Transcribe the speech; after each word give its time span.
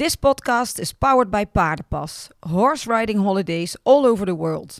This 0.00 0.16
podcast 0.16 0.80
is 0.80 0.94
powered 0.94 1.30
by 1.30 1.44
Paardenpas, 1.44 2.30
horse 2.48 2.86
riding 2.86 3.18
holidays 3.18 3.76
all 3.84 4.06
over 4.06 4.24
the 4.24 4.34
world. 4.34 4.78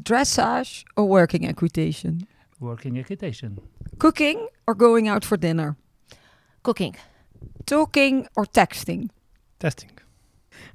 Dressage 0.00 0.84
or 0.96 1.04
working 1.04 1.44
equitation? 1.44 2.26
Working 2.58 2.96
equitation. 2.96 3.58
Cooking 3.98 4.48
or 4.66 4.74
going 4.74 5.06
out 5.06 5.22
for 5.22 5.36
dinner? 5.36 5.76
Cooking. 6.62 6.96
Talking 7.66 8.26
or 8.36 8.46
texting? 8.46 9.10
Testing. 9.58 9.90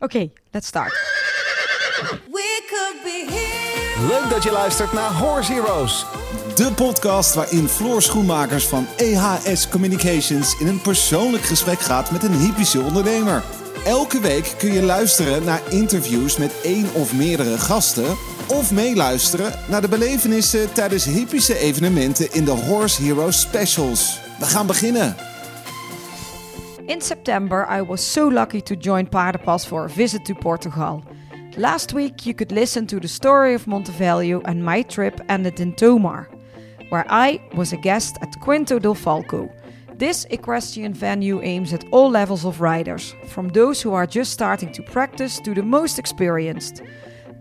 Okay, 0.03 0.31
let's 0.53 0.67
start. 0.67 0.93
Leuk 4.07 4.29
dat 4.29 4.43
je 4.43 4.51
luistert 4.51 4.93
naar 4.93 5.11
Horse 5.11 5.53
Heroes. 5.53 6.05
De 6.55 6.71
podcast 6.75 7.33
waarin 7.33 7.67
Floor 7.67 8.01
Schoenmakers 8.01 8.67
van 8.67 8.87
EHS 8.97 9.69
Communications 9.69 10.59
in 10.59 10.67
een 10.67 10.81
persoonlijk 10.81 11.43
gesprek 11.43 11.79
gaat 11.79 12.11
met 12.11 12.23
een 12.23 12.39
hypische 12.39 12.81
ondernemer. 12.81 13.43
Elke 13.85 14.19
week 14.19 14.53
kun 14.57 14.71
je 14.71 14.81
luisteren 14.81 15.43
naar 15.43 15.61
interviews 15.69 16.37
met 16.37 16.61
één 16.61 16.93
of 16.93 17.13
meerdere 17.13 17.57
gasten. 17.57 18.17
Of 18.47 18.71
meeluisteren 18.71 19.59
naar 19.69 19.81
de 19.81 19.87
belevenissen 19.87 20.73
tijdens 20.73 21.05
hypische 21.05 21.57
evenementen 21.57 22.33
in 22.33 22.45
de 22.45 22.51
Horse 22.51 23.03
Heroes 23.03 23.39
Specials. 23.41 24.19
We 24.39 24.45
gaan 24.45 24.67
beginnen. 24.67 25.15
In 26.85 27.01
September, 27.01 27.67
I 27.79 27.83
was 27.83 28.11
so 28.11 28.31
lucky 28.31 28.61
to 28.61 28.75
join 28.75 29.09
Paardenpas 29.09 29.65
for 29.65 29.83
a 29.83 29.87
visit 29.87 30.25
to 30.25 30.33
Portugal. 30.33 31.03
Last 31.55 31.91
week, 31.91 32.19
you 32.19 32.35
could 32.35 32.51
listen 32.51 32.85
to 32.85 32.99
the 32.99 33.07
story 33.07 33.53
of 33.53 33.65
Montevideo, 33.65 34.41
and 34.41 34.63
my 34.63 34.83
trip 34.83 35.21
ended 35.25 35.59
in 35.59 35.73
Tomar, 35.73 36.27
where 36.89 37.05
I 37.09 37.39
was 37.55 37.73
a 37.73 37.77
guest 37.77 38.17
at 38.21 38.39
Quinto 38.39 38.79
del 38.79 38.95
Falco. 38.95 39.49
This 40.03 40.25
equestrian 40.31 40.93
venue 40.93 41.41
aims 41.43 41.71
at 41.71 41.85
all 41.89 42.09
levels 42.09 42.43
of 42.43 42.59
riders, 42.59 43.15
from 43.29 43.47
those 43.47 43.81
who 43.81 43.93
are 43.93 44.05
just 44.05 44.33
starting 44.33 44.69
to 44.73 44.83
practice 44.83 45.39
to 45.39 45.53
the 45.53 45.63
most 45.63 45.97
experienced. 45.97 46.81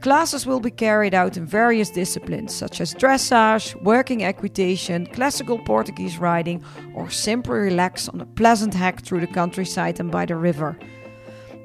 Classes 0.00 0.46
will 0.46 0.60
be 0.60 0.70
carried 0.70 1.12
out 1.12 1.36
in 1.36 1.44
various 1.44 1.90
disciplines 1.90 2.54
such 2.54 2.80
as 2.80 2.94
dressage, 2.94 3.74
working 3.82 4.22
equitation, 4.22 5.06
classical 5.06 5.58
Portuguese 5.58 6.18
riding, 6.18 6.62
or 6.94 7.10
simply 7.10 7.58
relax 7.58 8.08
on 8.08 8.20
a 8.20 8.26
pleasant 8.26 8.74
hike 8.74 9.02
through 9.02 9.22
the 9.22 9.34
countryside 9.34 9.98
and 9.98 10.12
by 10.12 10.24
the 10.24 10.36
river. 10.36 10.78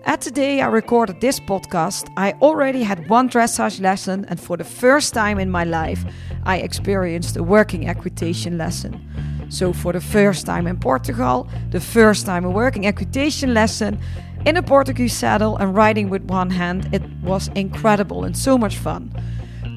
At 0.05 0.21
the 0.21 0.31
day 0.31 0.61
I 0.61 0.65
recorded 0.67 1.21
this 1.21 1.39
podcast, 1.39 2.09
I 2.17 2.31
already 2.41 2.81
had 2.81 3.07
one 3.07 3.29
dressage 3.29 3.79
lesson, 3.79 4.25
and 4.29 4.39
for 4.39 4.57
the 4.57 4.63
first 4.63 5.13
time 5.13 5.37
in 5.37 5.51
my 5.51 5.63
life, 5.63 6.03
I 6.43 6.57
experienced 6.57 7.37
a 7.37 7.43
working 7.43 7.87
equitation 7.87 8.57
lesson. 8.57 9.36
So, 9.49 9.73
for 9.73 9.93
the 9.93 10.01
first 10.01 10.45
time 10.45 10.67
in 10.67 10.77
Portugal, 10.77 11.47
the 11.69 11.79
first 11.79 12.25
time 12.25 12.45
a 12.45 12.49
working 12.49 12.85
equitation 12.85 13.53
lesson 13.53 13.99
in 14.45 14.57
a 14.57 14.63
Portuguese 14.63 15.13
saddle 15.13 15.57
and 15.57 15.75
riding 15.75 16.09
with 16.09 16.23
one 16.23 16.49
hand, 16.49 16.89
it 16.93 17.01
was 17.21 17.49
incredible 17.55 18.23
and 18.23 18.37
so 18.37 18.57
much 18.57 18.77
fun. 18.77 19.11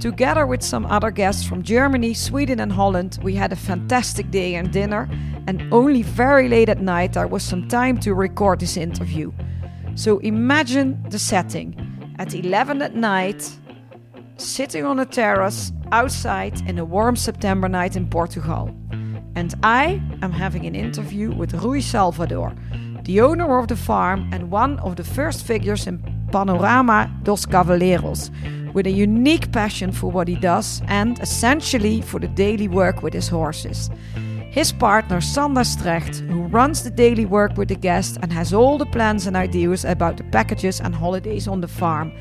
Together 0.01 0.47
with 0.47 0.63
some 0.63 0.87
other 0.87 1.11
guests 1.11 1.45
from 1.45 1.63
Germany, 1.63 2.15
Sweden, 2.15 2.59
and 2.61 2.73
Holland, 2.73 3.19
we 3.23 3.35
had 3.35 3.53
a 3.53 3.57
fantastic 3.57 4.31
day 4.31 4.55
and 4.55 4.73
dinner, 4.73 5.09
and 5.47 5.63
only 5.73 6.03
very 6.03 6.49
late 6.49 6.69
at 6.69 6.81
night 6.81 7.13
there 7.13 7.27
was 7.27 7.43
some 7.43 7.69
time 7.69 7.99
to 7.99 8.15
record 8.15 8.61
this 8.61 8.77
interview. 8.77 9.31
So 9.95 10.19
imagine 10.21 11.05
the 11.11 11.19
setting 11.19 11.77
at 12.19 12.35
11 12.35 12.81
at 12.81 12.95
night, 12.95 13.51
sitting 14.37 14.85
on 14.85 14.99
a 15.01 15.07
terrace 15.07 15.73
outside 15.93 16.61
in 16.69 16.79
a 16.79 16.85
warm 16.85 17.17
September 17.17 17.69
night 17.69 17.97
in 17.97 18.09
Portugal. 18.09 18.75
And 19.35 19.55
I 19.63 20.01
am 20.23 20.33
having 20.33 20.67
an 20.67 20.75
interview 20.75 21.31
with 21.31 21.55
Rui 21.55 21.81
Salvador, 21.81 22.53
the 23.05 23.21
owner 23.21 23.59
of 23.59 23.69
the 23.69 23.77
farm 23.77 24.29
and 24.33 24.51
one 24.51 24.79
of 24.81 24.97
the 24.97 25.05
first 25.05 25.47
figures 25.47 25.87
in 25.87 26.03
Panorama 26.33 27.11
dos 27.23 27.47
Cavaleiros, 27.47 28.31
with 28.75 28.87
a 28.87 28.91
unique 28.91 29.51
passion 29.53 29.93
for 29.93 30.11
what 30.11 30.29
he 30.29 30.37
does 30.37 30.83
and 30.87 31.19
essentially 31.21 32.03
for 32.03 32.21
the 32.21 32.29
daily 32.29 32.69
work 32.69 33.03
with 33.03 33.15
his 33.15 33.29
horses. 33.29 33.91
His 34.51 34.73
partner 34.73 35.21
Sandra 35.21 35.63
Strecht, 35.63 36.21
who 36.29 36.43
runs 36.43 36.83
the 36.83 36.91
daily 36.91 37.25
work 37.25 37.57
with 37.57 37.69
the 37.69 37.77
guests 37.77 38.19
and 38.21 38.33
has 38.33 38.53
all 38.53 38.79
the 38.79 38.87
plans 38.87 39.27
and 39.27 39.37
ideas 39.37 39.85
about 39.85 40.17
the 40.17 40.25
packages 40.25 40.81
and 40.81 40.93
holidays 40.93 41.47
on 41.47 41.61
the 41.61 41.69
farm. 41.69 42.13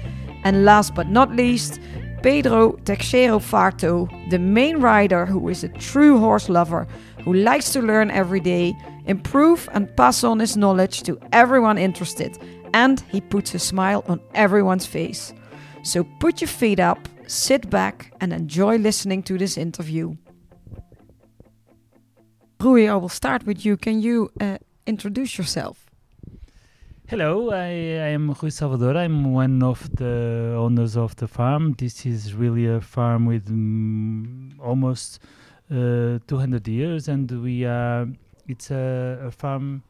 And 0.43 0.63
last 0.63 0.93
but 0.93 1.09
not 1.09 1.35
least, 1.35 1.79
Pedro 2.21 2.73
Teixeira 2.83 3.39
Farto, 3.39 4.09
the 4.29 4.39
main 4.39 4.77
rider 4.77 5.25
who 5.25 5.47
is 5.47 5.63
a 5.63 5.69
true 5.69 6.19
horse 6.19 6.49
lover 6.49 6.85
who 7.23 7.33
likes 7.33 7.71
to 7.71 7.81
learn 7.81 8.11
every 8.11 8.41
day, 8.41 8.75
improve 9.05 9.69
and 9.71 9.95
pass 9.95 10.23
on 10.23 10.39
his 10.39 10.57
knowledge 10.57 11.03
to 11.03 11.17
everyone 11.31 11.77
interested, 11.77 12.37
and 12.73 12.99
he 13.09 13.21
puts 13.21 13.53
a 13.53 13.59
smile 13.59 14.03
on 14.07 14.19
everyone's 14.33 14.85
face. 14.85 15.33
So 15.83 16.03
put 16.19 16.41
your 16.41 16.49
feet 16.49 16.79
up, 16.79 17.07
sit 17.27 17.69
back, 17.69 18.13
and 18.19 18.33
enjoy 18.33 18.77
listening 18.77 19.23
to 19.23 19.37
this 19.37 19.57
interview. 19.57 20.15
Rui, 22.59 22.89
I 22.89 22.95
will 22.95 23.07
start 23.07 23.45
with 23.45 23.65
you. 23.65 23.77
Can 23.77 24.01
you 24.01 24.29
uh, 24.41 24.57
introduce 24.85 25.37
yourself? 25.37 25.88
Hello, 27.09 27.49
I, 27.49 27.65
I 27.65 28.09
am 28.13 28.35
Rui 28.39 28.51
Salvador. 28.51 28.95
I'm 28.95 29.33
one 29.33 29.63
of 29.63 29.89
the 29.95 30.53
owners 30.55 30.95
of 30.95 31.15
the 31.15 31.27
farm. 31.27 31.73
This 31.75 32.05
is 32.05 32.35
really 32.35 32.67
a 32.67 32.81
farm 32.81 33.25
with 33.25 33.49
mm, 33.49 34.51
almost 34.59 35.19
uh, 35.71 36.19
200 36.27 36.67
years, 36.67 37.07
and 37.07 37.31
we 37.41 37.65
are. 37.65 38.07
It's 38.47 38.69
a, 38.69 39.23
a 39.25 39.31
farm 39.31 39.81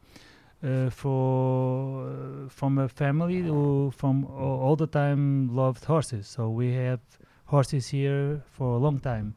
uh, 0.64 0.88
for 0.88 2.08
uh, 2.08 2.48
from 2.48 2.78
a 2.78 2.88
family 2.88 3.42
who 3.42 3.92
from 3.94 4.24
all 4.24 4.74
the 4.74 4.86
time 4.86 5.54
loved 5.54 5.84
horses. 5.84 6.26
So 6.26 6.48
we 6.48 6.72
have 6.72 7.00
horses 7.44 7.88
here 7.88 8.42
for 8.50 8.76
a 8.76 8.78
long 8.78 8.98
time, 8.98 9.34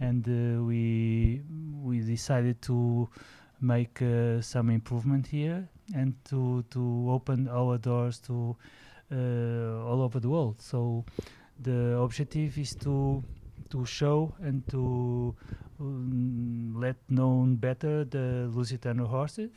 and 0.00 0.26
uh, 0.26 0.62
we 0.64 1.42
we 1.82 2.00
decided 2.00 2.62
to 2.62 3.06
make 3.60 4.00
uh, 4.00 4.40
some 4.40 4.70
improvement 4.70 5.26
here 5.26 5.68
and 5.94 6.14
to 6.24 6.64
to 6.70 7.08
open 7.10 7.48
our 7.48 7.78
doors 7.78 8.18
to 8.20 8.56
uh, 9.12 9.84
all 9.84 10.02
over 10.02 10.20
the 10.20 10.28
world. 10.28 10.60
So 10.60 11.04
the 11.60 11.98
objective 11.98 12.58
is 12.58 12.74
to 12.76 13.22
to 13.70 13.84
show 13.84 14.34
and 14.40 14.66
to 14.68 15.34
um, 15.80 16.74
let 16.76 16.96
known 17.08 17.56
better 17.56 18.04
the 18.04 18.50
Lusitano 18.54 19.06
horses 19.06 19.50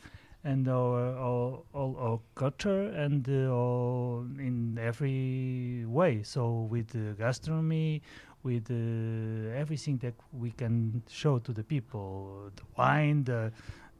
and 0.44 0.68
our, 0.68 1.16
all 1.16 1.64
our 1.72 2.20
culture 2.34 2.88
and 2.88 3.28
uh, 3.28 3.52
all 3.52 4.24
in 4.38 4.78
every 4.80 5.84
way. 5.86 6.22
So 6.22 6.62
with 6.70 6.88
the 6.88 7.14
gastronomy, 7.18 8.02
with 8.42 8.70
uh, 8.70 9.56
everything 9.56 9.98
that 9.98 10.14
we 10.32 10.50
can 10.50 11.02
show 11.08 11.38
to 11.38 11.52
the 11.52 11.62
people, 11.62 12.50
the 12.56 12.62
wine, 12.76 13.24
the 13.24 13.52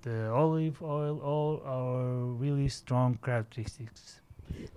the 0.02 0.30
olive 0.30 0.82
oil, 0.82 1.18
all 1.20 1.62
our 1.64 2.04
really 2.42 2.68
strong 2.68 3.18
characteristics. 3.24 4.20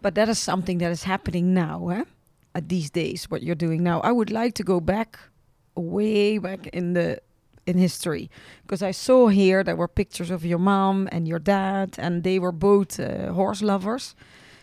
But 0.02 0.16
that 0.16 0.30
is 0.30 0.40
something 0.40 0.78
that 0.80 0.92
is 0.92 1.04
happening 1.04 1.54
now, 1.54 1.90
eh? 1.90 2.04
At 2.54 2.70
these 2.70 2.90
days, 2.90 3.26
what 3.30 3.44
you're 3.44 3.56
doing 3.56 3.84
now. 3.84 4.00
I 4.02 4.12
would 4.12 4.32
like 4.32 4.54
to 4.56 4.64
go 4.64 4.80
back, 4.80 5.20
way 5.76 6.38
back 6.38 6.68
in 6.68 6.94
the 6.94 7.20
in 7.66 7.78
history, 7.78 8.30
because 8.62 8.84
I 8.84 8.92
saw 8.92 9.28
here 9.28 9.64
there 9.64 9.76
were 9.76 9.88
pictures 9.88 10.30
of 10.30 10.46
your 10.46 10.60
mom 10.60 11.10
and 11.12 11.28
your 11.28 11.40
dad, 11.40 11.96
and 11.98 12.24
they 12.24 12.38
were 12.40 12.52
both 12.52 13.00
uh, 13.00 13.34
horse 13.34 13.64
lovers. 13.64 14.16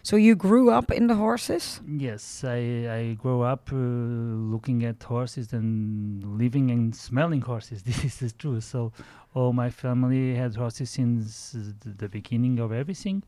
So 0.05 0.17
you 0.17 0.35
grew 0.35 0.71
up 0.71 0.91
in 0.91 1.07
the 1.07 1.15
horses. 1.15 1.81
Yes, 1.87 2.43
I, 2.43 2.57
I 2.91 3.15
grew 3.15 3.43
up 3.43 3.71
uh, 3.73 3.77
looking 3.77 4.85
at 4.85 5.01
horses 5.01 5.53
and 5.53 6.39
living 6.39 6.73
and 6.73 6.95
smelling 6.95 7.41
horses. 7.41 7.83
This 7.87 8.21
is 8.21 8.33
true. 8.33 8.61
So 8.61 8.93
all 9.33 9.53
my 9.53 9.71
family 9.71 10.35
had 10.35 10.57
horses 10.57 10.91
since 10.91 11.55
the, 11.99 12.09
beginning 12.09 12.59
of 12.59 12.73
everything, 12.73 13.23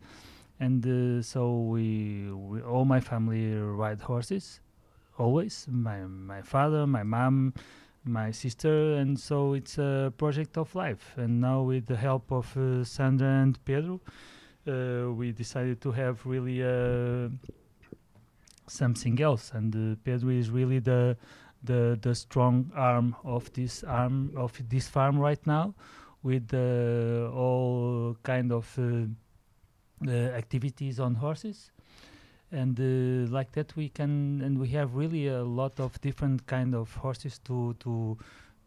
and 0.59 0.85
uh, 0.85 1.23
so 1.23 1.61
we, 1.61 2.29
we 2.33 2.61
all 2.61 2.85
my 2.85 3.01
family 3.01 3.55
ride 3.55 4.01
horses, 4.01 4.61
always. 5.17 5.67
My 5.71 6.01
my 6.01 6.43
father, 6.43 6.89
my 6.89 7.05
mom, 7.05 7.55
my 8.05 8.33
sister, 8.33 8.95
and 8.95 9.19
so 9.19 9.55
it's 9.55 9.79
a 9.79 10.13
project 10.19 10.59
of 10.59 10.75
life. 10.75 11.15
And 11.17 11.41
now 11.41 11.63
with 11.63 11.87
the 11.87 11.97
help 11.97 12.33
of 12.33 12.57
uh, 12.57 12.83
Sandra 12.85 13.29
and 13.29 13.65
Pedro, 13.65 14.01
we 14.67 15.33
decided 15.33 15.81
to 15.81 15.93
have 15.93 16.25
really 16.25 16.63
uh, 16.63 17.29
something 18.67 19.21
else. 19.21 19.53
And 19.53 19.75
uh, 19.75 19.97
Pedro 20.05 20.31
is 20.31 20.51
really 20.51 20.79
the 20.79 21.17
the 21.63 21.99
the 22.01 22.15
strong 22.15 22.71
arm 22.75 23.17
of 23.25 23.53
this 23.53 23.85
arm 23.85 24.33
of 24.37 24.53
this 24.69 24.89
farm 24.89 25.19
right 25.19 25.45
now, 25.47 25.75
with 26.23 26.53
uh, 26.53 27.31
all 27.33 28.17
kind 28.23 28.53
of 28.53 28.79
uh, 28.79 29.07
uh, 30.07 30.11
activities 30.11 31.01
on 31.01 31.15
horses. 31.15 31.71
And 32.53 32.79
uh, 32.79 33.33
like 33.33 33.53
that, 33.53 33.75
we 33.77 33.89
can 33.89 34.41
and 34.43 34.59
we 34.59 34.69
have 34.69 34.95
really 34.95 35.29
a 35.29 35.43
lot 35.43 35.81
of 35.81 36.01
different 36.01 36.47
kind 36.47 36.75
of 36.75 36.95
horses 36.95 37.39
to 37.45 37.75
to 37.81 38.19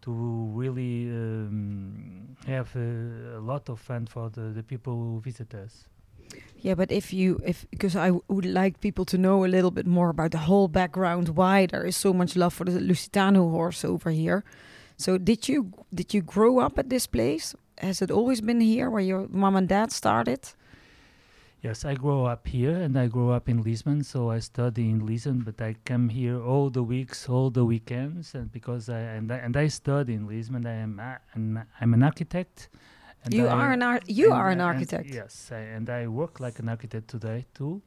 to 0.07 0.13
really 0.53 1.09
um, 1.09 2.37
have 2.45 2.73
a 2.77 3.39
lot 3.41 3.67
of 3.67 3.77
fun 3.77 4.05
for 4.05 4.29
the, 4.29 4.53
the 4.55 4.63
people 4.63 4.93
who 4.93 5.19
visit 5.19 5.53
us. 5.53 5.83
Yeah, 6.59 6.75
but 6.75 6.91
if 6.91 7.11
you 7.11 7.39
if 7.45 7.65
because 7.71 7.95
I 7.95 8.11
would 8.29 8.45
like 8.45 8.79
people 8.79 9.05
to 9.05 9.17
know 9.17 9.45
a 9.45 9.47
little 9.55 9.71
bit 9.71 9.85
more 9.85 10.09
about 10.09 10.31
the 10.31 10.45
whole 10.49 10.67
background 10.69 11.29
why 11.29 11.65
there 11.65 11.85
is 11.85 11.97
so 11.97 12.13
much 12.13 12.35
love 12.35 12.53
for 12.53 12.65
the 12.65 12.79
Lusitano 12.79 13.51
horse 13.51 13.83
over 13.85 14.11
here. 14.11 14.43
So 14.97 15.17
did 15.17 15.49
you 15.49 15.71
did 15.93 16.13
you 16.13 16.21
grow 16.21 16.59
up 16.59 16.79
at 16.79 16.89
this 16.89 17.07
place? 17.07 17.55
Has 17.77 18.01
it 18.01 18.11
always 18.11 18.41
been 18.41 18.61
here 18.61 18.89
where 18.89 19.03
your 19.03 19.27
mom 19.29 19.55
and 19.55 19.67
dad 19.67 19.91
started? 19.91 20.39
Yes, 21.63 21.85
I 21.85 21.95
grew 21.95 22.25
up 22.25 22.45
here 22.47 22.75
and 22.75 22.97
I 22.97 23.07
grew 23.07 23.31
up 23.31 23.49
in 23.49 23.63
Lisbon, 23.63 24.03
so 24.03 24.29
I 24.29 24.39
study 24.39 24.89
in 24.91 25.05
Lisbon, 25.05 25.39
but 25.41 25.59
I 25.59 25.75
come 25.85 26.09
here 26.09 26.39
all 26.39 26.69
the 26.69 26.83
weeks, 26.83 27.27
all 27.27 27.49
the 27.49 27.65
weekends, 27.65 28.35
and 28.35 28.51
because 28.51 28.89
I 28.89 28.99
and 28.99 29.31
I, 29.31 29.37
and 29.37 29.57
I 29.57 29.67
study 29.67 30.13
in 30.13 30.27
Lisbon, 30.27 30.65
I 30.67 30.75
am 30.75 30.99
a, 30.99 31.19
an, 31.33 31.65
I'm 31.81 31.93
an 31.95 32.03
architect. 32.03 32.69
And 33.25 33.33
you 33.33 33.47
I- 33.47 33.51
are 33.53 33.71
an 33.71 33.81
ar- 33.81 34.01
you 34.05 34.31
are 34.31 34.49
an 34.51 34.61
architect. 34.61 35.09
yes, 35.09 35.49
I, 35.51 35.59
and 35.75 35.89
I 35.89 36.07
work 36.07 36.39
like 36.39 36.59
an 36.59 36.69
architect 36.69 37.07
today 37.07 37.45
too. 37.55 37.81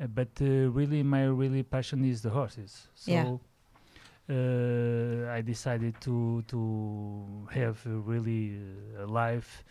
Uh, 0.00 0.08
but 0.08 0.30
uh, 0.40 0.44
really, 0.78 1.02
my 1.04 1.24
really 1.26 1.62
passion 1.62 2.04
is 2.04 2.20
the 2.22 2.30
horses. 2.30 2.88
So 2.96 3.12
Yeah. 3.12 3.38
uh, 4.28 5.30
I 5.36 5.40
decided 5.42 5.94
to 6.00 6.42
to 6.48 6.58
have 7.52 7.78
a 7.86 7.96
really 8.10 8.58
uh, 8.98 9.04
a 9.04 9.06
life 9.06 9.62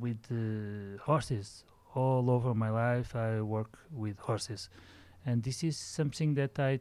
with 0.00 0.22
uh, 0.30 0.98
horses 1.02 1.64
all 1.94 2.30
over 2.30 2.54
my 2.54 2.70
life. 2.70 3.14
I 3.14 3.40
work 3.40 3.78
with 3.92 4.18
horses, 4.18 4.68
and 5.26 5.42
this 5.42 5.62
is 5.62 5.76
something 5.76 6.34
that 6.34 6.58
I 6.58 6.80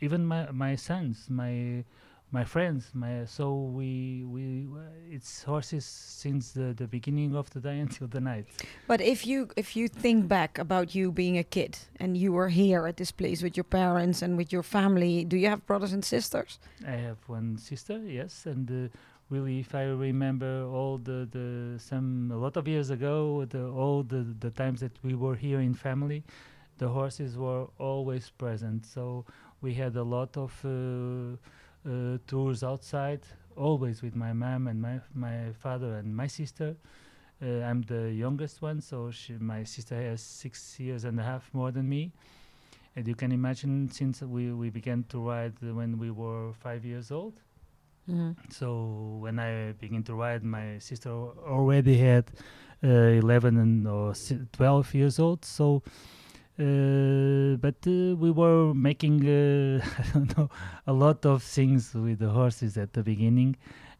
even 0.00 0.24
my 0.26 0.50
my 0.50 0.76
sons 0.76 1.26
my 1.28 1.84
my 2.32 2.44
friends 2.44 2.90
my 2.94 3.24
so 3.26 3.54
we 3.54 4.24
we 4.24 4.66
it's 5.08 5.44
horses 5.44 5.84
since 5.84 6.50
the 6.52 6.74
the 6.74 6.86
beginning 6.86 7.36
of 7.36 7.48
the 7.50 7.60
day 7.60 7.78
until 7.86 8.08
the 8.08 8.20
night 8.20 8.46
But 8.88 9.00
if 9.00 9.24
you 9.26 9.48
if 9.56 9.76
you 9.76 9.88
think 9.88 10.26
back 10.28 10.58
about 10.58 10.94
you 10.94 11.12
being 11.12 11.38
a 11.38 11.44
kid 11.44 11.78
and 12.00 12.16
you 12.16 12.32
were 12.32 12.48
here 12.48 12.88
at 12.88 12.96
this 12.96 13.12
place 13.12 13.40
with 13.42 13.56
your 13.56 13.64
parents 13.64 14.22
and 14.22 14.36
with 14.36 14.52
your 14.52 14.64
family, 14.64 15.24
do 15.24 15.36
you 15.36 15.48
have 15.48 15.64
brothers 15.66 15.92
and 15.92 16.04
sisters? 16.04 16.58
i 16.86 16.96
have 17.06 17.18
one 17.28 17.56
sister 17.58 17.98
yes 17.98 18.46
and 18.46 18.70
uh, 18.70 18.88
really 19.34 19.56
if 19.60 19.74
i 19.74 19.84
remember 20.08 20.52
all 20.76 20.94
the 20.98 21.18
the 21.36 21.78
some 21.78 22.30
a 22.32 22.38
lot 22.44 22.56
of 22.56 22.64
years 22.68 22.88
ago 22.90 23.44
the 23.54 23.64
all 23.80 24.02
the 24.02 24.22
the 24.44 24.50
times 24.50 24.78
that 24.80 24.94
we 25.02 25.14
were 25.14 25.36
here 25.46 25.60
in 25.60 25.74
family 25.74 26.20
the 26.78 26.88
horses 26.88 27.36
were 27.36 27.66
always 27.78 28.30
present. 28.30 28.84
So 28.86 29.24
we 29.60 29.74
had 29.74 29.96
a 29.96 30.02
lot 30.02 30.36
of 30.36 30.52
uh, 30.64 31.36
uh, 31.88 32.18
tours 32.26 32.62
outside 32.62 33.20
always 33.56 34.02
with 34.02 34.16
my 34.16 34.32
mom 34.32 34.66
and 34.66 34.82
my 34.82 35.00
my 35.14 35.52
father 35.60 35.94
and 35.94 36.14
my 36.16 36.26
sister. 36.26 36.76
Uh, 37.42 37.68
i'm 37.68 37.82
the 37.82 38.12
youngest 38.12 38.62
one 38.62 38.80
so 38.80 39.10
she, 39.10 39.32
my 39.34 39.64
sister 39.64 39.96
has 39.96 40.20
six 40.22 40.78
years 40.78 41.04
and 41.04 41.18
a 41.18 41.22
half 41.22 41.50
more 41.52 41.70
than 41.70 41.88
me. 41.88 42.12
And 42.96 43.08
you 43.08 43.16
can 43.16 43.32
imagine 43.32 43.90
since 43.90 44.22
we, 44.22 44.52
we 44.52 44.70
began 44.70 45.04
to 45.08 45.18
ride 45.18 45.54
when 45.60 45.98
we 45.98 46.10
were 46.12 46.52
five 46.52 46.84
years 46.84 47.10
old 47.10 47.40
Mhm. 48.08 48.36
so 48.50 49.18
when 49.20 49.38
I 49.38 49.72
began 49.72 50.02
to 50.04 50.14
ride, 50.14 50.44
my 50.44 50.78
sister 50.78 51.10
already 51.10 51.96
had 51.96 52.30
uh, 52.82 52.88
11 53.22 53.56
and 53.56 53.86
or 53.88 54.12
12 54.52 54.94
years 54.94 55.18
old. 55.18 55.44
So, 55.44 55.82
uh, 56.58 57.56
but 57.56 57.76
uh, 57.86 58.14
we 58.16 58.30
were 58.30 58.74
making 58.74 59.26
uh, 59.26 59.84
I 59.98 60.02
don't 60.12 60.36
know 60.36 60.50
a 60.86 60.92
lot 60.92 61.24
of 61.24 61.42
things 61.42 61.94
with 61.94 62.18
the 62.18 62.28
horses 62.28 62.76
at 62.76 62.92
the 62.92 63.02
beginning, 63.02 63.56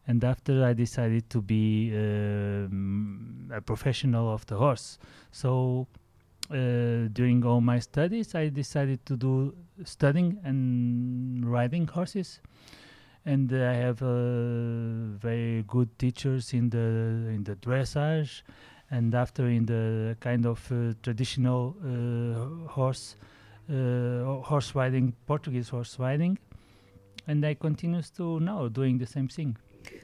and 0.07 0.23
after 0.23 0.63
I 0.63 0.73
decided 0.73 1.29
to 1.31 1.41
be 1.41 1.91
um, 1.95 3.49
a 3.51 3.61
professional 3.61 4.31
of 4.33 4.45
the 4.45 4.55
horse. 4.57 4.97
So. 5.31 5.87
Uh, 6.51 7.07
during 7.11 7.43
all 7.43 7.59
my 7.59 7.79
studies, 7.79 8.35
I 8.35 8.49
decided 8.49 9.03
to 9.07 9.17
do 9.17 9.55
studying 9.83 10.37
and 10.43 11.43
riding 11.43 11.87
horses 11.87 12.39
and 13.25 13.51
I 13.51 13.73
have 13.73 14.01
uh, 14.01 15.17
very 15.19 15.63
good 15.67 15.89
teachers 15.97 16.53
in 16.53 16.69
the 16.69 16.87
in 17.35 17.43
the 17.43 17.55
dressage, 17.55 18.43
and 18.91 19.13
after 19.15 19.47
in 19.47 19.65
the 19.65 20.15
kind 20.19 20.45
of 20.45 20.71
uh, 20.71 20.93
traditional 21.01 21.75
uh, 21.83 22.69
horse 22.69 23.15
uh, 23.69 24.41
horse 24.43 24.75
riding, 24.75 25.13
Portuguese 25.25 25.69
horse 25.69 25.97
riding, 25.99 26.37
and 27.27 27.43
I 27.45 27.55
continues 27.55 28.09
to 28.11 28.39
now 28.39 28.67
doing 28.67 28.99
the 28.99 29.07
same 29.07 29.27
thing. 29.27 29.57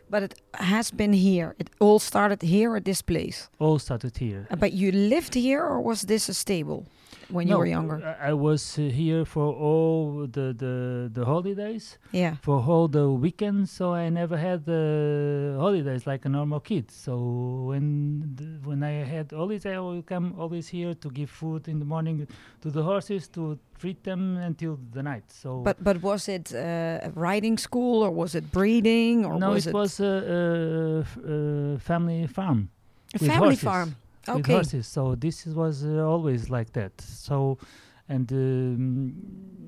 But 0.10 0.24
it 0.24 0.42
has 0.54 0.92
been 0.92 1.14
here. 1.14 1.56
It 1.58 1.70
all 1.80 2.00
started 2.00 2.42
here 2.42 2.76
at 2.76 2.86
this 2.86 3.02
place. 3.02 3.50
All 3.60 3.80
started 3.80 4.18
here. 4.18 4.48
But 4.60 4.74
you 4.74 4.92
lived 4.92 5.34
here, 5.34 5.64
or 5.64 5.82
was 5.82 6.04
this 6.04 6.30
a 6.30 6.34
stable 6.34 6.86
when 7.30 7.48
you 7.48 7.54
No, 7.54 7.60
were 7.60 7.66
younger? 7.66 7.98
I, 8.22 8.34
was 8.34 8.78
uh, 8.78 8.82
here 8.84 9.26
for 9.26 9.48
all 9.54 10.28
the, 10.28 10.54
the 10.64 11.10
the 11.14 11.24
holidays. 11.26 11.98
yeah. 12.12 12.36
for 12.42 12.58
all 12.70 12.88
the 12.88 13.08
weekends, 13.10 13.72
so 13.72 13.94
I 13.94 14.10
never 14.10 14.38
had 14.38 14.66
the 14.66 15.56
holidays 15.60 16.06
like 16.08 16.26
a 16.26 16.30
normal 16.30 16.60
kid. 16.60 16.92
So 16.92 17.14
when 17.70 18.36
the, 18.36 18.46
when 18.70 18.84
I 18.84 19.04
had 19.16 19.32
holidays, 19.32 19.66
I 19.66 19.80
would 19.80 20.06
come 20.06 20.34
always 20.38 20.68
here 20.70 20.94
to 20.96 21.10
give 21.10 21.30
food 21.30 21.68
in 21.68 21.80
the 21.80 21.86
morning 21.86 22.28
to 22.62 22.70
the 22.70 22.84
horses 22.84 23.28
to 23.30 23.58
treat 23.80 24.04
them 24.04 24.38
until 24.38 24.78
the 24.94 25.02
night. 25.04 25.24
So 25.32 25.50
But 25.64 25.78
but 25.84 26.02
was 26.02 26.28
it 26.28 26.54
uh, 26.54 27.08
a 27.08 27.12
riding 27.16 27.58
school, 27.58 28.04
or 28.04 28.12
was 28.12 28.36
it 28.36 28.52
breeding, 28.52 29.26
or 29.26 29.40
no, 29.40 29.52
was 29.52 29.66
it, 29.68 29.70
it, 29.70 29.74
was 29.74 30.00
a, 30.00 30.14
a, 31.26 31.74
a 31.76 31.80
family 31.80 32.28
farm 32.28 32.70
a 33.14 33.20
family 33.20 33.36
horses. 33.56 33.64
farm? 33.64 33.96
Okay. 34.28 34.54
horses. 34.54 34.88
So 34.88 35.16
this 35.16 35.48
is- 35.48 35.56
was 35.56 35.84
uh, 35.86 36.06
always 36.08 36.50
like 36.50 36.74
that. 36.74 37.00
So, 37.02 37.58
and 38.10 38.32
um, 38.32 39.14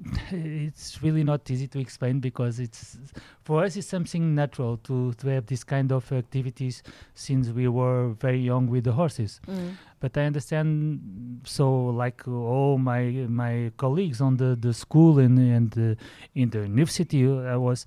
it's 0.32 1.02
really 1.02 1.24
not 1.24 1.50
easy 1.50 1.68
to 1.68 1.80
explain 1.80 2.20
because 2.20 2.60
it's 2.60 2.98
for 3.44 3.64
us 3.64 3.76
it's 3.78 3.88
something 3.88 4.36
natural 4.36 4.78
to 4.78 5.14
to 5.14 5.28
have 5.30 5.46
this 5.46 5.64
kind 5.64 5.92
of 5.92 6.12
activities 6.12 6.84
since 7.14 7.50
we 7.50 7.68
were 7.68 8.10
very 8.20 8.40
young 8.40 8.68
with 8.68 8.84
the 8.84 8.92
horses. 8.92 9.40
Mm. 9.48 9.76
But 10.00 10.18
I 10.18 10.26
understand. 10.26 11.00
So, 11.46 11.86
like 11.88 12.28
all 12.28 12.78
my 12.78 13.04
my 13.30 13.72
colleagues 13.78 14.20
on 14.22 14.38
the 14.38 14.56
the 14.60 14.74
school 14.74 15.20
and 15.20 15.40
and 15.40 15.78
uh, 15.78 15.96
in 16.36 16.50
the 16.50 16.60
university, 16.60 17.26
uh, 17.26 17.54
I 17.54 17.56
was, 17.58 17.86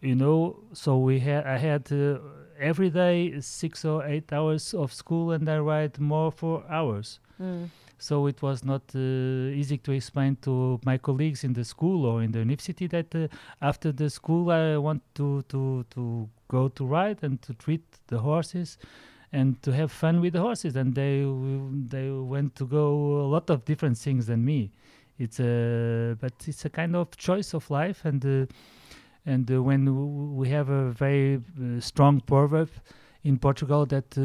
you 0.00 0.14
know. 0.14 0.56
So 0.72 0.98
we 0.98 1.18
had 1.20 1.44
I 1.46 1.58
had. 1.58 1.90
Uh, 1.92 2.18
Every 2.58 2.90
day, 2.90 3.40
six 3.40 3.84
or 3.84 4.04
eight 4.06 4.32
hours 4.32 4.74
of 4.74 4.92
school, 4.92 5.32
and 5.32 5.48
I 5.48 5.58
ride 5.58 5.98
more 5.98 6.30
for 6.32 6.64
hours. 6.68 7.20
Mm. 7.40 7.68
so 7.98 8.26
it 8.26 8.40
was 8.42 8.62
not 8.64 8.82
uh, 8.94 8.98
easy 9.60 9.78
to 9.78 9.92
explain 9.92 10.36
to 10.42 10.78
my 10.84 10.98
colleagues 10.98 11.44
in 11.44 11.52
the 11.54 11.64
school 11.64 12.04
or 12.04 12.22
in 12.22 12.30
the 12.32 12.38
university 12.40 12.86
that 12.86 13.14
uh, 13.14 13.28
after 13.60 13.92
the 13.92 14.08
school 14.10 14.50
I 14.50 14.76
want 14.76 15.02
to, 15.14 15.42
to, 15.48 15.84
to 15.90 16.28
go 16.48 16.68
to 16.68 16.84
ride 16.86 17.18
and 17.22 17.40
to 17.42 17.54
treat 17.54 17.84
the 18.08 18.18
horses 18.18 18.78
and 19.32 19.60
to 19.62 19.72
have 19.72 19.90
fun 19.92 20.20
with 20.20 20.32
the 20.34 20.40
horses. 20.40 20.76
And 20.76 20.94
they 20.94 21.22
w- 21.22 21.70
they 21.88 22.10
went 22.10 22.54
to 22.56 22.66
go 22.66 22.86
a 23.20 23.28
lot 23.28 23.50
of 23.50 23.64
different 23.64 23.96
things 23.98 24.26
than 24.26 24.44
me. 24.44 24.70
It's 25.18 25.40
a 25.40 26.16
but 26.20 26.34
it's 26.46 26.64
a 26.66 26.70
kind 26.70 26.94
of 26.96 27.16
choice 27.16 27.54
of 27.54 27.70
life 27.70 28.04
and 28.04 28.24
uh, 28.24 28.46
and 29.26 29.50
uh, 29.50 29.62
when 29.62 29.84
w- 29.84 30.06
we 30.06 30.48
have 30.48 30.68
a 30.68 30.90
very 30.92 31.36
uh, 31.36 31.80
strong 31.80 32.20
proverb 32.20 32.70
in 33.26 33.38
Portugal 33.38 33.84
that 33.86 34.16
uh, 34.16 34.22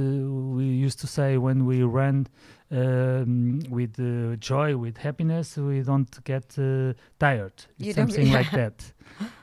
we 0.56 0.66
used 0.66 1.00
to 1.00 1.08
say 1.08 1.38
when 1.38 1.66
we 1.66 1.82
run 1.82 2.28
um, 2.70 3.60
with 3.70 4.00
uh, 4.00 4.36
joy, 4.36 4.78
with 4.78 4.98
happiness, 4.98 5.58
we 5.58 5.82
don't 5.82 6.24
get 6.24 6.58
uh, 6.60 6.94
tired. 7.20 7.54
It's 7.80 7.96
something 7.96 8.32
like 8.32 8.52
that. 8.62 8.94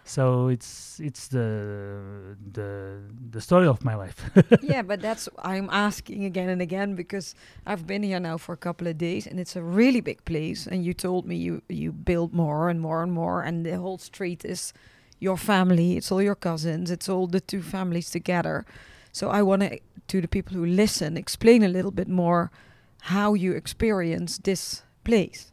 So 0.04 0.48
it's 0.48 1.00
it's 1.00 1.28
the 1.28 2.36
the 2.52 3.00
the 3.30 3.40
story 3.40 3.66
of 3.66 3.84
my 3.84 3.94
life. 3.96 4.30
yeah, 4.62 4.82
but 4.82 5.02
that's 5.02 5.28
I'm 5.42 5.68
asking 5.70 6.24
again 6.24 6.48
and 6.48 6.62
again 6.62 6.94
because 6.94 7.34
I've 7.66 7.86
been 7.86 8.02
here 8.02 8.20
now 8.20 8.38
for 8.38 8.52
a 8.52 8.56
couple 8.56 8.86
of 8.86 8.96
days 8.96 9.26
and 9.26 9.38
it's 9.38 9.56
a 9.56 9.62
really 9.62 10.00
big 10.00 10.24
place. 10.24 10.66
And 10.66 10.84
you 10.84 10.94
told 10.94 11.26
me 11.26 11.36
you 11.36 11.62
you 11.68 11.92
build 11.92 12.32
more 12.32 12.70
and 12.70 12.80
more 12.80 13.02
and 13.02 13.12
more, 13.12 13.42
and 13.42 13.66
the 13.66 13.76
whole 13.76 13.98
street 13.98 14.44
is 14.44 14.72
your 15.20 15.36
family. 15.36 15.96
It's 15.96 16.12
all 16.12 16.22
your 16.22 16.36
cousins. 16.36 16.90
It's 16.90 17.08
all 17.08 17.26
the 17.26 17.40
two 17.40 17.62
families 17.62 18.10
together. 18.10 18.64
So 19.12 19.30
I 19.30 19.42
want 19.42 19.62
to 19.62 19.78
to 20.08 20.20
the 20.20 20.28
people 20.28 20.54
who 20.56 20.64
listen 20.64 21.16
explain 21.16 21.62
a 21.62 21.68
little 21.68 21.90
bit 21.90 22.08
more 22.08 22.50
how 23.02 23.34
you 23.34 23.52
experience 23.52 24.38
this 24.38 24.82
place. 25.04 25.52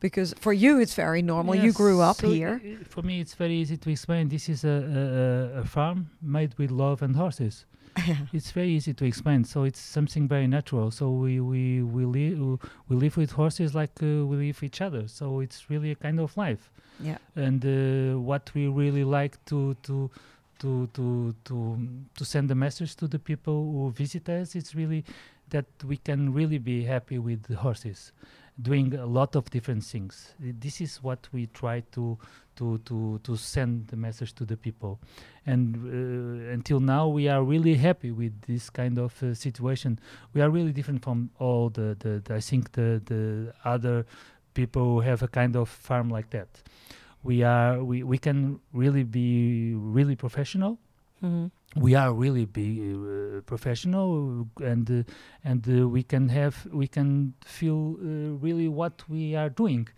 Because 0.00 0.34
for 0.40 0.52
you 0.52 0.80
it's 0.80 0.94
very 0.94 1.22
normal. 1.22 1.54
You 1.54 1.72
grew 1.72 2.00
up 2.00 2.16
so 2.16 2.28
here. 2.30 2.60
for 2.88 3.02
me, 3.02 3.20
it's 3.20 3.34
very 3.34 3.54
easy 3.54 3.76
to 3.76 3.90
explain. 3.90 4.28
This 4.28 4.48
is 4.48 4.64
a, 4.64 4.68
a, 4.68 5.58
a- 5.58 5.60
a 5.60 5.64
farm 5.64 6.10
made 6.20 6.54
with 6.58 6.70
love 6.70 7.02
and 7.02 7.14
horses. 7.16 7.66
It's 8.32 8.50
very 8.52 8.70
easy 8.70 8.94
to 8.94 9.04
explain. 9.04 9.44
So 9.44 9.64
it's 9.64 9.78
something 9.80 10.26
very 10.28 10.46
natural. 10.46 10.90
So 10.90 11.10
we 11.10 11.40
we 11.40 11.82
we 11.82 12.04
live 12.04 12.58
we 12.88 12.96
live 12.96 13.16
with 13.16 13.32
horses 13.32 13.74
like 13.74 13.92
uh, 14.02 14.26
we 14.26 14.36
live 14.36 14.56
with 14.60 14.62
each 14.64 14.80
other. 14.80 15.06
So 15.08 15.40
it's 15.40 15.68
really 15.70 15.90
a 15.90 15.94
kind 15.96 16.18
of 16.18 16.36
life. 16.36 16.70
Yeah. 17.00 17.18
And 17.36 17.64
uh, 17.64 18.18
what 18.18 18.50
we 18.54 18.68
really 18.68 19.04
like 19.04 19.42
to 19.46 19.74
to 19.82 20.10
to 20.60 20.86
to 20.94 21.34
to 21.44 21.88
to 22.16 22.24
send 22.24 22.50
a 22.50 22.54
message 22.54 22.96
to 22.96 23.08
the 23.08 23.18
people 23.18 23.72
who 23.72 23.90
visit 23.90 24.28
us. 24.28 24.54
It's 24.54 24.74
really 24.74 25.04
that 25.50 25.66
we 25.84 25.96
can 25.96 26.32
really 26.32 26.58
be 26.58 26.84
happy 26.84 27.18
with 27.18 27.42
the 27.44 27.56
horses 27.56 28.12
doing 28.60 28.94
a 28.94 29.06
lot 29.06 29.34
of 29.34 29.48
different 29.50 29.82
things 29.82 30.34
this 30.38 30.80
is 30.80 31.02
what 31.02 31.26
we 31.32 31.46
try 31.46 31.80
to 31.90 32.18
to 32.54 32.78
to 32.84 33.18
to 33.22 33.34
send 33.34 33.88
the 33.88 33.96
message 33.96 34.34
to 34.34 34.44
the 34.44 34.56
people 34.56 35.00
and 35.46 35.76
uh, 35.76 36.52
until 36.52 36.78
now 36.78 37.08
we 37.08 37.28
are 37.28 37.42
really 37.42 37.74
happy 37.74 38.10
with 38.10 38.38
this 38.42 38.68
kind 38.68 38.98
of 38.98 39.22
uh, 39.22 39.32
situation 39.32 39.98
we 40.34 40.42
are 40.42 40.50
really 40.50 40.72
different 40.72 41.02
from 41.02 41.30
all 41.38 41.70
the, 41.70 41.96
the, 42.00 42.20
the 42.24 42.34
i 42.34 42.40
think 42.40 42.72
the 42.72 43.00
the 43.06 43.54
other 43.64 44.04
people 44.54 44.82
who 44.82 45.00
have 45.00 45.22
a 45.22 45.28
kind 45.28 45.56
of 45.56 45.68
farm 45.68 46.08
like 46.10 46.30
that. 46.30 46.48
We 47.22 47.42
are 47.42 47.82
we, 47.82 48.02
we 48.02 48.18
can 48.18 48.60
really 48.72 49.04
be 49.04 49.74
really 49.74 50.16
professional. 50.16 50.78
Mhm. 51.22 51.50
we 51.76 51.94
are 51.94 52.12
really 52.12 52.46
be 52.46 52.66
uh, 52.92 53.40
professional 53.46 54.46
and 54.72 54.90
uh, 54.90 55.02
and 55.50 55.62
uh, 55.68 55.88
we 55.88 56.02
can 56.02 56.28
have 56.28 56.54
we 56.72 56.86
can 56.96 57.32
feel 57.58 57.96
uh, 58.00 58.36
really 58.46 58.68
what 58.68 58.94
we 59.08 59.22
are 59.40 59.48
doing 59.48 59.88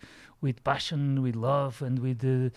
with 0.45 0.57
passion 0.71 1.01
with 1.25 1.35
love 1.51 1.73
and 1.87 1.95
with 2.05 2.19
uh, 2.23 2.49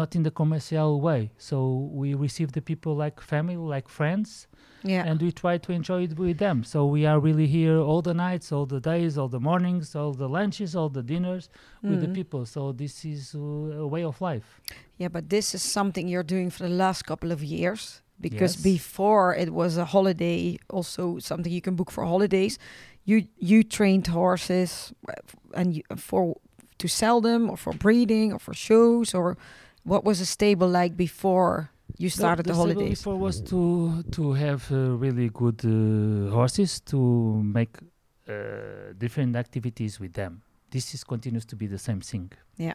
not 0.00 0.10
in 0.18 0.22
the 0.28 0.30
commercial 0.40 0.90
way 1.08 1.22
so 1.48 1.56
we 2.00 2.08
receive 2.26 2.50
the 2.58 2.62
people 2.70 2.92
like 3.04 3.16
family 3.32 3.56
like 3.76 3.88
friends 4.00 4.28
Yeah. 4.94 5.04
and 5.08 5.16
we 5.26 5.30
try 5.44 5.54
to 5.66 5.70
enjoy 5.80 6.00
it 6.08 6.14
with 6.24 6.38
them 6.46 6.56
so 6.72 6.78
we 6.96 7.02
are 7.10 7.18
really 7.28 7.48
here 7.58 7.78
all 7.88 8.02
the 8.10 8.16
nights 8.26 8.46
all 8.54 8.66
the 8.76 8.80
days 8.92 9.12
all 9.20 9.30
the 9.36 9.42
mornings 9.50 9.86
all 10.00 10.12
the 10.24 10.28
lunches 10.38 10.70
all 10.78 10.90
the 10.98 11.04
dinners 11.12 11.44
with 11.90 12.00
the 12.04 12.10
Mhm. 12.10 12.18
people 12.20 12.42
so 12.54 12.60
this 12.82 12.94
is 13.12 13.22
uh, 13.34 13.84
a 13.84 13.88
way 13.94 14.04
of 14.12 14.16
life 14.30 14.48
Yeah, 15.02 15.10
but 15.16 15.24
this 15.36 15.46
is 15.54 15.62
something 15.78 16.04
you're 16.12 16.30
doing 16.36 16.48
for 16.54 16.62
the 16.68 16.74
last 16.84 17.00
couple 17.10 17.30
of 17.36 17.40
years 17.58 17.82
because 18.26 18.54
Yes. 18.56 18.62
before 18.74 19.26
it 19.42 19.50
was 19.60 19.72
a 19.76 19.84
holiday, 19.96 20.40
also 20.76 21.02
something 21.30 21.52
you 21.58 21.60
can 21.68 21.74
book 21.80 21.90
for 21.96 22.02
holidays. 22.14 22.54
You 23.10 23.16
you 23.50 23.58
trained 23.78 24.06
horses 24.20 24.70
uh, 25.08 25.12
and 25.60 25.66
you, 25.76 25.82
for 26.08 26.22
to 26.78 26.88
sell 26.88 27.20
them 27.20 27.50
or 27.50 27.56
for 27.56 27.72
breeding 27.72 28.32
or 28.32 28.38
for 28.38 28.54
shows 28.54 29.14
or 29.14 29.36
what 29.84 30.04
was 30.04 30.20
a 30.20 30.26
stable 30.26 30.68
like 30.68 30.96
before 30.96 31.70
you 31.98 32.10
started 32.10 32.44
the, 32.44 32.50
the, 32.50 32.54
stable 32.54 32.74
holidays? 32.74 32.98
before 32.98 33.16
was 33.16 33.40
to 33.40 34.02
to 34.10 34.32
have 34.32 34.70
uh, 34.72 34.96
really 34.96 35.28
good 35.28 35.60
uh, 35.64 36.30
horses 36.32 36.80
to 36.80 36.98
make 37.42 37.78
uh, 38.28 38.92
different 38.98 39.36
activities 39.36 40.00
with 40.00 40.12
them. 40.12 40.42
This 40.70 40.94
is 40.94 41.04
continues 41.04 41.44
to 41.46 41.56
be 41.56 41.66
the 41.66 41.78
same 41.78 42.00
thing. 42.00 42.32
Yeah. 42.56 42.74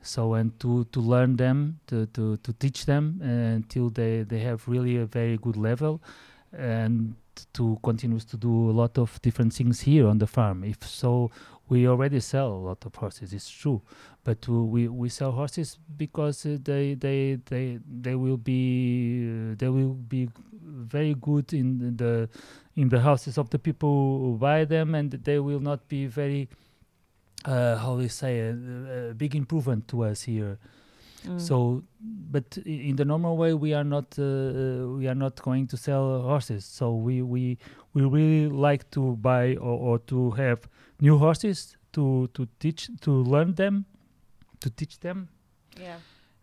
So 0.00 0.34
and 0.34 0.58
to 0.60 0.84
to 0.84 1.00
learn 1.00 1.36
them, 1.36 1.80
to 1.88 2.06
to, 2.06 2.36
to 2.36 2.52
teach 2.52 2.86
them 2.86 3.20
uh, 3.22 3.56
until 3.56 3.90
they 3.90 4.22
they 4.22 4.40
have 4.40 4.68
really 4.68 4.96
a 4.96 5.06
very 5.06 5.36
good 5.36 5.56
level, 5.56 6.00
and 6.56 7.14
to 7.54 7.78
continues 7.82 8.24
to 8.26 8.36
do 8.36 8.70
a 8.70 8.72
lot 8.72 8.98
of 8.98 9.20
different 9.22 9.52
things 9.52 9.80
here 9.80 10.06
on 10.06 10.18
the 10.18 10.26
farm. 10.26 10.62
If 10.62 10.86
so, 10.86 11.30
we 11.68 11.88
already 11.88 12.20
sell 12.20 12.48
a 12.48 12.62
lot 12.68 12.84
of 12.84 12.94
horses. 12.94 13.32
It's 13.32 13.48
true, 13.48 13.80
but 14.22 14.46
uh, 14.48 14.52
we 14.52 14.88
we 14.88 15.08
sell 15.08 15.32
horses 15.32 15.78
because 15.96 16.44
uh, 16.44 16.58
they 16.62 16.94
they 16.94 17.38
they 17.46 17.78
they 17.88 18.14
will 18.14 18.36
be 18.36 19.28
uh, 19.28 19.54
they 19.58 19.68
will 19.68 19.94
be 19.94 20.28
very 20.62 21.14
good 21.14 21.52
in 21.52 21.96
the 21.96 22.28
in 22.76 22.88
the 22.88 23.00
houses 23.00 23.38
of 23.38 23.50
the 23.50 23.58
people 23.58 24.18
who 24.18 24.36
buy 24.38 24.64
them, 24.64 24.94
and 24.94 25.10
they 25.10 25.38
will 25.38 25.60
not 25.60 25.88
be 25.88 26.06
very 26.06 26.48
uh, 27.44 27.76
how 27.76 27.96
do 27.96 28.02
you 28.02 28.08
say 28.08 28.40
a, 28.40 29.10
a 29.10 29.14
big 29.14 29.34
improvement 29.34 29.88
to 29.88 30.04
us 30.04 30.22
here. 30.22 30.58
Mm. 31.26 31.40
So, 31.40 31.82
but 32.00 32.58
in 32.66 32.96
the 32.96 33.04
normal 33.04 33.36
way, 33.36 33.54
we 33.54 33.72
are 33.72 33.84
not 33.84 34.18
uh, 34.18 34.22
uh, 34.22 34.86
we 34.98 35.08
are 35.08 35.14
not 35.14 35.40
going 35.40 35.66
to 35.68 35.76
sell 35.76 36.20
horses. 36.20 36.66
So 36.66 36.94
we 36.94 37.22
we 37.22 37.56
we 37.94 38.02
really 38.02 38.48
like 38.50 38.90
to 38.90 39.16
buy 39.16 39.56
or, 39.56 39.78
or 39.78 39.98
to 40.00 40.32
have 40.32 40.68
new 41.00 41.18
horses 41.18 41.76
to 41.92 42.28
to 42.34 42.46
teach 42.58 42.88
to 43.00 43.10
learn 43.10 43.54
them, 43.54 43.84
to 44.60 44.70
teach 44.70 44.98
them, 45.00 45.28
yeah. 45.80 45.96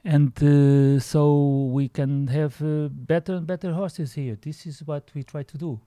and 0.04 0.32
uh, 0.44 1.00
so 1.00 1.70
we 1.74 1.88
can 1.90 2.28
have 2.28 2.62
uh, 2.62 2.88
better 2.90 3.36
and 3.36 3.46
better 3.48 3.74
horses 3.74 4.14
here. 4.14 4.38
This 4.42 4.66
is 4.66 4.84
what 4.88 5.12
we 5.16 5.24
try 5.24 5.44
to 5.44 5.58
do. 5.58 5.80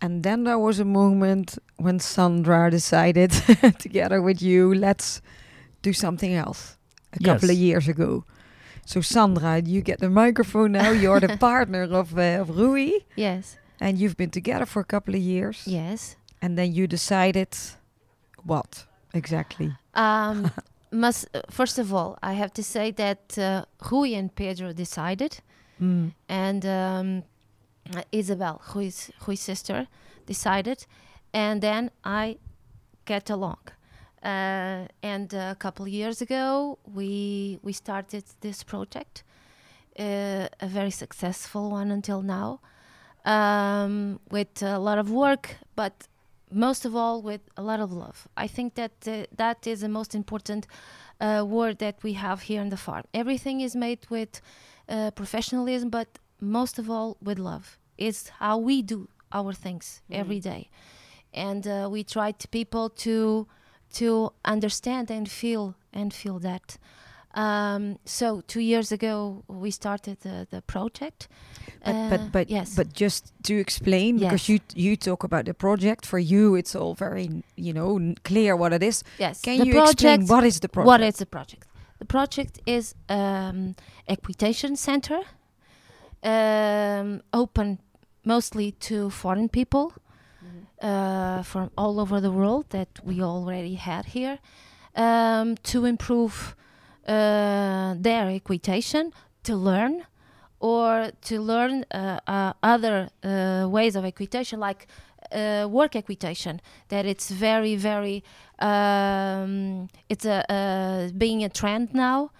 And 0.00 0.22
then 0.24 0.44
there 0.44 0.58
was 0.58 0.80
a 0.80 0.84
moment 0.84 1.58
when 1.76 2.00
Sandra 2.00 2.70
decided, 2.70 3.30
together 3.78 4.20
with 4.20 4.42
you, 4.42 4.74
let's 4.74 5.22
do 5.82 5.92
something 5.92 6.34
else. 6.34 6.76
A 7.12 7.18
couple 7.22 7.50
of 7.50 7.56
years 7.56 7.88
ago. 7.88 8.24
So 8.86 9.00
Sandra, 9.00 9.60
you 9.64 9.80
get 9.82 9.98
the 10.00 10.08
microphone 10.10 10.72
now. 10.72 10.90
You're 10.90 11.20
the 11.20 11.36
partner 11.50 11.82
of 11.82 12.18
uh, 12.18 12.40
of 12.40 12.48
Rui, 12.56 12.90
Yes. 13.16 13.58
and 13.80 13.96
you've 13.98 14.16
been 14.16 14.30
together 14.30 14.66
for 14.66 14.80
a 14.80 14.84
couple 14.84 15.14
of 15.14 15.20
years. 15.20 15.62
Yes. 15.66 16.16
And 16.42 16.58
then 16.58 16.72
you 16.74 16.86
decided, 16.86 17.56
what 18.44 18.84
exactly? 19.14 19.72
Um, 19.94 20.50
must 20.90 21.28
uh, 21.34 21.40
first 21.50 21.78
of 21.78 21.94
all, 21.94 22.18
I 22.22 22.32
have 22.34 22.52
to 22.54 22.62
say 22.62 22.90
that 22.92 23.38
uh, 23.38 23.64
Rui 23.90 24.14
and 24.14 24.34
Pedro 24.34 24.72
decided, 24.72 25.40
Mm. 25.80 26.12
and 26.28 26.64
um, 26.66 27.22
Isabel, 28.12 28.60
Rui's, 28.74 29.10
Rui's 29.26 29.40
sister, 29.40 29.88
decided, 30.26 30.86
and 31.32 31.60
then 31.60 31.90
I 32.04 32.36
get 33.04 33.30
along. 33.30 33.58
Uh, 34.22 34.86
and 35.02 35.32
a 35.34 35.56
couple 35.58 35.84
of 35.86 35.90
years 35.92 36.22
ago, 36.22 36.78
we 36.94 37.58
we 37.62 37.72
started 37.72 38.22
this 38.40 38.62
project, 38.62 39.24
uh, 39.98 40.46
a 40.60 40.66
very 40.68 40.90
successful 40.92 41.70
one 41.72 41.90
until 41.90 42.22
now, 42.22 42.60
um, 43.24 44.20
with 44.30 44.62
a 44.62 44.78
lot 44.78 44.98
of 44.98 45.10
work, 45.10 45.56
but 45.74 46.06
most 46.52 46.84
of 46.84 46.94
all 46.94 47.22
with 47.22 47.40
a 47.56 47.62
lot 47.62 47.80
of 47.80 47.92
love. 47.92 48.28
I 48.36 48.46
think 48.46 48.74
that 48.74 48.92
uh, 49.06 49.24
that 49.36 49.66
is 49.66 49.80
the 49.80 49.88
most 49.88 50.14
important 50.14 50.66
uh, 51.20 51.44
word 51.46 51.78
that 51.78 52.02
we 52.02 52.14
have 52.14 52.42
here 52.42 52.60
on 52.60 52.68
the 52.68 52.76
farm. 52.76 53.04
Everything 53.14 53.60
is 53.60 53.74
made 53.74 54.06
with 54.10 54.40
uh, 54.88 55.10
professionalism, 55.12 55.90
but 55.90 56.18
most 56.40 56.78
of 56.78 56.90
all 56.90 57.16
with 57.22 57.38
love. 57.38 57.78
It's 57.98 58.28
how 58.28 58.58
we 58.58 58.82
do 58.82 59.08
our 59.32 59.52
things 59.52 60.02
every 60.10 60.40
day, 60.40 60.68
and 61.32 61.66
uh, 61.66 61.88
we 61.90 62.04
try 62.04 62.32
to 62.32 62.48
people 62.48 62.90
to 62.90 63.46
to 63.94 64.32
understand 64.44 65.10
and 65.10 65.28
feel 65.30 65.74
and 65.92 66.12
feel 66.12 66.38
that. 66.40 66.78
Um, 67.34 67.98
so 68.04 68.42
two 68.46 68.60
years 68.60 68.92
ago 68.92 69.42
we 69.48 69.70
started 69.70 70.20
the, 70.20 70.46
the 70.50 70.60
project. 70.62 71.28
But 71.84 71.94
Uh, 71.94 72.08
but 72.10 72.32
but 72.32 72.50
yes. 72.50 72.74
but 72.76 72.86
just 73.00 73.32
to 73.42 73.54
explain, 73.54 74.18
because 74.18 74.52
you 74.52 74.58
you 74.74 74.96
talk 74.96 75.24
about 75.24 75.44
the 75.44 75.54
project. 75.54 76.06
For 76.06 76.18
you, 76.18 76.56
it's 76.56 76.74
all 76.76 76.94
very 76.94 77.42
you 77.56 77.72
know 77.72 77.96
n- 77.96 78.14
clear 78.24 78.54
what 78.56 78.72
it 78.72 78.82
is. 78.82 79.02
yes, 79.18 79.40
Can 79.40 79.58
the 79.58 79.66
you 79.66 79.82
explain 79.82 80.18
project- 80.18 80.30
what 80.30 80.44
is 80.44 80.58
the 80.60 80.68
project? 80.68 80.86
What 80.86 81.00
is 81.00 81.14
the 81.16 81.26
project? 81.26 81.66
The 81.98 82.04
project 82.06 82.60
is 82.66 82.94
um, 83.08 83.74
equitation 84.06 84.76
center, 84.76 85.20
um, 86.22 87.22
open 87.32 87.78
mostly 88.24 88.72
to 88.72 89.10
foreign 89.10 89.48
people 89.48 89.92
uh, 90.82 91.42
from 91.42 91.70
all 91.76 91.98
over 91.98 92.20
the 92.20 92.30
world 92.30 92.64
that 92.70 92.88
we 93.04 93.22
already 93.22 93.74
had 93.74 94.06
here 94.06 94.38
um, 94.96 95.56
to 95.62 95.84
improve 95.84 96.54
their 97.06 98.28
equitation, 98.30 99.12
to 99.44 99.56
learn, 99.56 100.04
or 100.62 101.10
to 101.22 101.40
learn 101.40 101.84
uh, 101.90 102.20
uh, 102.26 102.52
other 102.62 103.10
uh, 103.24 103.66
ways 103.68 103.96
of 103.96 104.04
equitation, 104.04 104.60
like 104.60 104.86
uh, 105.32 105.66
work 105.68 105.96
equitation. 105.96 106.60
That 106.88 107.04
it's 107.04 107.30
very, 107.30 107.74
very, 107.76 108.22
um, 108.60 109.88
it's 110.08 110.24
a 110.24 110.50
uh, 110.50 111.10
being 111.18 111.42
a 111.42 111.48
trend 111.48 111.92
now, 111.92 112.30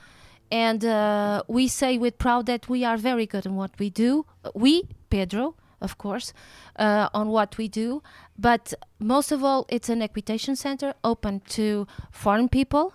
and 0.50 0.85
uh, 0.85 1.42
we 1.49 1.66
say 1.66 1.99
with 1.99 2.16
proud 2.19 2.47
that 2.47 2.69
we 2.69 2.85
are 2.85 2.97
very 2.97 3.26
good 3.26 3.45
in 3.45 3.57
what 3.57 3.73
we 3.78 3.90
do. 3.90 4.25
We, 4.54 4.85
Pedro, 5.11 5.57
of 5.81 5.99
course, 5.99 6.33
uh, 6.76 7.09
on 7.12 7.28
what 7.28 7.59
we 7.59 7.66
do, 7.66 8.02
but 8.38 8.73
most 9.00 9.33
of 9.33 9.42
all, 9.42 9.66
it's 9.69 9.88
an 9.88 10.00
equitation 10.00 10.54
center 10.54 10.95
open 11.02 11.40
to 11.49 11.88
foreign 12.12 12.49
people 12.49 12.95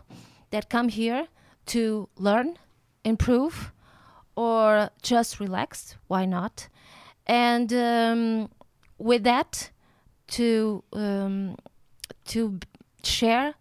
that 0.52 0.70
come 0.70 0.88
here 0.88 1.28
to 1.68 2.10
learn, 2.18 2.58
improve, 3.04 3.72
or 4.36 4.90
just 5.02 5.40
relax. 5.40 5.96
Why 6.08 6.26
not? 6.26 6.68
And 7.26 7.72
um, 7.74 8.50
with 8.98 9.24
that, 9.24 9.72
to 10.28 10.84
um, 10.94 11.56
to 12.26 12.60
share 13.04 13.54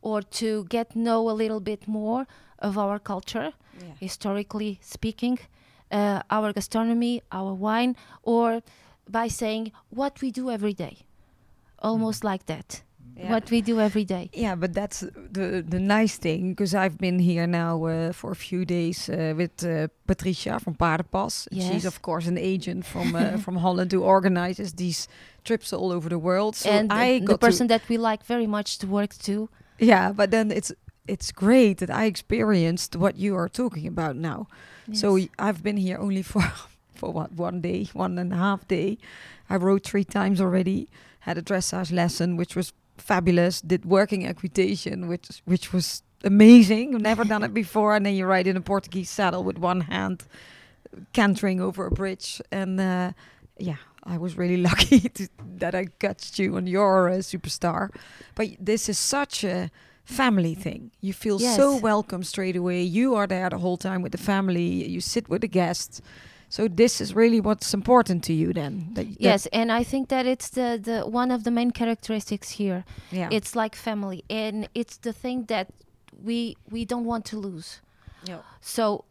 or 0.00 0.22
to 0.22 0.64
get 0.68 0.94
know 0.94 1.28
a 1.30 1.32
little 1.32 1.60
bit 1.60 1.86
more 1.86 2.26
of 2.58 2.78
our 2.78 2.98
culture, 2.98 3.52
historically 4.00 4.78
speaking, 4.82 5.38
uh, 5.90 6.22
our 6.30 6.52
gastronomy, 6.52 7.22
our 7.32 7.52
wine, 7.54 7.96
or 8.22 8.62
by 9.08 9.28
saying 9.28 9.72
what 9.90 10.20
we 10.22 10.30
do 10.30 10.50
every 10.50 10.72
day, 10.74 10.98
almost 11.78 12.24
like 12.24 12.46
that. 12.46 12.82
Yeah. 13.18 13.30
what 13.32 13.50
we 13.50 13.62
do 13.62 13.80
every 13.80 14.04
day. 14.04 14.28
Yeah, 14.34 14.54
but 14.60 14.72
that's 14.74 15.00
the 15.32 15.64
the 15.70 15.78
nice 15.80 16.18
thing 16.18 16.50
because 16.54 16.74
I've 16.74 16.96
been 16.98 17.18
here 17.18 17.46
now 17.46 17.84
uh, 17.86 18.12
for 18.12 18.30
a 18.30 18.34
few 18.36 18.64
days 18.64 19.08
uh, 19.08 19.32
with 19.36 19.64
uh, 19.64 19.88
Patricia 20.06 20.58
from 20.60 20.74
Paardenpas. 20.74 21.46
And 21.50 21.62
She's 21.62 21.86
of 21.86 22.00
course 22.02 22.28
an 22.28 22.36
agent 22.38 22.84
from 22.84 23.14
uh, 23.14 23.38
from 23.44 23.56
Holland 23.56 23.92
who 23.92 24.02
organizes 24.02 24.72
these 24.74 25.08
trips 25.44 25.72
all 25.72 25.90
over 25.92 26.08
the 26.08 26.18
world. 26.18 26.56
So 26.56 26.70
and 26.70 26.92
I 26.92 27.18
the, 27.20 27.26
the 27.26 27.38
person 27.38 27.66
that 27.68 27.82
we 27.88 27.96
like 27.96 28.24
very 28.26 28.46
much 28.46 28.78
to 28.78 28.86
work 28.86 29.14
to. 29.24 29.48
yeah, 29.78 30.12
but 30.12 30.30
then 30.30 30.50
it's 30.50 30.72
it's 31.08 31.32
great 31.32 31.78
that 31.78 31.90
I 31.90 32.04
experienced 32.06 32.96
what 32.96 33.16
you 33.16 33.36
are 33.38 33.48
talking 33.48 33.86
about 33.88 34.16
now. 34.16 34.46
So 34.92 35.16
Yes. 35.16 35.28
y- 35.38 35.48
I've 35.48 35.62
been 35.62 35.76
here 35.78 35.98
only 35.98 36.22
for 36.32 36.42
for 36.94 37.12
what 37.12 37.30
one 37.38 37.60
day, 37.60 37.88
one 37.94 38.18
and 38.20 38.32
a 38.32 38.36
half 38.36 38.66
day. 38.68 38.96
I 39.50 39.56
rode 39.56 39.82
three 39.84 40.04
times 40.04 40.40
already. 40.40 40.86
Had 41.20 41.38
a 41.38 41.42
dressage 41.42 41.92
lesson, 41.92 42.36
which 42.36 42.54
was 42.56 42.72
fabulous. 42.98 43.60
Did 43.60 43.84
working 43.84 44.26
equitation, 44.26 45.08
which 45.08 45.42
which 45.44 45.72
was 45.72 46.02
amazing. 46.24 46.94
I've 46.94 47.00
never 47.00 47.24
done 47.24 47.42
it 47.42 47.54
before. 47.54 47.94
And 47.94 48.04
then 48.04 48.14
you 48.14 48.26
ride 48.26 48.46
in 48.46 48.56
a 48.56 48.60
Portuguese 48.60 49.10
saddle 49.10 49.44
with 49.44 49.58
one 49.58 49.82
hand, 49.82 50.24
cantering 51.12 51.60
over 51.60 51.86
a 51.86 51.90
bridge. 51.90 52.40
And 52.50 52.80
uh, 52.80 53.12
yeah, 53.58 53.76
I 54.04 54.18
was 54.18 54.36
really 54.36 54.56
lucky 54.70 55.00
to, 55.00 55.28
that 55.56 55.74
I 55.74 55.86
got 55.98 56.38
you 56.38 56.56
on 56.56 56.66
your 56.66 57.08
uh, 57.10 57.14
superstar. 57.16 57.90
But 58.34 58.48
this 58.58 58.88
is 58.88 58.98
such 58.98 59.44
a 59.44 59.70
family 60.04 60.54
thing. 60.54 60.92
You 61.00 61.12
feel 61.12 61.38
so 61.38 61.76
welcome 61.76 62.22
straight 62.22 62.56
away. 62.56 62.82
You 62.82 63.14
are 63.14 63.26
there 63.26 63.50
the 63.50 63.58
whole 63.58 63.76
time 63.76 64.02
with 64.02 64.12
the 64.12 64.18
family. 64.18 64.88
You 64.88 65.00
sit 65.00 65.28
with 65.28 65.40
the 65.40 65.48
guests. 65.48 66.00
So 66.56 66.68
this 66.68 67.02
is 67.02 67.14
really 67.14 67.38
what's 67.38 67.74
important 67.74 68.24
to 68.24 68.32
you 68.32 68.54
then. 68.54 68.88
That, 68.94 69.06
that- 69.06 69.20
Yes, 69.20 69.46
and 69.52 69.70
I 69.70 69.84
think 69.84 70.08
that 70.08 70.24
it's 70.24 70.48
the, 70.48 70.80
the 70.82 71.00
one 71.20 71.30
of 71.30 71.44
the 71.44 71.50
main 71.50 71.70
characteristics 71.70 72.48
here. 72.52 72.86
Yeah. 73.10 73.28
It's 73.30 73.54
like 73.54 73.76
family, 73.76 74.24
and 74.30 74.66
it's 74.74 74.96
the 74.96 75.12
thing 75.12 75.44
that 75.48 75.66
we 76.24 76.56
we 76.70 76.86
don't 76.86 77.04
want 77.04 77.26
to 77.26 77.36
lose. 77.36 77.82
Yeah. 78.24 78.38
So 78.62 79.04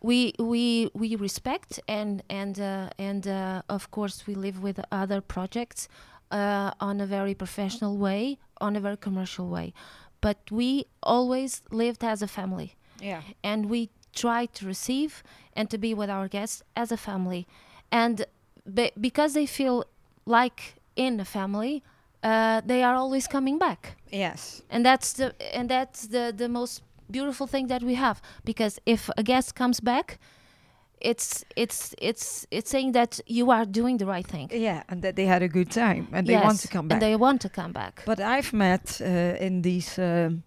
we 0.00 0.32
we 0.38 0.88
we 0.94 1.14
respect 1.16 1.78
and 1.86 2.22
and 2.30 2.58
uh, 2.58 2.88
and 2.98 3.28
uh, 3.28 3.76
of 3.76 3.90
course 3.90 4.26
we 4.26 4.34
live 4.34 4.62
with 4.62 4.80
other 4.90 5.20
projects 5.20 5.88
uh, 6.30 6.70
on 6.80 7.02
a 7.02 7.06
very 7.06 7.34
professional 7.34 7.98
way, 7.98 8.38
on 8.62 8.76
a 8.76 8.80
very 8.80 8.96
commercial 8.96 9.46
way, 9.50 9.74
but 10.22 10.38
we 10.50 10.86
always 11.02 11.62
lived 11.70 12.02
as 12.02 12.22
a 12.22 12.28
family 12.28 12.76
yeah. 13.00 13.22
and 13.42 13.66
we 13.66 13.90
try 14.14 14.46
to 14.46 14.66
receive 14.66 15.22
and 15.54 15.70
to 15.70 15.78
be 15.78 15.94
with 15.94 16.10
our 16.10 16.28
guests 16.28 16.62
as 16.76 16.92
a 16.92 16.96
family. 16.96 17.46
And 17.90 18.26
be- 18.72 18.92
because 19.00 19.34
they 19.34 19.46
feel 19.46 19.84
like 20.26 20.74
in 20.96 21.20
a 21.20 21.24
family 21.24 21.82
uh, 22.22 22.60
they 22.66 22.82
are 22.82 22.94
always 22.94 23.26
coming 23.26 23.58
back. 23.58 23.96
Yes. 24.10 24.62
and 24.70 24.84
that's 24.84 25.12
the 25.12 25.34
and 25.54 25.68
that's 25.68 26.06
the 26.08 26.32
the 26.36 26.48
most 26.48 26.82
beautiful 27.10 27.46
thing 27.46 27.68
that 27.68 27.82
we 27.82 27.94
have. 27.94 28.20
Because 28.44 28.80
if 28.84 29.10
a 29.16 29.22
guest 29.22 29.54
comes 29.54 29.80
back 29.80 30.18
it's 31.00 31.44
it's 31.56 31.94
it's 31.98 32.46
it's 32.50 32.70
saying 32.70 32.92
that 32.92 33.20
you 33.26 33.50
are 33.50 33.64
doing 33.64 33.98
the 33.98 34.06
right 34.06 34.26
thing. 34.26 34.50
Yeah, 34.52 34.82
and 34.88 35.02
that 35.02 35.16
they 35.16 35.26
had 35.26 35.42
a 35.42 35.48
good 35.48 35.70
time 35.70 36.08
and 36.12 36.26
they 36.26 36.36
want 36.36 36.60
to 36.60 36.68
come 36.68 36.88
back. 36.88 36.96
and 36.96 37.02
they 37.02 37.16
want 37.16 37.40
to 37.42 37.48
come 37.48 37.72
back. 37.72 38.02
But 38.04 38.20
I've 38.20 38.52
met 38.52 39.00
uh, 39.00 39.04
in 39.44 39.62
these 39.62 39.98
um, 39.98 40.42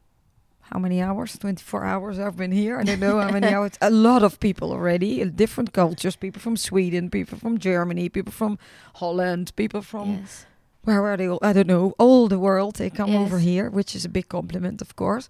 how 0.71 0.79
many 0.79 1.01
hours? 1.01 1.37
Twenty 1.37 1.63
four 1.63 1.83
hours 1.83 2.19
I've 2.19 2.37
been 2.37 2.51
here. 2.51 2.79
I 2.79 2.83
don't 2.83 2.99
know 2.99 3.19
how 3.19 3.31
many 3.31 3.47
hours. 3.55 3.71
A 3.81 3.89
lot 3.89 4.23
of 4.23 4.39
people 4.39 4.71
already, 4.71 5.23
different 5.25 5.73
cultures. 5.73 6.15
People 6.15 6.41
from 6.41 6.57
Sweden, 6.57 7.09
people 7.09 7.37
from 7.37 7.57
Germany, 7.57 8.09
people 8.09 8.33
from 8.33 8.57
Holland, 8.95 9.55
people 9.55 9.81
from 9.81 10.19
yes 10.21 10.45
where 10.83 11.05
are 11.05 11.17
they? 11.17 11.27
All? 11.27 11.39
I 11.41 11.53
don't 11.53 11.67
know. 11.67 11.93
All 11.97 12.27
the 12.27 12.39
world 12.39 12.75
they 12.75 12.89
come 12.89 13.15
over 13.15 13.39
here, 13.39 13.69
which 13.69 13.95
is 13.95 14.05
a 14.05 14.09
big 14.09 14.27
compliment, 14.29 14.81
of 14.81 14.95
course. 14.95 15.29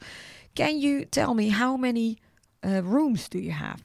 Can 0.55 0.79
you 0.79 1.05
tell 1.05 1.33
me 1.33 1.49
how 1.49 1.77
many 1.77 2.17
uh, 2.65 2.83
rooms 2.83 3.29
do 3.29 3.39
you 3.39 3.51
have? 3.51 3.83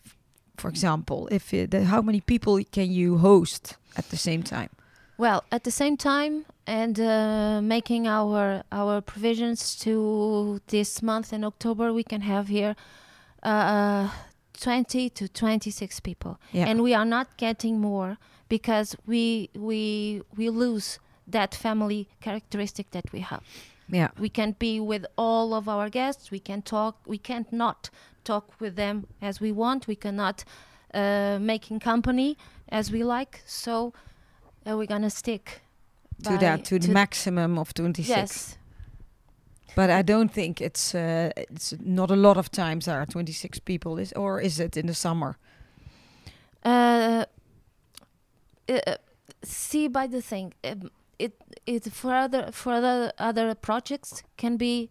For 0.57 0.69
example, 0.69 1.29
if 1.31 1.53
uh, 1.53 1.67
the, 1.69 1.85
how 1.85 2.03
many 2.03 2.21
people 2.21 2.61
can 2.73 2.91
you 2.91 3.19
host 3.19 3.77
at 3.97 4.11
the 4.11 4.17
same 4.17 4.43
time? 4.43 4.71
Well, 5.19 5.45
at 5.51 5.65
the 5.65 5.71
same 5.71 5.97
time, 5.97 6.45
and 6.67 6.99
uh, 6.99 7.61
making 7.63 8.07
our 8.07 8.63
our 8.73 9.01
provisions 9.01 9.77
to 9.77 10.61
this 10.67 11.03
month 11.03 11.33
in 11.33 11.45
October, 11.45 11.93
we 11.93 12.03
can 12.03 12.21
have 12.23 12.49
here 12.49 12.75
uh, 13.43 14.09
20 14.61 15.11
to 15.11 15.29
26 15.29 16.01
people, 16.01 16.39
Yeah. 16.53 16.67
and 16.69 16.83
we 16.83 16.95
are 16.95 17.05
not 17.05 17.37
getting 17.37 17.79
more 17.81 18.17
because 18.49 18.97
we 19.07 19.51
we 19.55 20.23
we 20.37 20.51
lose 20.51 20.99
that 21.33 21.55
family 21.55 22.09
characteristic 22.21 22.91
that 22.91 23.05
we 23.13 23.21
have. 23.21 23.43
Yeah. 23.89 24.09
We 24.19 24.29
can't 24.29 24.59
be 24.59 24.81
with 24.81 25.07
all 25.17 25.55
of 25.55 25.69
our 25.69 25.89
guests. 25.91 26.31
We 26.31 26.41
can 26.41 26.63
talk. 26.63 26.97
We 27.07 27.19
can't 27.19 27.53
not 27.53 27.91
talk 28.25 28.61
with 28.61 28.75
them 28.77 29.07
as 29.23 29.41
we 29.41 29.53
want. 29.53 29.87
We 29.87 29.95
cannot 29.97 30.45
uh, 30.95 31.39
making 31.41 31.81
company 31.81 32.37
as 32.69 32.91
we 32.91 33.05
like. 33.05 33.43
So 33.47 33.93
uh, 34.67 34.77
we're 34.77 34.87
gonna 34.89 35.11
stick 35.11 35.63
to 36.23 36.37
that 36.39 36.65
to 36.65 36.79
the 36.79 36.89
maximum 36.93 37.59
of 37.59 37.73
26 37.75 38.09
Yes, 38.09 38.59
but 39.75 39.91
i 39.91 40.03
don't 40.03 40.33
think 40.33 40.61
it's 40.61 40.95
uh, 40.95 41.31
it's 41.37 41.75
not 41.81 42.11
a 42.11 42.17
lot 42.17 42.37
of 42.37 42.51
times 42.51 42.87
there 42.87 42.99
are 43.01 43.07
26 43.07 43.59
people 43.61 43.99
is 43.99 44.13
or 44.13 44.41
is 44.41 44.59
it 44.61 44.77
in 44.77 44.87
the 44.87 44.95
summer? 44.95 45.37
Uh, 46.65 47.25
uh, 48.69 48.97
see 49.45 49.87
by 49.89 50.07
the 50.07 50.21
thing. 50.21 50.53
Um, 50.65 50.91
it 51.19 51.33
it 51.67 51.85
for 51.93 52.13
other 52.15 52.51
for 52.53 52.73
other 52.73 53.13
other 53.19 53.55
projects 53.55 54.23
can 54.37 54.57
be 54.57 54.91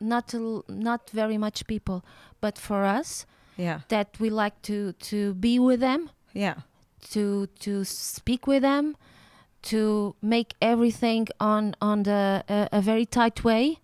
not 0.00 0.34
not 0.68 1.10
very 1.10 1.36
much 1.36 1.66
people, 1.66 2.04
but 2.40 2.58
for 2.58 2.84
us 2.84 3.26
yeah. 3.56 3.80
that 3.88 4.18
we 4.18 4.30
like 4.30 4.60
to 4.62 4.92
to 4.94 5.34
be 5.34 5.58
with 5.58 5.80
them 5.80 6.10
yeah. 6.32 6.54
to 7.10 7.46
to 7.60 7.84
speak 7.84 8.46
with 8.46 8.62
them 8.62 8.96
to 9.62 10.14
make 10.22 10.54
everything 10.60 11.26
on 11.38 11.74
on 11.80 12.02
the 12.04 12.44
uh, 12.48 12.68
a 12.72 12.80
very 12.80 13.06
tight 13.06 13.44
way 13.44 13.78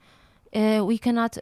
uh, 0.54 0.82
we 0.84 0.96
cannot 0.96 1.36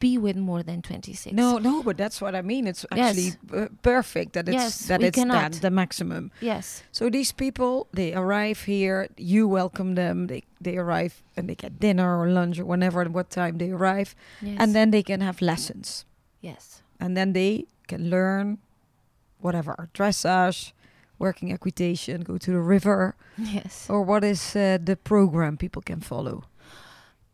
be 0.00 0.18
with 0.18 0.36
more 0.36 0.62
than 0.62 0.82
26 0.82 1.32
no 1.32 1.58
no 1.58 1.82
but 1.82 1.96
that's 1.96 2.20
what 2.20 2.34
i 2.34 2.42
mean. 2.42 2.66
It's 2.66 2.84
actually 2.90 3.32
uh, 3.54 3.68
perfect 3.82 4.32
that 4.32 4.48
it's 4.48 4.54
Yes, 4.54 4.86
that 4.86 5.02
it's 5.02 5.16
that 5.16 5.52
the 5.52 5.70
maximum. 5.70 6.30
Yes. 6.40 6.82
So 6.90 7.08
these 7.08 7.30
people 7.32 7.86
they 7.92 8.14
arrive 8.14 8.62
here 8.62 9.08
you 9.16 9.46
welcome 9.46 9.94
them 9.94 10.26
they 10.26 10.42
they 10.60 10.76
arrive 10.76 11.22
and 11.36 11.48
they 11.48 11.54
get 11.54 11.78
dinner 11.78 12.18
or 12.18 12.28
lunch 12.28 12.58
or 12.58 12.64
whenever 12.64 13.00
at 13.00 13.10
what 13.12 13.30
time 13.30 13.58
they 13.58 13.70
arrive 13.70 14.14
yes. 14.42 14.56
and 14.58 14.74
then 14.74 14.90
they 14.90 15.02
can 15.02 15.20
have 15.20 15.40
lessons. 15.40 16.04
Yes. 16.40 16.82
And 16.98 17.16
then 17.16 17.32
they 17.32 17.66
can 17.86 18.10
learn 18.10 18.58
whatever 19.40 19.88
dressage 19.94 20.72
working 21.18 21.52
equitation 21.52 22.22
go 22.22 22.38
to 22.38 22.52
the 22.52 22.60
river. 22.60 23.16
Yes. 23.36 23.86
Or 23.88 24.02
what 24.02 24.24
is 24.24 24.56
uh, 24.56 24.78
the 24.82 24.96
program 24.96 25.56
people 25.56 25.82
can 25.82 26.00
follow? 26.00 26.44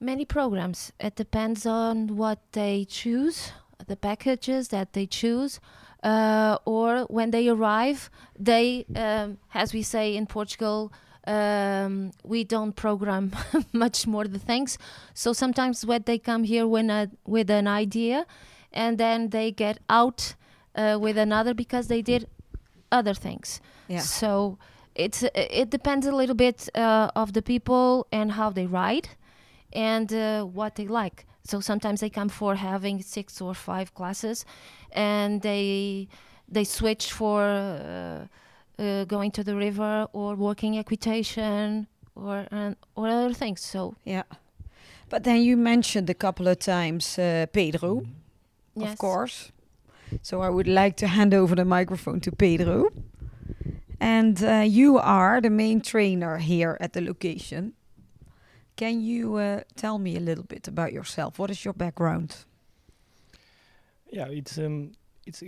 Many 0.00 0.24
programs. 0.24 0.92
It 1.00 1.16
depends 1.16 1.66
on 1.66 2.16
what 2.16 2.38
they 2.52 2.84
choose 2.84 3.52
the 3.86 3.96
packages 3.96 4.68
that 4.68 4.92
they 4.92 5.06
choose 5.06 5.60
uh, 6.02 6.56
or 6.64 7.00
when 7.10 7.30
they 7.32 7.48
arrive 7.48 8.08
they 8.38 8.86
um, 8.96 9.36
as 9.52 9.74
we 9.74 9.82
say 9.82 10.16
in 10.16 10.26
portugal 10.26 10.92
um, 11.26 12.12
we 12.22 12.44
don't 12.44 12.76
program 12.76 13.32
much 13.72 14.06
more 14.06 14.24
the 14.24 14.38
things. 14.38 14.76
So 15.14 15.32
sometimes 15.32 15.86
when 15.86 16.02
they 16.04 16.18
come 16.18 16.44
here 16.44 16.66
when 16.66 16.90
a, 16.90 17.10
with 17.26 17.50
an 17.50 17.66
idea 17.66 18.26
and 18.72 18.98
then 18.98 19.30
they 19.30 19.50
get 19.50 19.78
out 19.88 20.34
uh, 20.74 20.98
with 21.00 21.16
another 21.16 21.54
because 21.54 21.86
they 21.88 22.02
did 22.02 22.28
other 22.94 23.14
things. 23.14 23.60
Yeah. 23.88 24.00
So 24.00 24.58
it's 24.94 25.22
it 25.34 25.70
depends 25.70 26.06
a 26.06 26.12
little 26.12 26.34
bit 26.34 26.68
uh, 26.74 27.10
of 27.14 27.32
the 27.32 27.42
people 27.42 28.06
and 28.10 28.32
how 28.32 28.50
they 28.50 28.66
ride 28.66 29.08
and 29.72 30.12
uh, 30.12 30.44
what 30.44 30.74
they 30.74 30.86
like. 30.86 31.26
So 31.44 31.60
sometimes 31.60 32.00
they 32.00 32.10
come 32.10 32.28
for 32.28 32.54
having 32.54 33.02
six 33.02 33.40
or 33.40 33.54
five 33.54 33.92
classes, 33.94 34.46
and 34.92 35.42
they 35.42 36.08
they 36.52 36.64
switch 36.64 37.12
for 37.12 37.42
uh, 37.42 38.26
uh, 38.82 39.04
going 39.04 39.32
to 39.32 39.44
the 39.44 39.54
river 39.54 40.06
or 40.12 40.36
working 40.36 40.78
equitation 40.78 41.86
or 42.14 42.46
or 42.94 43.08
other 43.08 43.34
things. 43.34 43.60
So 43.60 43.94
yeah. 44.04 44.24
But 45.10 45.24
then 45.24 45.42
you 45.42 45.56
mentioned 45.56 46.10
a 46.10 46.14
couple 46.14 46.48
of 46.48 46.58
times 46.58 47.18
uh, 47.18 47.46
pedro 47.52 48.04
yes, 48.74 48.92
of 48.92 48.98
course 48.98 49.52
so 50.22 50.40
i 50.42 50.48
would 50.48 50.68
like 50.68 50.96
to 50.96 51.06
hand 51.06 51.34
over 51.34 51.54
the 51.54 51.64
microphone 51.64 52.20
to 52.20 52.30
pedro 52.32 52.88
and 54.00 54.42
uh, 54.42 54.64
you 54.66 54.98
are 54.98 55.40
the 55.40 55.50
main 55.50 55.80
trainer 55.80 56.38
here 56.38 56.76
at 56.80 56.92
the 56.92 57.00
location 57.00 57.72
can 58.76 59.00
you 59.00 59.36
uh, 59.36 59.60
tell 59.76 59.98
me 59.98 60.16
a 60.16 60.20
little 60.20 60.44
bit 60.44 60.68
about 60.68 60.92
yourself 60.92 61.38
what 61.38 61.50
is 61.50 61.64
your 61.64 61.74
background 61.74 62.44
Yeah, 64.10 64.28
it's 64.28 64.58
um, 64.58 64.92
it's 65.26 65.42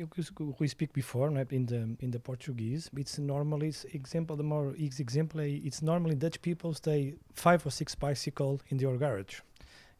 we 0.59 0.69
speak 0.69 0.93
before 0.93 1.29
in 1.29 1.67
the 1.67 1.97
in 2.01 2.11
the 2.11 2.19
Portuguese. 2.19 2.91
It's 2.97 3.19
normally 3.19 3.69
it's 3.69 3.85
example 3.85 4.37
the 4.37 4.43
more 4.43 4.75
ex- 4.81 4.99
example. 5.01 5.41
It's 5.41 5.83
normally 5.83 6.17
Dutch 6.17 6.43
people 6.43 6.75
stay 6.75 7.15
five 7.35 7.65
or 7.67 7.71
six 7.71 7.95
bicycle 7.95 8.61
in 8.69 8.79
your 8.81 8.97
garage. 8.97 9.41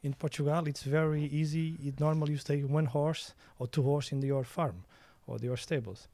In 0.07 0.15
Portugal, 0.15 0.63
it's 0.69 0.85
very 0.85 1.25
easy. 1.41 1.67
It 1.89 1.99
normally 2.01 2.33
you 2.33 2.39
stay 2.39 2.63
one 2.81 2.87
horse 2.87 3.35
or 3.59 3.67
two 3.69 3.83
horse 3.83 4.13
in 4.15 4.23
your 4.23 4.45
farm 4.45 4.77
or 5.27 5.37
your 5.49 5.57
stables. 5.59 6.09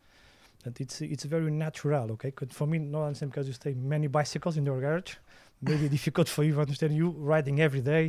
And 0.64 0.74
it's 0.80 1.00
it's 1.02 1.24
very 1.36 1.50
natural, 1.50 2.06
okay? 2.12 2.30
'Cause 2.30 2.48
for 2.58 2.66
me, 2.66 2.78
not 2.78 3.04
understand 3.06 3.30
because 3.32 3.46
you 3.50 3.54
stay 3.54 3.74
many 3.74 4.08
bicycles 4.08 4.56
in 4.56 4.64
your 4.66 4.80
garage. 4.80 5.12
Maybe 5.60 5.88
difficult 5.98 6.28
for 6.28 6.42
you 6.44 6.54
to 6.54 6.60
understand. 6.60 6.92
You 6.94 7.08
riding 7.34 7.60
every 7.60 7.80
day, 7.82 8.04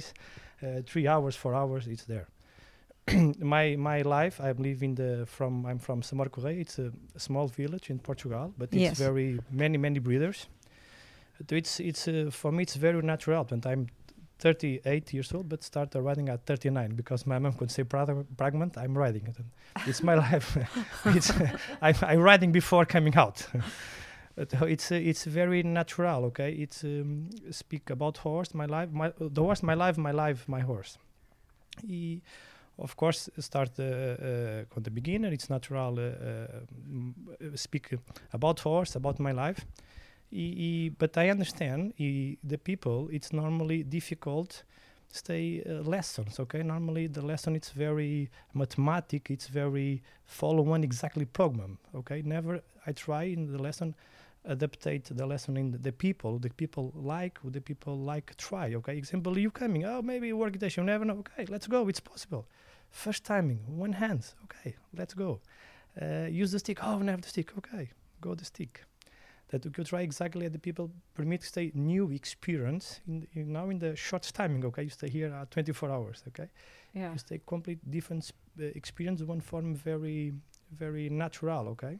uh, 0.61 0.81
three 0.91 1.07
hours, 1.13 1.35
four 1.35 1.53
hours, 1.53 1.87
it's 1.87 2.05
there. 2.05 2.27
my 3.55 3.75
my 3.75 4.01
life, 4.03 4.35
I 4.49 4.51
live 4.67 4.79
in 4.85 4.95
the 4.95 5.25
from 5.25 5.65
I'm 5.65 5.79
from 5.79 6.01
Samora 6.01 6.29
Correia. 6.31 6.59
It's 6.61 6.79
a, 6.79 6.91
a 7.15 7.19
small 7.19 7.47
village 7.47 7.89
in 7.93 7.99
Portugal, 7.99 8.53
but 8.57 8.69
it's 8.73 8.81
Yes. 8.81 8.97
very 8.99 9.39
many 9.51 9.77
many 9.77 9.99
breeders. 9.99 10.47
So 11.49 11.55
it's 11.55 11.79
it's 11.79 12.07
uh, 12.07 12.29
for 12.31 12.51
me 12.51 12.61
it's 12.63 12.77
very 12.77 13.01
natural. 13.01 13.45
And 13.51 13.65
I'm 13.65 13.87
38 14.39 15.13
years 15.13 15.33
old, 15.33 15.47
but 15.49 15.63
started 15.63 16.01
riding 16.01 16.29
at 16.29 16.45
39 16.45 16.95
because 16.95 17.25
my 17.25 17.39
mom 17.39 17.53
could 17.53 17.71
say 17.71 17.83
"Prag- 17.83 18.25
pregnant. 18.37 18.77
I'm 18.77 18.97
riding 18.97 19.27
it. 19.27 19.37
It's 19.87 20.03
my 20.03 20.15
life. 20.25 20.57
it's 21.05 21.31
I'm, 21.81 21.95
I'm 22.01 22.19
riding 22.19 22.51
before 22.51 22.85
coming 22.85 23.15
out. 23.15 23.47
Uh, 24.35 24.65
it's 24.65 24.91
uh, 24.91 24.95
it's 24.95 25.25
very 25.25 25.61
natural. 25.61 26.25
Okay, 26.25 26.51
it's 26.53 26.83
um, 26.83 27.29
speak 27.51 27.91
about 27.91 28.17
horse. 28.17 28.55
My 28.55 28.65
life, 28.65 28.89
my 28.91 29.13
the 29.19 29.41
horse, 29.43 29.61
my 29.61 29.75
life, 29.75 29.95
my 29.95 30.09
life, 30.09 30.49
my 30.49 30.59
horse. 30.61 30.97
He, 31.87 32.19
of 32.79 32.95
course, 32.95 33.29
start 33.37 33.69
uh, 33.79 33.83
uh, 33.83 34.63
the 34.81 34.89
beginner. 34.89 35.31
It's 35.31 35.51
natural. 35.51 35.99
Uh, 35.99 36.03
uh, 36.03 37.55
speak 37.55 37.93
about 38.31 38.59
horse, 38.61 38.95
about 38.95 39.19
my 39.19 39.31
life. 39.33 39.67
He, 40.33 40.89
but 40.97 41.17
I 41.17 41.29
understand 41.29 41.93
he, 41.95 42.39
the 42.43 42.57
people. 42.57 43.07
It's 43.11 43.31
normally 43.31 43.83
difficult. 43.83 44.63
Stay 45.09 45.63
uh, 45.63 45.83
lessons. 45.83 46.39
Okay, 46.39 46.63
normally 46.63 47.05
the 47.07 47.21
lesson 47.21 47.55
it's 47.55 47.69
very 47.69 48.31
mathematic. 48.53 49.29
It's 49.29 49.47
very 49.47 50.01
follow 50.25 50.63
one 50.63 50.83
exactly 50.83 51.25
program. 51.25 51.77
Okay, 51.93 52.23
never 52.23 52.61
I 52.87 52.93
try 52.93 53.23
in 53.23 53.51
the 53.51 53.61
lesson 53.61 53.95
adaptate 54.49 55.05
the 55.05 55.25
lesson 55.25 55.55
in 55.55 55.71
the 55.81 55.91
people 55.91 56.37
the 56.37 56.49
people 56.49 56.91
like 56.95 57.39
the 57.45 57.61
people 57.61 57.97
like 57.97 58.35
try 58.35 58.73
okay 58.73 58.97
example 58.97 59.37
you 59.37 59.49
coming 59.49 59.85
oh 59.85 60.01
maybe 60.01 60.33
work 60.33 60.59
this 60.59 60.75
you 60.75 60.83
never 60.83 61.05
know 61.05 61.19
okay 61.19 61.45
let's 61.47 61.65
go 61.65 61.87
it's 61.87 62.01
possible 62.01 62.45
first 62.89 63.23
timing 63.23 63.59
one 63.67 63.93
hands 63.93 64.35
okay 64.43 64.75
let's 64.97 65.13
go 65.13 65.39
uh, 66.01 66.25
use 66.29 66.51
the 66.51 66.59
stick 66.59 66.83
oh 66.83 66.97
never 66.97 67.21
the 67.21 67.29
stick 67.29 67.57
okay 67.57 67.89
go 68.19 68.35
the 68.35 68.43
stick 68.43 68.83
that 69.53 69.63
you 69.65 69.71
could 69.71 69.85
try 69.85 70.01
exactly 70.01 70.45
at 70.47 70.51
the 70.51 70.59
people 70.59 70.89
permit 71.13 71.43
stay 71.43 71.71
new 71.75 72.09
experience 72.11 72.99
in, 73.07 73.27
in 73.33 73.53
now 73.53 73.69
in 73.69 73.77
the 73.79 73.95
short 73.95 74.23
timing 74.33 74.65
okay? 74.65 74.83
You 74.83 74.89
stay 74.89 75.09
here 75.09 75.31
uh, 75.31 75.45
24 75.51 75.91
hours 75.91 76.23
okay? 76.29 76.49
Yeah. 76.93 77.11
you 77.11 77.19
stay 77.19 77.39
complete 77.45 77.79
different 77.89 78.31
uh, 78.59 78.63
experience 78.75 79.21
one 79.21 79.41
form 79.41 79.75
very 79.75 80.33
very 80.71 81.07
natural 81.09 81.67
okay? 81.69 81.99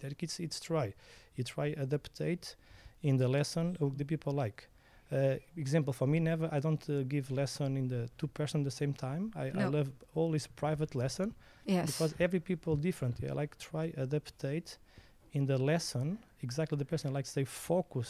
That 0.00 0.14
it's 0.22 0.40
it's 0.40 0.60
try. 0.60 0.94
You 1.36 1.44
try 1.44 1.74
adaptate 1.74 2.56
in 3.02 3.18
the 3.18 3.28
lesson 3.28 3.76
of 3.80 3.96
the 3.98 4.04
people 4.04 4.32
like. 4.32 4.68
Uh, 5.12 5.34
example 5.56 5.92
for 5.92 6.06
me 6.06 6.20
never 6.20 6.48
i 6.52 6.60
don't 6.60 6.88
uh, 6.88 7.02
give 7.08 7.32
lesson 7.32 7.76
in 7.76 7.88
the 7.88 8.08
two 8.16 8.28
person 8.28 8.62
the 8.62 8.70
same 8.70 8.92
time. 8.94 9.30
I, 9.34 9.46
I 9.46 9.50
No. 9.64 9.68
love 9.70 9.90
always 10.14 10.46
private 10.46 10.94
lesson 10.94 11.34
Yes. 11.66 11.86
because 11.86 12.14
every 12.20 12.40
people 12.40 12.76
different 12.76 13.18
yeah, 13.20 13.34
like 13.40 13.58
try 13.58 13.90
adaptate 13.98 14.78
in 15.32 15.46
the 15.46 15.58
lesson 15.58 16.18
exactly 16.42 16.76
the 16.78 16.84
person 16.84 17.12
like 17.12 17.24
to 17.24 17.30
say 17.30 17.44
focus 17.44 18.08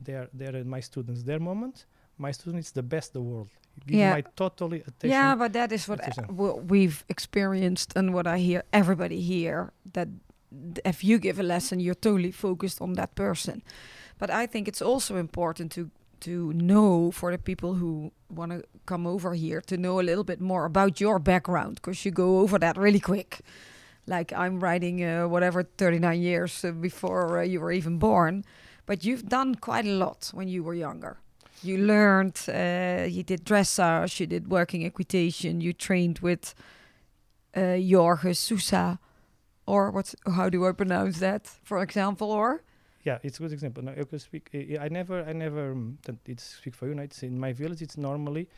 their 0.00 0.56
in 0.56 0.68
my 0.68 0.80
students 0.80 1.22
their 1.22 1.38
moment 1.40 1.86
my 2.18 2.32
student 2.32 2.64
is 2.64 2.72
the 2.72 2.82
best 2.82 3.14
in 3.14 3.22
the 3.22 3.28
world 3.30 3.48
give 3.86 3.98
Yeah. 3.98 4.14
my 4.14 4.22
totally 4.36 4.80
attention 4.80 5.10
Yeah, 5.10 5.34
but 5.34 5.52
that 5.52 5.72
is 5.72 5.88
what 5.88 6.00
uh, 6.00 6.22
what 6.28 6.54
we've 6.70 7.04
experienced 7.08 7.96
and 7.96 8.12
what 8.14 8.26
I 8.26 8.38
hear 8.38 8.62
everybody 8.72 9.20
here 9.20 9.72
that 9.92 10.08
if 10.84 11.02
you 11.02 11.18
give 11.18 11.38
a 11.40 11.42
lesson, 11.42 11.80
you're 11.80 11.94
totally 12.00 12.30
focused 12.30 12.80
on 12.82 12.92
that 12.94 13.14
person. 13.14 13.62
But 14.18 14.30
I 14.30 14.46
think 14.46 14.68
it's 14.68 14.82
also 14.82 15.16
important 15.16 15.72
to 15.72 15.90
to 16.20 16.52
know 16.52 17.10
for 17.10 17.32
the 17.32 17.38
people 17.38 17.74
who 17.74 18.12
want 18.28 18.52
to 18.52 18.62
come 18.84 19.08
over 19.08 19.34
here 19.34 19.60
to 19.60 19.76
know 19.76 19.98
a 19.98 20.02
little 20.02 20.24
bit 20.24 20.40
more 20.40 20.64
about 20.66 21.00
your 21.00 21.18
background 21.18 21.74
because 21.76 22.04
you 22.04 22.12
go 22.12 22.38
over 22.42 22.58
that 22.58 22.76
really 22.76 23.00
quick. 23.00 23.40
Like 24.06 24.32
I'm 24.32 24.60
writing 24.60 25.04
uh, 25.04 25.28
whatever 25.28 25.62
39 25.62 26.20
years 26.20 26.64
uh, 26.64 26.72
before 26.72 27.38
uh, 27.38 27.42
you 27.42 27.60
were 27.60 27.72
even 27.72 27.98
born, 27.98 28.44
but 28.86 29.04
you've 29.04 29.28
done 29.28 29.54
quite 29.54 29.86
a 29.86 29.96
lot 29.96 30.30
when 30.34 30.48
you 30.48 30.64
were 30.64 30.74
younger. 30.74 31.18
You 31.62 31.78
learned, 31.78 32.40
uh, 32.48 33.06
you 33.08 33.22
did 33.22 33.44
dressage, 33.44 34.18
you 34.18 34.26
did 34.26 34.50
working 34.50 34.84
equitation, 34.84 35.60
you 35.60 35.72
trained 35.72 36.18
with 36.18 36.54
uh, 37.54 37.76
Jorge 37.76 38.32
Sousa, 38.32 38.98
or 39.66 39.92
what? 39.92 40.14
How 40.26 40.48
do 40.48 40.66
I 40.66 40.72
pronounce 40.72 41.20
that? 41.20 41.46
For 41.62 41.80
example, 41.80 42.32
or 42.32 42.62
yeah 43.04 43.18
it's 43.22 43.38
a 43.38 43.42
good 43.42 43.52
example 43.52 43.82
now 43.82 43.92
I 43.92 44.16
speak 44.16 44.50
I, 44.54 44.84
I 44.84 44.88
never 44.88 45.24
i 45.24 45.32
never 45.32 45.72
um, 45.72 45.98
it's 46.26 46.56
speak 46.58 46.74
for 46.74 46.86
you 46.88 46.94
no, 46.94 47.02
it's 47.02 47.22
in 47.22 47.38
my 47.38 47.52
village 47.52 47.82
it's 47.82 47.96
normally 47.96 48.48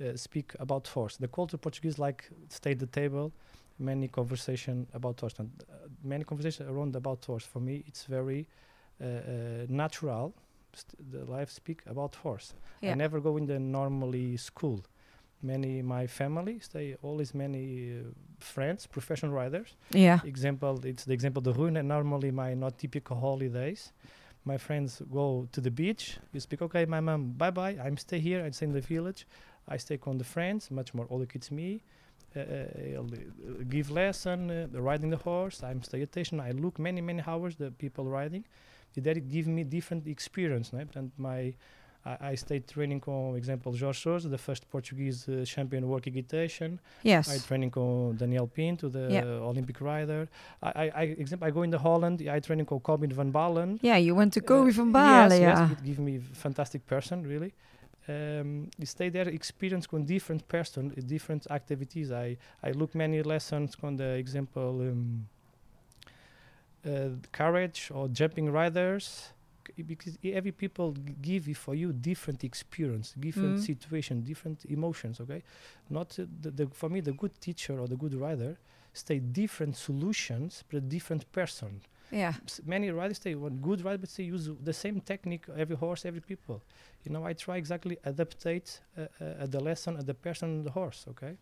uh, 0.00 0.16
speak 0.16 0.52
about 0.60 0.86
force. 0.86 1.16
the 1.16 1.28
culture 1.28 1.56
portuguese 1.56 1.98
like 1.98 2.28
stay 2.48 2.72
at 2.72 2.78
the 2.78 2.86
table 2.86 3.32
many 3.78 4.08
conversation 4.08 4.86
about 4.94 5.20
horse 5.20 5.34
and 5.38 5.50
uh, 5.62 5.88
many 6.02 6.24
conversation 6.24 6.68
around 6.68 6.94
about 6.96 7.24
horse 7.24 7.44
for 7.44 7.60
me 7.60 7.84
it's 7.86 8.04
very 8.04 8.46
uh, 9.00 9.04
uh, 9.04 9.66
natural 9.68 10.32
st- 10.72 11.10
the 11.12 11.24
life 11.24 11.50
speak 11.50 11.82
about 11.86 12.14
horse. 12.16 12.54
Yeah. 12.80 12.92
i 12.92 12.94
never 12.94 13.20
go 13.20 13.36
in 13.36 13.46
the 13.46 13.58
normally 13.58 14.36
school. 14.36 14.84
Many 15.42 15.82
my 15.82 16.06
family 16.06 16.58
stay 16.60 16.96
always 17.02 17.34
many 17.34 17.98
uh, 17.98 18.02
friends 18.38 18.86
professional 18.86 19.32
riders. 19.32 19.74
Yeah, 19.90 20.20
example 20.24 20.80
it's 20.84 21.04
the 21.04 21.12
example 21.12 21.42
the 21.42 21.52
Rune. 21.52 21.86
Normally 21.86 22.30
my 22.30 22.54
not 22.54 22.78
typical 22.78 23.16
holidays 23.16 23.92
my 24.46 24.58
friends 24.58 25.00
go 25.10 25.48
to 25.52 25.60
the 25.60 25.70
beach. 25.70 26.18
You 26.32 26.40
speak 26.40 26.62
okay 26.62 26.84
my 26.84 27.00
mom 27.00 27.32
bye 27.36 27.50
bye 27.50 27.76
i'm 27.84 27.96
stay 27.96 28.20
here. 28.20 28.44
I 28.44 28.50
stay 28.50 28.66
in 28.66 28.72
the 28.72 28.80
village. 28.80 29.26
I 29.68 29.76
stay 29.78 29.98
on 30.06 30.18
the 30.18 30.24
friends. 30.24 30.70
Much 30.70 30.94
more 30.94 31.06
older 31.10 31.26
kids 31.26 31.50
me 31.50 31.82
uh, 32.36 32.40
uh, 32.40 33.00
uh, 33.00 33.02
give 33.68 33.90
lesson 33.90 34.50
uh, 34.50 34.66
riding 34.80 35.10
the 35.10 35.16
horse 35.28 35.62
i'm 35.62 35.82
stay 35.82 36.02
attention 36.02 36.40
i 36.40 36.50
look 36.52 36.78
many 36.78 37.00
many 37.00 37.22
hours 37.26 37.54
the 37.56 37.70
people 37.70 38.04
riding 38.06 38.44
that 38.96 39.16
it 39.16 39.28
give 39.28 39.46
me 39.48 39.62
different 39.64 40.06
experience 40.06 40.72
right? 40.72 40.94
and 40.96 41.10
my 41.18 41.54
I, 42.06 42.32
I 42.32 42.34
stayed 42.34 42.68
training 42.68 43.02
on 43.06 43.34
example 43.34 43.72
Jorge 43.72 43.98
Sousa, 43.98 44.28
the 44.28 44.36
first 44.48 44.68
Portuguese 44.70 45.26
uh, 45.26 45.42
champion 45.46 45.88
work 45.88 46.06
equitation 46.06 46.78
Yes. 47.02 47.28
I 47.30 47.34
yes, 47.36 47.46
training 47.46 47.72
on 47.76 48.16
Daniel 48.16 48.46
Pinto, 48.46 48.88
the 48.90 49.06
Yeah. 49.10 49.24
Olympic 49.50 49.80
rider. 49.80 50.28
I, 50.62 50.70
I, 50.84 50.90
I 50.94 51.02
example, 51.22 51.48
I 51.48 51.50
go 51.50 51.62
in 51.62 51.70
the 51.70 51.78
Holland. 51.78 52.16
I 52.36 52.40
training 52.40 52.68
on 52.70 52.80
Coby 52.80 53.10
van 53.12 53.32
Baalen. 53.32 53.78
yeah. 53.82 53.96
You 53.96 54.14
went 54.14 54.32
to 54.34 54.40
Uh, 54.40 54.64
van 54.70 54.88
yes, 54.88 54.92
Baalen, 54.96 55.40
yes, 55.40 55.58
yeah. 55.58 55.72
it 55.72 55.82
give 55.82 55.98
me 55.98 56.18
fantastic 56.44 56.84
person 56.86 57.22
really. 57.32 57.52
Um, 58.08 58.70
you 58.78 58.86
stay 58.86 59.08
there, 59.08 59.28
experience 59.28 59.86
con 59.86 60.04
different 60.04 60.46
person, 60.48 60.92
uh, 60.96 61.00
different 61.06 61.46
activities. 61.50 62.10
I 62.12 62.36
I 62.62 62.72
look 62.72 62.94
many 62.94 63.22
lessons 63.22 63.76
on 63.82 63.96
the 63.96 64.10
example 64.16 64.80
um, 64.82 65.26
uh, 66.86 67.08
carriage 67.32 67.90
or 67.92 68.08
jumping 68.08 68.50
riders. 68.50 69.30
Because 69.86 70.18
every 70.22 70.52
people 70.52 70.92
give 71.22 71.48
you 71.48 71.54
for 71.54 71.74
you 71.74 71.92
different 71.92 72.44
experience, 72.44 73.14
different 73.18 73.56
Mm. 73.56 73.60
situation, 73.60 74.20
different 74.22 74.64
emotions. 74.66 75.20
Okay, 75.20 75.42
not 75.88 76.18
uh, 76.18 76.26
the, 76.42 76.50
the 76.50 76.66
for 76.66 76.90
me 76.90 77.00
the 77.00 77.12
good 77.12 77.40
teacher 77.40 77.80
or 77.80 77.88
the 77.88 77.96
good 77.96 78.14
rider 78.14 78.58
stay 78.92 79.18
different 79.18 79.76
solutions 79.76 80.62
but 80.70 80.88
different 80.88 81.24
person 81.32 81.80
Yeah, 82.10 82.34
s- 82.44 82.60
many 82.64 82.90
riders 82.90 83.18
say 83.18 83.34
one 83.34 83.56
good 83.62 83.84
riders, 83.84 84.00
but 84.00 84.10
they 84.16 84.24
use 84.24 84.48
the 84.62 84.72
same 84.72 85.00
technique 85.00 85.44
every 85.56 85.76
horse 85.76 86.04
every 86.04 86.20
people 86.20 86.62
you 87.04 87.12
know 87.12 87.24
i 87.26 87.32
try 87.32 87.56
exactly 87.56 87.96
adaptate 88.06 88.80
uh, 88.98 89.02
uh, 89.20 89.46
the 89.46 89.60
lesson 89.60 89.96
at 89.96 90.06
the 90.06 90.14
person 90.14 90.48
and 90.50 90.64
the 90.64 90.70
horse 90.70 91.04
okay 91.08 91.36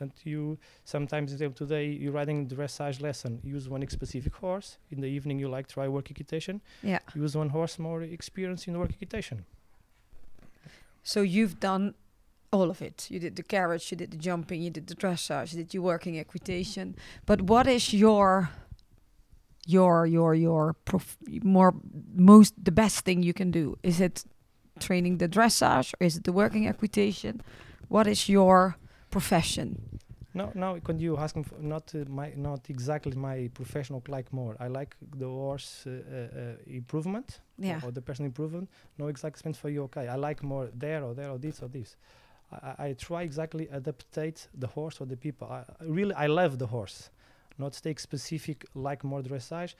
and 0.00 0.12
you 0.24 0.58
sometimes 0.84 1.34
today 1.54 1.86
you're 1.86 2.12
riding 2.12 2.46
dressage 2.48 3.00
lesson 3.00 3.40
use 3.44 3.68
one 3.68 3.86
specific 3.88 4.34
horse 4.34 4.78
in 4.90 5.00
the 5.00 5.08
evening 5.08 5.38
you 5.38 5.48
like 5.48 5.66
try 5.68 5.88
work 5.88 6.10
equitation 6.10 6.60
yeah. 6.82 6.98
use 7.14 7.36
one 7.36 7.48
horse 7.50 7.78
more 7.78 8.02
experience 8.02 8.68
in 8.68 8.78
work 8.78 8.90
equitation 8.90 9.44
So 11.04 11.22
you've 11.22 11.58
done 11.58 11.94
all 12.52 12.70
of 12.70 12.80
it. 12.82 13.06
You 13.10 13.18
did 13.18 13.34
the 13.36 13.42
carriage, 13.42 13.90
you 13.90 13.96
did 13.96 14.10
the 14.10 14.16
jumping, 14.16 14.62
you 14.62 14.70
did 14.70 14.86
the 14.86 14.94
dressage, 14.94 15.52
you 15.52 15.58
did 15.64 15.74
your 15.74 15.82
working 15.82 16.18
equitation. 16.18 16.94
But 17.26 17.42
what 17.42 17.66
is 17.66 17.92
your 17.92 18.50
your 19.66 20.06
your 20.06 20.34
your 20.34 20.74
prof- 20.84 21.16
more 21.42 21.72
most 22.14 22.54
the 22.64 22.72
best 22.72 23.04
thing 23.04 23.22
you 23.22 23.32
can 23.34 23.50
do? 23.50 23.76
Is 23.82 24.00
it 24.00 24.24
training 24.80 25.18
the 25.18 25.28
dressage 25.28 25.92
or 26.00 26.06
is 26.06 26.16
it 26.16 26.24
the 26.24 26.32
working 26.32 26.66
equitation? 26.66 27.40
What 27.88 28.06
is 28.06 28.28
your 28.28 28.76
profession? 29.10 29.76
No, 30.34 30.50
no. 30.54 30.80
Can 30.80 30.98
you 30.98 31.18
ask 31.18 31.36
me? 31.36 31.42
For 31.42 31.58
not 31.60 31.94
uh, 31.94 32.04
my, 32.08 32.32
not 32.36 32.70
exactly 32.70 33.12
my 33.14 33.50
professional 33.52 34.02
like 34.08 34.32
more. 34.32 34.56
I 34.58 34.68
like 34.68 34.96
the 35.18 35.26
horse 35.28 35.84
uh, 35.86 35.90
uh, 35.90 36.54
improvement 36.66 37.40
Yeah. 37.58 37.80
or 37.84 37.92
the 37.92 38.00
personal 38.00 38.28
improvement. 38.28 38.70
No 38.98 39.08
exact 39.08 39.38
sense 39.40 39.58
for 39.58 39.68
you. 39.68 39.82
Okay, 39.84 40.08
I 40.08 40.16
like 40.16 40.42
more 40.42 40.70
there 40.72 41.04
or 41.04 41.14
there 41.14 41.30
or 41.30 41.38
this 41.38 41.62
or 41.62 41.68
this. 41.68 41.96
I, 42.50 42.86
I 42.88 42.92
try 42.94 43.22
exactly 43.22 43.66
adaptate 43.66 44.48
the 44.58 44.68
horse 44.68 45.00
or 45.02 45.06
the 45.06 45.16
people. 45.16 45.48
I 45.48 45.64
really 45.84 46.14
I 46.14 46.28
love 46.28 46.56
the 46.58 46.66
horse, 46.68 47.10
not 47.58 47.74
stay 47.74 47.94
specific 47.96 48.64
like 48.74 49.04
more 49.04 49.22
dressage. 49.22 49.74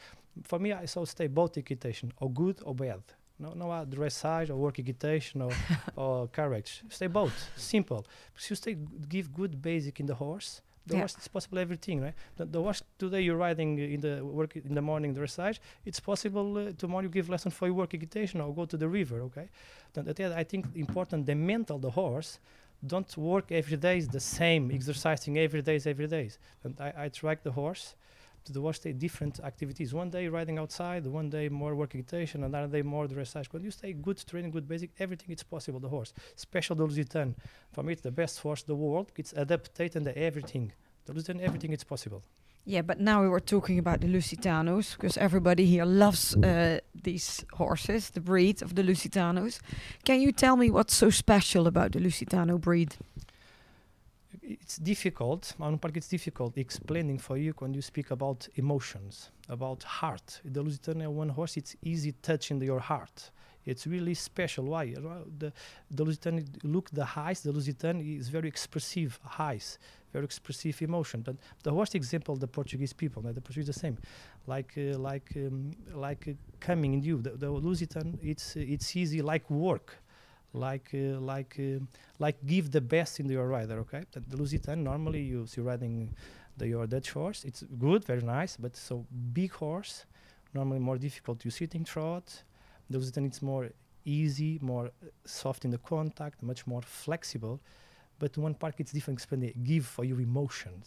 For 0.44 0.58
me, 0.58 0.72
I 0.72 0.86
so 0.86 1.04
stay 1.04 1.26
both 1.26 1.56
equitation 1.58 2.12
or 2.20 2.30
good 2.30 2.60
or 2.64 2.74
bad. 2.74 3.02
No, 3.38 3.52
no 3.54 3.70
uh, 3.70 3.84
dressage 3.84 4.50
or 4.50 4.56
work 4.56 4.78
equitation 4.78 5.42
or, 5.42 5.52
or 5.96 6.28
carriage. 6.28 6.82
Stay 6.88 7.08
both 7.08 7.32
simple. 7.56 8.06
Because 8.32 8.50
you 8.50 8.56
stay 8.56 8.76
give 9.08 9.32
good 9.32 9.60
basic 9.60 10.00
in 10.00 10.06
the 10.06 10.14
horse. 10.14 10.60
The 10.86 10.94
Yeah. 10.94 11.00
horse 11.02 11.16
is 11.18 11.28
possible 11.28 11.58
everything, 11.58 12.00
right? 12.00 12.14
The, 12.36 12.44
the 12.44 12.60
horse 12.60 12.82
today 12.98 13.20
you're 13.20 13.36
riding 13.36 13.78
in 13.78 14.00
the 14.00 14.24
work 14.24 14.56
in 14.56 14.74
the 14.74 14.82
morning 14.82 15.14
dressage. 15.14 15.58
It's 15.84 16.00
possible 16.00 16.58
uh, 16.58 16.72
tomorrow 16.76 17.02
you 17.04 17.08
give 17.08 17.28
lesson 17.28 17.50
for 17.52 17.66
your 17.66 17.74
work 17.76 17.94
equitation 17.94 18.40
or 18.40 18.52
go 18.54 18.64
to 18.64 18.76
the 18.76 18.88
river. 18.88 19.20
Okay, 19.22 19.48
then 19.92 20.04
that 20.06 20.20
I 20.20 20.44
think 20.44 20.66
important 20.74 21.26
the 21.26 21.34
mental 21.34 21.78
the 21.78 21.90
horse 21.90 22.38
don't 22.84 23.16
work 23.16 23.52
every 23.52 23.76
day 23.76 23.98
is 23.98 24.08
the 24.08 24.20
same 24.20 24.70
exercising 24.72 25.38
every 25.38 25.62
day 25.62 25.76
is 25.76 25.86
every 25.86 26.08
day. 26.08 26.30
And 26.64 26.80
I, 26.80 26.92
I 27.04 27.08
track 27.08 27.42
the 27.42 27.52
horse 27.52 27.94
to 28.44 28.52
the 28.52 28.60
horse 28.60 28.78
stay 28.78 28.92
different 28.92 29.38
activities. 29.40 29.94
One 29.94 30.10
day 30.10 30.26
riding 30.26 30.58
outside 30.58 31.06
one 31.06 31.30
day 31.30 31.48
more 31.48 31.76
work 31.76 31.94
equitation 31.94 32.42
another 32.42 32.66
day 32.66 32.82
more 32.82 33.06
dressage 33.06 33.46
when 33.52 33.62
you 33.62 33.70
stay 33.70 33.92
good 33.92 34.20
training 34.28 34.50
good 34.50 34.66
basic 34.66 34.90
everything 34.98 35.30
it's 35.30 35.44
possible 35.44 35.78
the 35.78 35.88
horse. 35.88 36.12
Special 36.34 36.74
the 36.74 36.86
Lusitano 36.86 37.34
for 37.72 37.84
me 37.84 37.92
it's 37.92 38.02
the 38.02 38.10
best 38.10 38.40
horse 38.40 38.62
the 38.62 38.74
world. 38.74 39.12
It's 39.16 39.32
adapted 39.34 39.94
and 39.96 40.08
everything. 40.08 40.72
The 41.06 41.12
Lusitano 41.12 41.40
everything 41.40 41.72
it's 41.72 41.84
possible 41.84 42.22
Yeah, 42.64 42.82
but 42.82 43.00
now 43.00 43.22
we 43.22 43.28
were 43.28 43.40
talking 43.40 43.78
about 43.78 44.00
the 44.00 44.06
Lusitanos 44.06 44.96
because 44.96 45.16
everybody 45.16 45.66
here 45.66 45.84
loves 45.84 46.36
uh, 46.36 46.78
these 47.02 47.44
horses, 47.54 48.10
the 48.10 48.20
breed 48.20 48.62
of 48.62 48.76
the 48.76 48.82
Lusitanos. 48.82 49.58
Can 50.04 50.20
you 50.20 50.30
tell 50.30 50.56
me 50.56 50.70
what's 50.70 50.94
so 50.94 51.10
special 51.10 51.66
about 51.66 51.92
the 51.92 51.98
Lusitano 51.98 52.60
breed? 52.60 52.96
it's 54.42 54.76
difficult 54.76 55.54
part 55.58 55.96
it's 55.96 56.08
difficult 56.08 56.58
explaining 56.58 57.18
for 57.18 57.36
you 57.36 57.54
when 57.58 57.72
you 57.74 57.82
speak 57.82 58.10
about 58.10 58.48
emotions 58.56 59.30
about 59.48 59.82
heart. 59.82 60.40
The 60.44 60.62
lusitania 60.62 61.10
one 61.10 61.28
horse 61.28 61.56
it's 61.56 61.76
easy 61.82 62.12
touching 62.22 62.60
your 62.62 62.80
heart. 62.80 63.30
It's 63.64 63.86
really 63.86 64.14
special. 64.14 64.64
Why? 64.64 64.94
The 65.38 65.52
the 65.90 66.04
lusitania 66.04 66.44
look 66.64 66.90
the 66.90 67.08
eyes 67.16 67.40
the 67.42 67.52
lusitania 67.52 68.18
is 68.18 68.28
very 68.28 68.48
expressive 68.48 69.18
eyes 69.38 69.78
very 70.12 70.24
expressive 70.24 70.80
emotion. 70.82 71.22
But 71.22 71.36
the 71.62 71.72
worst 71.72 71.94
example 71.94 72.36
the 72.36 72.46
portuguese 72.46 72.92
people 72.92 73.22
the 73.22 73.40
portuguese 73.40 73.66
the 73.66 73.80
same. 73.84 73.96
Like 74.46 74.72
uh, 74.76 74.98
like 74.98 75.32
um, 75.36 75.72
like 75.94 76.28
uh, 76.28 76.32
coming 76.60 76.94
in 76.94 77.02
you 77.02 77.20
the, 77.22 77.30
the 77.30 77.46
lusitan 77.46 78.18
it's 78.22 78.56
uh, 78.56 78.74
it's 78.74 78.94
easy 78.96 79.22
like 79.22 79.48
work. 79.50 79.96
Like 80.54 80.90
uh, 80.94 81.18
like 81.20 81.56
um 81.58 81.88
like 82.18 82.36
give 82.46 82.70
the 82.70 82.80
best 82.80 83.20
in 83.20 83.28
your 83.28 83.46
rider 83.46 83.78
okay? 83.80 84.02
The, 84.12 84.20
the 84.20 84.36
lusitan 84.36 84.78
normally 84.78 85.22
you 85.22 85.46
see 85.46 85.60
riding 85.60 86.14
the 86.58 86.68
your 86.68 86.86
dutch 86.86 87.10
horse 87.12 87.44
it's 87.44 87.62
good 87.78 88.04
very 88.04 88.20
nice 88.22 88.58
but 88.58 88.76
so 88.76 89.06
big 89.32 89.52
horse 89.52 90.04
normally 90.54 90.80
more 90.80 90.98
difficult. 90.98 91.44
You 91.44 91.50
sitting 91.50 91.84
trot 91.84 92.44
the 92.90 92.98
lusitan 92.98 93.26
it's 93.26 93.40
more 93.40 93.70
easy 94.04 94.58
more 94.60 94.86
uh, 94.86 95.06
soft 95.24 95.64
in 95.64 95.70
the 95.70 95.78
contact 95.78 96.42
much 96.42 96.66
more 96.66 96.82
flexible 96.82 97.60
but 98.22 98.32
one 98.46 98.54
part 98.62 98.74
it's 98.82 98.92
different 98.96 99.16
explain 99.20 99.40
they 99.44 99.54
give 99.72 99.84
for 99.94 100.04
you 100.10 100.16
emotions 100.30 100.86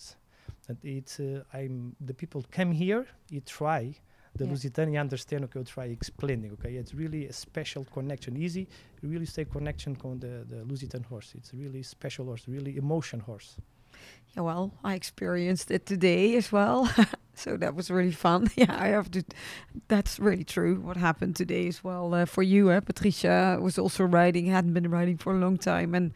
and 0.70 0.78
it's 0.98 1.16
uh, 1.20 1.58
i'm 1.58 1.76
the 2.10 2.16
people 2.22 2.40
come 2.58 2.72
here 2.84 3.04
you 3.36 3.42
try 3.60 3.84
the 4.40 4.46
Yeah. 4.46 4.52
Lusitania 4.54 5.00
understand 5.08 5.42
okay 5.46 5.60
I'll 5.60 5.74
try 5.78 5.88
explaining 6.00 6.52
okay 6.56 6.74
it's 6.82 6.94
really 7.04 7.22
a 7.34 7.36
special 7.46 7.84
connection 7.98 8.32
easy 8.46 8.66
really 9.14 9.26
stay 9.26 9.46
connection 9.46 9.96
con 9.96 10.20
the, 10.20 10.34
the 10.52 10.64
Lusitan 10.66 11.04
horse. 11.06 11.34
It's 11.38 11.52
really 11.54 11.84
special 11.84 12.26
horse, 12.26 12.44
really 12.48 12.74
emotion 12.78 13.20
horse. 13.20 13.50
Yeah, 14.36 14.44
well, 14.44 14.72
I 14.84 14.96
experienced 14.96 15.72
it 15.72 15.86
today 15.86 16.36
as 16.36 16.52
well. 16.52 16.90
so 17.34 17.58
that 17.58 17.76
was 17.76 17.90
really 17.90 18.12
fun. 18.12 18.50
Yeah, 18.56 18.76
I 18.78 18.88
have 18.98 19.10
to. 19.12 19.24
That's 19.88 20.20
really 20.20 20.44
true. 20.44 20.76
What 20.82 20.98
happened 20.98 21.36
today 21.36 21.68
as 21.68 21.84
well 21.84 22.14
uh, 22.14 22.26
for 22.26 22.44
you, 22.44 22.70
uh, 22.70 22.82
Patricia 22.82 23.58
was 23.62 23.78
also 23.78 24.04
riding, 24.04 24.48
hadn't 24.48 24.74
been 24.74 24.90
riding 24.90 25.18
for 25.18 25.34
a 25.34 25.40
long 25.40 25.58
time, 25.58 25.96
and 25.96 26.12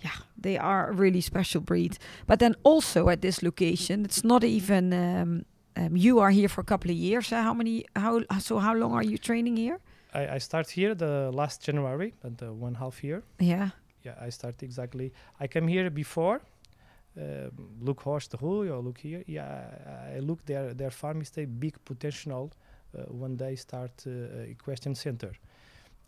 yeah, 0.00 0.16
they 0.36 0.58
are 0.58 0.90
a 0.90 0.92
really 0.92 1.20
special 1.20 1.60
breed. 1.60 1.98
But 2.26 2.38
then 2.38 2.54
also 2.62 3.08
at 3.08 3.20
this 3.20 3.42
location, 3.42 4.04
it's 4.04 4.24
not 4.24 4.44
even. 4.44 4.92
Um, 4.92 5.44
um, 5.76 5.96
you 5.96 6.18
are 6.18 6.30
here 6.30 6.48
for 6.48 6.60
a 6.60 6.64
couple 6.64 6.90
of 6.90 6.96
years. 6.96 7.32
Uh, 7.32 7.42
how 7.42 7.54
many? 7.54 7.84
How 7.94 8.22
so? 8.40 8.58
How 8.58 8.74
long 8.74 8.92
are 8.94 9.04
you 9.04 9.18
training 9.18 9.56
here? 9.56 9.78
I, 10.12 10.34
I 10.34 10.38
start 10.38 10.70
here 10.70 10.94
the 10.94 11.30
last 11.32 11.62
January, 11.62 12.14
and 12.22 12.40
one 12.60 12.74
half 12.74 13.04
year. 13.04 13.22
Yeah. 13.38 13.70
Yeah, 14.04 14.14
I 14.20 14.30
start 14.30 14.62
exactly. 14.62 15.12
I 15.40 15.46
came 15.48 15.68
here 15.68 15.90
before. 15.90 16.40
Um, 17.16 17.50
look 17.80 18.00
horse 18.02 18.28
the 18.28 18.38
or 18.70 18.78
look 18.80 18.98
here. 18.98 19.24
Yeah, 19.26 20.14
I 20.16 20.20
look 20.20 20.44
their 20.46 20.74
their 20.74 20.90
farm 20.90 21.20
is 21.20 21.32
a 21.36 21.44
big 21.44 21.76
potential. 21.84 22.52
Uh, 22.96 23.02
one 23.12 23.36
day 23.36 23.56
start 23.56 23.92
uh, 24.06 24.50
equestrian 24.50 24.94
center. 24.94 25.32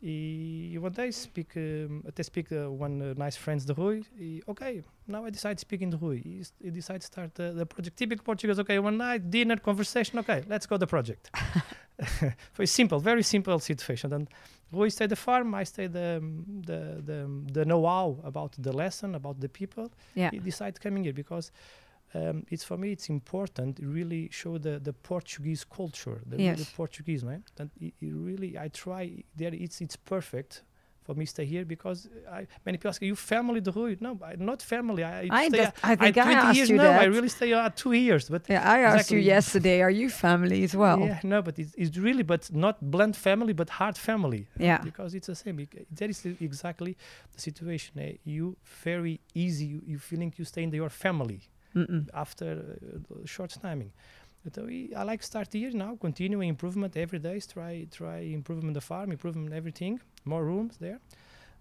I, 0.02 0.76
one 0.78 0.92
day 0.92 1.10
speak. 1.10 1.56
Um, 1.56 2.02
they 2.14 2.22
speak 2.22 2.50
uh, 2.52 2.70
one 2.70 3.02
uh, 3.02 3.14
nice 3.16 3.36
friends 3.36 3.66
the 3.66 3.74
Rui. 3.74 4.02
I, 4.18 4.40
okay, 4.48 4.82
now 5.06 5.24
I 5.26 5.30
decide 5.30 5.60
speaking 5.60 5.90
the 5.90 5.98
Rui. 5.98 6.18
He, 6.22 6.42
he 6.62 6.70
decide 6.70 7.02
start 7.02 7.38
uh, 7.38 7.52
the 7.52 7.66
project. 7.66 7.96
Typical 7.96 8.24
Portuguese. 8.24 8.58
Okay, 8.60 8.78
one 8.78 8.96
night 8.96 9.30
dinner 9.30 9.56
conversation. 9.56 10.18
Okay, 10.20 10.42
let's 10.48 10.66
go 10.66 10.76
the 10.78 10.86
project. 10.86 11.30
Very 12.54 12.66
simple, 12.66 12.98
very 12.98 13.22
simple 13.22 13.58
situation. 13.58 14.12
And 14.14 14.26
Rui 14.72 14.88
stay 14.88 15.06
the 15.06 15.16
farm. 15.16 15.54
I 15.54 15.64
stay 15.64 15.86
the 15.86 16.16
um, 16.22 16.44
the 16.64 17.02
the, 17.04 17.28
the 17.52 17.64
know-how 17.66 18.16
about 18.24 18.52
the 18.58 18.72
lesson 18.72 19.14
about 19.14 19.38
the 19.40 19.48
people 19.48 19.90
Yeah. 20.14 20.30
he 20.30 20.38
decide 20.38 20.80
coming 20.80 21.04
here 21.04 21.12
because 21.12 21.52
um, 22.14 22.44
it's 22.50 22.64
for 22.64 22.76
me 22.76 22.88
it's 22.92 23.08
important 23.08 23.76
to 23.76 23.86
really 23.86 24.28
show 24.30 24.58
the 24.58 24.78
the 24.80 24.92
Portuguese 24.92 25.64
culture 25.64 26.20
the, 26.26 26.36
really 26.36 26.64
Yes. 26.66 26.72
Portuguese 26.76 27.24
man 27.24 27.42
and 27.58 27.70
it, 27.80 27.94
it 28.00 28.12
really 28.28 28.58
I 28.58 28.68
try 28.68 29.04
there 29.36 29.54
it's 29.54 29.80
it's 29.80 29.96
perfect 29.96 30.62
for 31.06 31.14
me 31.14 31.24
stay 31.24 31.46
here 31.46 31.64
because 31.64 32.08
I 32.30 32.46
many 32.66 32.76
people 32.78 32.90
ask 32.90 33.00
you 33.02 33.16
family 33.16 33.60
the 33.60 33.72
Rui 33.72 33.96
no 34.00 34.18
I, 34.22 34.34
not 34.36 34.60
family 34.62 35.02
I, 35.04 35.28
I, 35.30 35.48
stay 35.48 35.58
that, 35.58 35.76
I 35.82 35.96
think 35.96 36.18
I, 36.18 36.22
20 36.24 36.36
asked 36.36 36.56
years 36.56 36.70
you 36.70 36.76
no 36.76 36.82
that. 36.82 37.00
I 37.00 37.04
really 37.04 37.28
stay 37.28 37.52
uh, 37.52 37.70
two 37.74 37.92
years 37.92 38.28
but 38.28 38.42
yeah, 38.48 38.70
I 38.76 38.78
asked 38.80 39.10
you 39.10 39.18
yesterday. 39.18 39.80
Are 39.80 39.90
you 40.02 40.08
family 40.10 40.62
as 40.64 40.74
well? 40.76 40.98
yeah 41.00 41.20
no 41.22 41.40
but 41.42 41.58
it's, 41.58 41.74
it's 41.82 41.96
really 41.96 42.22
but 42.32 42.42
not 42.52 42.76
blunt 42.94 43.16
family 43.16 43.52
but 43.52 43.68
hard 43.70 43.96
family 43.96 44.46
Yeah. 44.58 44.78
because 44.84 45.14
it's 45.14 45.28
the 45.28 45.34
same. 45.34 45.56
That 45.98 46.10
is 46.10 46.24
exactly 46.40 46.96
the 47.34 47.40
situation. 47.48 47.92
eh, 47.98 48.12
you 48.24 48.56
very 48.84 49.20
easy. 49.34 49.66
You, 49.72 49.80
you 49.92 49.98
feeling 49.98 50.30
you 50.36 50.44
stay 50.44 50.62
in 50.64 50.70
your 50.72 50.90
family 50.90 51.40
Mm-mm. 51.74 52.08
after 52.14 52.48
uh, 52.52 53.26
short 53.26 53.56
timing. 53.62 53.92
But 54.44 54.58
uh, 54.58 54.66
we, 54.66 54.92
I 54.94 55.02
like 55.02 55.22
start 55.22 55.52
here 55.52 55.70
now, 55.72 55.96
continuing 56.00 56.48
improvement 56.48 56.96
every 56.96 57.18
day. 57.18 57.40
Try 57.40 57.86
try 57.90 58.18
improvement 58.18 58.74
the 58.74 58.80
farm, 58.80 59.10
improvement 59.12 59.52
everything. 59.52 60.00
More 60.24 60.44
rooms 60.44 60.76
there. 60.78 60.98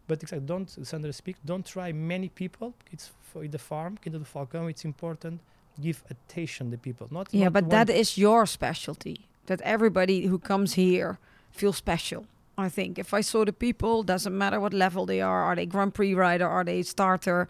But 0.07 0.23
exactly, 0.23 0.47
don't 0.47 0.69
Sandra 0.85 1.13
speak. 1.13 1.35
Don't 1.45 1.65
try 1.65 1.91
many 1.91 2.29
people. 2.29 2.73
It's 2.91 3.11
for 3.21 3.47
the 3.47 3.59
farm, 3.59 3.97
Quinta 4.01 4.17
do 4.17 4.25
Falcão. 4.25 4.69
It's 4.69 4.85
important. 4.85 5.41
Give 5.79 6.03
attention 6.09 6.71
to 6.71 6.77
people. 6.77 7.07
Not 7.11 7.27
Yeah, 7.31 7.45
not 7.45 7.53
but 7.53 7.69
that 7.69 7.89
is 7.89 8.17
your 8.17 8.45
specialty. 8.45 9.27
That 9.45 9.61
everybody 9.61 10.27
who 10.27 10.39
comes 10.39 10.73
here 10.73 11.19
feels 11.51 11.77
special. 11.77 12.25
I 12.59 12.69
think 12.69 12.99
if 12.99 13.13
I 13.13 13.21
saw 13.21 13.45
the 13.45 13.53
people, 13.53 14.03
doesn't 14.03 14.37
matter 14.37 14.59
what 14.59 14.73
level 14.73 15.05
they 15.05 15.21
are. 15.21 15.43
Are 15.43 15.55
they 15.55 15.65
Grand 15.65 15.93
Prix 15.93 16.13
rider? 16.13 16.47
Are 16.47 16.63
they 16.63 16.83
starter? 16.83 17.47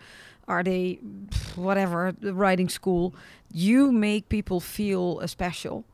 Are 0.47 0.63
they 0.63 0.99
whatever 1.55 2.11
the 2.11 2.33
riding 2.33 2.69
school? 2.69 3.13
You 3.51 3.91
make 3.91 4.29
people 4.29 4.59
feel 4.59 5.27
special, 5.27 5.85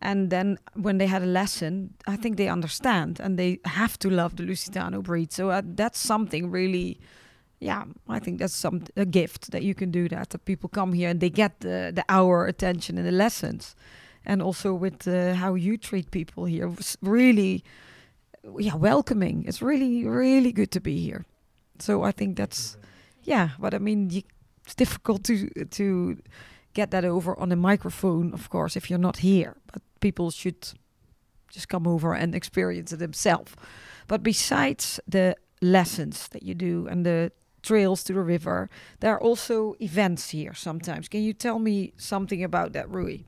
and 0.00 0.30
then 0.30 0.58
when 0.74 0.98
they 0.98 1.06
had 1.06 1.22
a 1.22 1.26
lesson, 1.26 1.94
I 2.06 2.16
think 2.16 2.36
they 2.36 2.48
understand 2.48 3.20
and 3.20 3.38
they 3.38 3.60
have 3.64 3.98
to 3.98 4.10
love 4.10 4.36
the 4.36 4.44
Lusitano 4.44 5.02
breed. 5.02 5.32
So 5.32 5.50
uh, 5.50 5.62
that's 5.64 5.98
something 5.98 6.50
really. 6.50 6.98
Yeah, 7.62 7.84
I 8.08 8.18
think 8.20 8.38
that's 8.38 8.54
some 8.54 8.84
a 8.96 9.04
gift 9.04 9.50
that 9.50 9.62
you 9.62 9.74
can 9.74 9.90
do 9.90 10.08
that. 10.08 10.30
That 10.30 10.44
people 10.44 10.70
come 10.70 10.94
here 10.94 11.10
and 11.10 11.20
they 11.20 11.30
get 11.30 11.60
the 11.60 11.92
the 11.94 12.04
hour 12.08 12.46
attention 12.46 12.98
in 12.98 13.04
the 13.04 13.12
lessons, 13.12 13.76
and 14.24 14.40
also 14.42 14.72
with 14.72 15.06
uh, 15.06 15.34
how 15.34 15.56
you 15.56 15.76
treat 15.76 16.10
people 16.10 16.46
here, 16.46 16.72
really, 17.02 17.62
yeah, 18.58 18.74
welcoming. 18.74 19.44
It's 19.46 19.62
really 19.62 20.04
really 20.04 20.52
good 20.52 20.70
to 20.72 20.80
be 20.80 21.00
here. 21.00 21.24
So 21.78 22.02
I 22.02 22.12
think 22.12 22.36
that's 22.36 22.72
mm-hmm. 22.72 22.80
yeah. 23.24 23.48
But 23.58 23.74
I 23.74 23.78
mean, 23.78 24.10
you, 24.10 24.22
it's 24.64 24.74
difficult 24.74 25.24
to 25.24 25.48
to 25.70 26.18
get 26.74 26.90
that 26.90 27.04
over 27.04 27.38
on 27.38 27.52
a 27.52 27.56
microphone, 27.56 28.32
of 28.32 28.48
course, 28.48 28.76
if 28.76 28.90
you're 28.90 28.98
not 28.98 29.18
here. 29.18 29.56
But 29.72 29.82
people 30.00 30.30
should 30.30 30.68
just 31.52 31.68
come 31.68 31.86
over 31.86 32.14
and 32.14 32.34
experience 32.34 32.92
it 32.92 32.98
themselves. 32.98 33.54
But 34.06 34.22
besides 34.22 35.00
the 35.06 35.36
lessons 35.60 36.28
that 36.28 36.42
you 36.42 36.54
do 36.54 36.86
and 36.88 37.04
the 37.04 37.32
trails 37.62 38.02
to 38.04 38.12
the 38.12 38.22
river, 38.22 38.70
there 39.00 39.14
are 39.14 39.20
also 39.20 39.74
events 39.80 40.30
here 40.30 40.54
sometimes. 40.54 41.08
Can 41.08 41.22
you 41.22 41.32
tell 41.32 41.58
me 41.58 41.92
something 41.96 42.42
about 42.42 42.72
that, 42.72 42.88
Rui? 42.88 43.18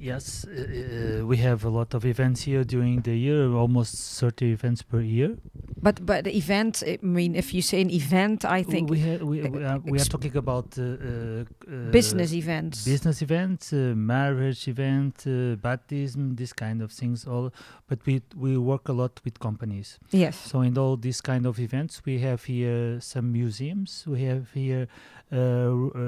Yes, 0.00 0.46
uh, 0.48 1.20
uh, 1.20 1.26
we 1.26 1.36
have 1.36 1.62
a 1.64 1.68
lot 1.68 1.92
of 1.92 2.06
events 2.06 2.40
here 2.40 2.64
during 2.64 3.02
the 3.02 3.14
year, 3.14 3.52
almost 3.52 4.18
30 4.18 4.52
events 4.52 4.80
per 4.82 5.00
year. 5.00 5.36
But 5.82 6.04
but 6.06 6.24
the 6.24 6.34
event, 6.36 6.82
I 6.86 6.98
mean, 7.02 7.34
if 7.34 7.52
you 7.52 7.60
say 7.60 7.82
an 7.82 7.90
event, 7.90 8.44
I 8.46 8.62
think 8.62 8.88
we, 8.90 9.00
ha- 9.00 9.22
we, 9.22 9.42
we, 9.42 9.64
are, 9.64 9.78
we 9.78 10.00
are 10.00 10.04
talking 10.04 10.36
about 10.36 10.78
uh, 10.78 10.82
uh, 10.82 11.44
uh, 11.70 11.90
business 11.90 12.32
events. 12.32 12.84
business 12.84 13.22
events, 13.22 13.72
uh, 13.72 13.92
marriage 13.94 14.68
event, 14.68 15.24
uh, 15.26 15.56
baptism, 15.56 16.34
this 16.34 16.52
kind 16.54 16.80
of 16.82 16.92
things. 16.92 17.26
All, 17.26 17.52
but 17.86 17.98
we 18.06 18.22
we 18.36 18.56
work 18.56 18.88
a 18.88 18.92
lot 18.92 19.20
with 19.24 19.38
companies. 19.38 19.98
Yes. 20.10 20.36
So 20.36 20.60
in 20.62 20.76
all 20.78 20.96
these 20.96 21.20
kind 21.20 21.46
of 21.46 21.58
events, 21.58 22.02
we 22.06 22.18
have 22.20 22.44
here 22.44 23.00
some 23.00 23.32
museums. 23.32 24.04
We 24.06 24.24
have 24.24 24.50
here, 24.52 24.86
uh, 25.32 25.36
uh, 25.36 26.00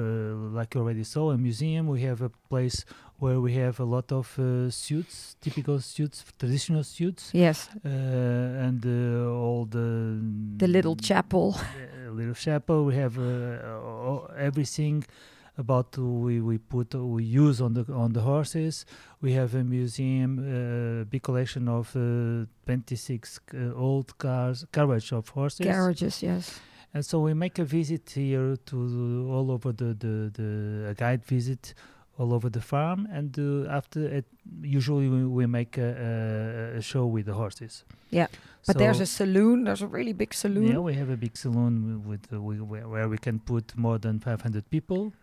like 0.53 0.75
you 0.75 0.81
already 0.81 1.03
saw, 1.03 1.31
a 1.31 1.37
museum. 1.37 1.87
We 1.87 2.01
have 2.01 2.21
a 2.21 2.29
place 2.49 2.85
where 3.23 3.39
we 3.39 3.53
have 3.63 3.75
a 3.79 3.87
lot 3.95 4.11
of 4.11 4.25
uh, 4.37 4.69
suits, 4.69 5.35
typical 5.45 5.79
suits, 5.79 6.17
traditional 6.41 6.83
suits, 6.83 7.23
Yes. 7.33 7.69
uh, 7.85 8.65
and 8.67 8.79
uh, 8.85 9.43
all 9.43 9.65
the 9.77 9.87
The 10.63 10.67
little 10.67 10.95
chapel. 11.09 11.45
uh, 11.57 12.11
little 12.19 12.35
chapel. 12.47 12.77
We 12.89 12.95
have 13.03 13.15
uh, 13.17 13.23
uh, 13.23 14.47
everything 14.49 14.97
about 15.63 15.97
we 15.97 16.35
we 16.49 16.57
put 16.57 16.87
we 17.15 17.23
use 17.45 17.57
on 17.65 17.71
the 17.77 17.83
on 18.03 18.09
the 18.17 18.21
horses. 18.21 18.85
We 19.21 19.29
have 19.39 19.51
a 19.55 19.63
museum, 19.63 20.31
uh, 20.39 21.03
big 21.13 21.21
collection 21.21 21.67
of 21.79 21.85
uh, 21.95 22.45
26 22.65 23.39
uh, 23.53 23.57
old 23.87 24.17
cars, 24.17 24.65
carriage 24.71 25.11
of 25.13 25.23
horses. 25.29 25.65
Carriages, 25.65 26.21
Yes. 26.23 26.59
And 26.95 27.03
so 27.03 27.15
we 27.27 27.33
make 27.33 27.57
a 27.61 27.65
visit 27.65 28.03
here 28.15 28.55
to 28.69 28.75
all 29.33 29.47
over 29.55 29.71
the 29.81 29.89
the, 30.03 30.13
the 30.37 30.49
a 30.91 30.93
guide 31.03 31.23
visit 31.35 31.73
all 32.17 32.33
over 32.33 32.49
the 32.49 32.61
farm, 32.61 33.07
and 33.11 33.37
uh, 33.39 33.69
after 33.69 34.05
it, 34.05 34.25
usually 34.61 35.09
we, 35.09 35.25
we 35.25 35.45
make 35.47 35.77
a, 35.77 36.73
a, 36.75 36.77
a 36.77 36.81
show 36.81 37.05
with 37.07 37.25
the 37.25 37.33
horses. 37.33 37.85
Yeah. 38.11 38.27
But 38.67 38.77
there's 38.77 38.99
a 38.99 39.05
saloon. 39.05 39.63
There's 39.63 39.81
a 39.81 39.87
really 39.87 40.13
big 40.13 40.33
saloon. 40.33 40.67
yeah, 40.67 40.77
we 40.77 40.93
have 40.93 41.09
a 41.09 41.17
big 41.17 41.35
saloon 41.35 42.07
with 42.07 42.31
uh, 42.31 42.39
we, 42.39 42.61
where, 42.61 42.87
where 42.87 43.09
we 43.09 43.17
can 43.17 43.39
put 43.39 43.75
more 43.75 43.97
than 43.97 44.19
500 44.19 44.69
people. 44.69 45.13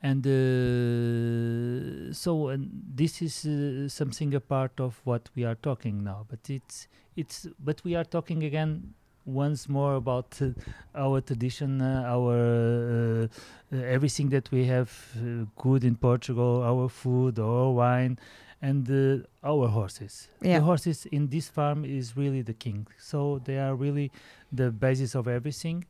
And 0.00 0.24
uh, 0.26 2.12
so 2.14 2.48
and 2.48 2.70
this 2.94 3.20
is 3.20 3.44
uh, 3.44 3.88
something 3.88 4.32
a 4.34 4.40
part 4.40 4.80
of 4.80 5.00
what 5.04 5.28
we 5.34 5.44
are 5.44 5.56
talking 5.56 6.04
now. 6.04 6.24
But 6.28 6.48
it's 6.48 6.86
it's 7.16 7.48
but 7.58 7.82
we 7.84 7.96
are 7.96 8.04
talking 8.04 8.44
again 8.44 8.94
once 9.28 9.68
more 9.68 9.94
about 9.94 10.40
uh, 10.40 10.48
our 10.94 11.20
tradition, 11.20 11.82
uh, 11.82 12.04
our 12.06 13.28
uh, 13.28 13.76
everything 13.76 14.30
that 14.30 14.50
we 14.50 14.64
have 14.66 14.90
uh, 15.16 15.44
good 15.56 15.84
in 15.84 15.96
Portugal, 15.96 16.62
our 16.62 16.88
food, 16.88 17.38
our 17.38 17.70
wine, 17.70 18.18
and 18.62 18.88
uh, 18.90 19.26
our 19.46 19.68
horses. 19.68 20.28
Yeah. 20.40 20.58
The 20.58 20.64
horses 20.64 21.06
in 21.06 21.28
this 21.28 21.48
farm 21.48 21.84
is 21.84 22.16
really 22.16 22.42
the 22.42 22.54
king. 22.54 22.86
So 22.98 23.40
they 23.44 23.58
are 23.58 23.74
really 23.74 24.10
the 24.50 24.70
basis 24.70 25.14
of 25.14 25.28
everything. 25.28 25.84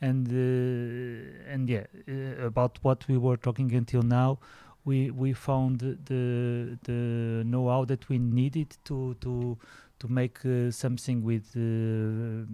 And 0.00 0.28
uh, 0.28 1.52
and 1.52 1.68
yeah, 1.68 1.86
uh, 2.08 2.46
about 2.46 2.78
what 2.82 3.06
we 3.08 3.18
were 3.18 3.36
talking 3.36 3.74
until 3.74 4.02
now, 4.02 4.38
we 4.84 5.10
we 5.10 5.32
found 5.32 5.80
the 5.80 6.78
the 6.84 7.42
know-how 7.44 7.84
that 7.86 8.08
we 8.08 8.18
needed 8.18 8.76
to 8.84 9.14
to 9.20 9.58
to 10.00 10.08
make 10.08 10.44
uh, 10.44 10.70
something 10.70 11.22
with 11.22 11.50
uh, 11.56 12.46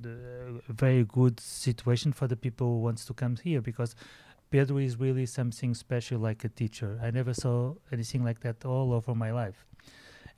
the 0.00 0.60
very 0.68 1.04
good 1.04 1.38
situation 1.40 2.12
for 2.12 2.26
the 2.26 2.36
people 2.36 2.66
who 2.66 2.80
wants 2.80 3.04
to 3.04 3.14
come 3.14 3.36
here 3.36 3.60
because 3.60 3.94
Pedro 4.50 4.78
is 4.78 4.98
really 4.98 5.26
something 5.26 5.74
special 5.74 6.18
like 6.18 6.44
a 6.44 6.48
teacher. 6.48 6.98
I 7.02 7.10
never 7.10 7.34
saw 7.34 7.74
anything 7.92 8.24
like 8.24 8.40
that 8.40 8.64
all 8.64 8.92
over 8.92 9.14
my 9.14 9.30
life. 9.30 9.66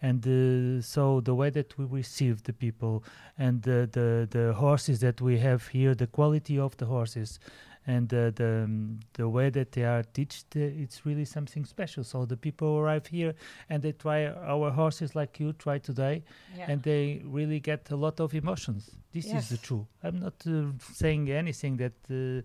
And 0.03 0.27
uh, 0.27 0.83
so 0.83 1.21
the 1.21 1.35
way 1.35 1.51
that 1.51 1.79
we 1.79 1.85
receive 1.85 2.43
the 2.43 2.53
people 2.53 3.05
and 3.39 3.63
the, 3.63 3.89
the, 3.91 4.29
the 4.29 4.53
horses 4.53 4.99
that 5.01 5.21
we 5.21 5.39
have 5.39 5.69
here, 5.69 5.95
the 5.95 6.09
quality 6.09 6.59
of 6.59 6.77
the 6.77 6.87
horses 6.87 7.39
and 7.87 8.13
uh, 8.15 8.31
the, 8.31 8.63
um, 8.65 9.01
the 9.15 9.29
way 9.29 9.51
that 9.51 9.73
they 9.73 9.85
are 9.85 10.03
taught, 10.03 10.45
uh, 10.57 10.61
it's 10.61 11.05
really 11.05 11.25
something 11.25 11.65
special. 11.65 12.05
So 12.05 12.25
the 12.25 12.37
people 12.37 12.79
arrive 12.79 13.07
here 13.07 13.35
and 13.69 13.83
they 13.83 13.93
try 13.93 14.27
our 14.27 14.71
horses 14.71 15.15
like 15.15 15.41
you 15.41 15.53
try 15.53 15.79
today 15.79 16.23
and 16.71 16.83
they 16.83 17.23
really 17.25 17.61
get 17.61 17.91
a 17.91 17.97
lot 17.97 18.21
of 18.21 18.35
emotions. 18.35 18.91
This 19.13 19.27
is 19.39 19.49
the 19.49 19.57
truth. 19.59 19.87
I'm 20.03 20.21
not 20.21 20.35
uh, 20.47 20.73
saying 20.93 21.31
anything 21.31 21.77
that 21.79 21.93
uh, 22.11 22.43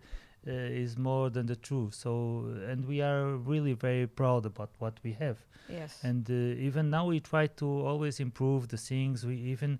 is 0.53 0.97
more 0.97 1.29
than 1.29 1.45
the 1.45 1.55
truth. 1.55 1.93
So, 1.93 2.53
and 2.67 2.85
we 2.85 3.01
are 3.01 3.35
really 3.35 3.73
very 3.73 4.07
proud 4.07 4.45
about 4.45 4.69
what 4.79 4.99
we 5.03 5.13
have. 5.13 5.37
Yes. 5.69 5.99
And 6.03 6.29
uh, 6.29 6.33
even 6.33 6.89
now, 6.89 7.07
we 7.07 7.19
try 7.19 7.47
to 7.47 7.65
always 7.65 8.19
improve 8.19 8.69
the 8.69 8.77
things. 8.77 9.25
We 9.25 9.35
even 9.35 9.79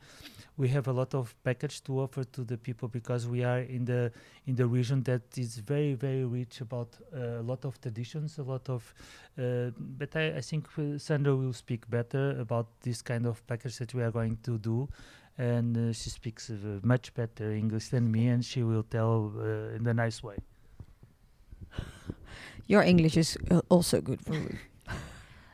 we 0.57 0.67
have 0.69 0.87
a 0.87 0.91
lot 0.91 1.13
of 1.13 1.35
package 1.43 1.83
to 1.83 1.99
offer 1.99 2.23
to 2.23 2.43
the 2.43 2.57
people 2.57 2.87
because 2.87 3.27
we 3.27 3.43
are 3.43 3.59
in 3.59 3.85
the 3.85 4.11
in 4.45 4.55
the 4.55 4.65
region 4.65 5.03
that 5.03 5.37
is 5.37 5.57
very 5.57 5.93
very 5.93 6.25
rich 6.25 6.61
about 6.61 6.89
uh, 7.15 7.39
a 7.39 7.43
lot 7.43 7.65
of 7.65 7.79
traditions, 7.79 8.37
a 8.37 8.43
lot 8.43 8.69
of. 8.69 8.93
Uh, 9.37 9.71
but 9.77 10.15
I, 10.15 10.37
I 10.37 10.41
think 10.41 10.67
uh, 10.77 10.97
Sandra 10.97 11.35
will 11.35 11.53
speak 11.53 11.89
better 11.89 12.37
about 12.39 12.67
this 12.81 13.01
kind 13.01 13.25
of 13.25 13.45
package 13.47 13.77
that 13.77 13.93
we 13.93 14.03
are 14.03 14.11
going 14.11 14.37
to 14.43 14.57
do. 14.57 14.89
And 15.39 15.77
uh, 15.77 15.93
she 15.93 16.09
speaks 16.09 16.49
uh, 16.49 16.79
much 16.81 17.13
better 17.13 17.51
English 17.51 17.89
than 17.89 18.11
me, 18.11 18.27
and 18.27 18.43
she 18.43 18.63
will 18.63 18.81
tell 18.81 19.31
uh, 19.37 19.75
in 19.75 19.85
a 19.85 19.93
nice 19.93 20.23
way. 20.23 20.37
Your 22.67 22.83
English 22.83 23.17
is 23.17 23.37
uh, 23.49 23.61
also 23.69 24.01
good, 24.01 24.19
Rui. 24.27 24.57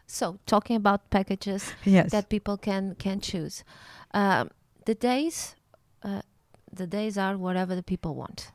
So 0.06 0.38
talking 0.46 0.76
about 0.76 1.10
packages 1.10 1.74
yes. 1.86 2.12
that 2.12 2.30
people 2.30 2.56
can 2.56 2.96
can 3.00 3.20
choose, 3.20 3.64
um, 4.14 4.52
the 4.86 4.94
days, 4.94 5.56
uh, 6.04 6.22
the 6.72 6.86
days 6.86 7.18
are 7.18 7.36
whatever 7.36 7.76
the 7.76 7.82
people 7.82 8.14
want. 8.14 8.52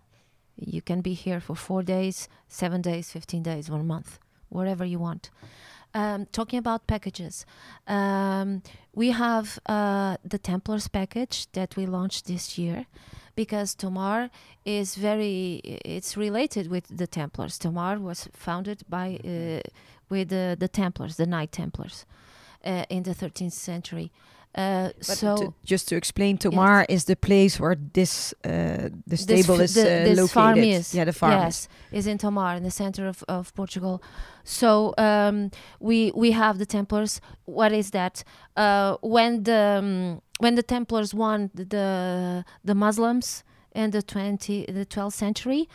You 0.55 0.83
can 0.83 1.01
be 1.01 1.15
here 1.15 1.41
for 1.41 1.57
four 1.57 1.83
days, 1.83 2.29
seven 2.47 2.81
days, 2.81 3.11
fifteen 3.11 3.43
days, 3.43 3.69
one 3.71 3.87
month, 3.87 4.21
whatever 4.51 4.85
you 4.85 5.01
want. 5.01 5.31
Um, 5.95 6.27
talking 6.27 6.59
about 6.59 6.87
packages, 6.87 7.47
um, 7.87 8.63
we 8.95 9.11
have 9.11 9.59
uh, 9.67 10.17
the 10.23 10.39
Templars 10.39 10.87
package 10.87 11.51
that 11.53 11.77
we 11.77 11.87
launched 11.87 12.27
this 12.27 12.59
year 12.59 12.87
because 13.39 13.77
Tomar 13.77 14.31
is 14.65 14.97
very 14.97 15.61
it's 15.97 16.17
related 16.17 16.67
with 16.75 16.85
the 17.01 17.07
Templars. 17.07 17.59
Tomar 17.59 17.95
was 18.01 18.29
founded 18.33 18.79
by 18.89 19.07
uh, 19.25 19.61
with 20.11 20.33
uh, 20.33 20.57
the 20.59 20.69
Templars, 20.69 21.15
the 21.17 21.27
Knight 21.27 21.53
Templars, 21.53 22.05
uh, 22.65 22.85
in 22.97 23.03
the 23.03 23.15
13th 23.15 23.53
century. 23.53 24.11
Uh, 24.55 24.89
so 25.01 25.37
to- 25.37 25.55
just 25.65 25.89
to 25.89 25.95
explain, 25.97 26.37
Tomar 26.39 26.85
is 26.89 27.05
the 27.05 27.15
place 27.15 27.61
where 27.61 27.77
this 27.93 28.35
uh, 28.45 28.51
the 28.51 28.93
this 29.07 29.21
stable 29.23 29.61
is 29.61 29.75
the- 29.75 30.11
uh, 30.11 30.15
located. 30.17 30.31
farm 30.31 30.59
is 30.59 30.95
Yeah, 30.95 31.05
the 31.07 31.13
farm. 31.13 31.33
yes 31.45 31.69
is 31.93 32.07
in 32.07 32.19
Tomar 32.19 32.57
in 32.57 32.63
the 32.63 32.71
center 32.71 33.07
of, 33.09 33.23
of 33.29 33.53
Portugal. 33.55 34.01
So 34.45 34.95
um, 34.99 35.51
we 35.81 36.11
we 36.23 36.33
have 36.33 36.59
the 36.59 36.67
Templars. 36.67 37.21
What 37.45 37.73
is 37.73 37.91
that? 37.91 38.25
Uh, 38.57 38.97
when 39.01 39.43
the 39.45 39.63
um, 39.83 40.21
when 40.39 40.55
the 40.55 40.63
Templars 40.63 41.13
won 41.15 41.51
the 41.55 42.45
the 42.65 42.75
Muslims 42.75 43.45
in 43.75 43.91
the 43.91 44.03
twenty 44.03 44.65
the 44.67 44.85
twelfth 44.85 45.17
century, 45.17 45.69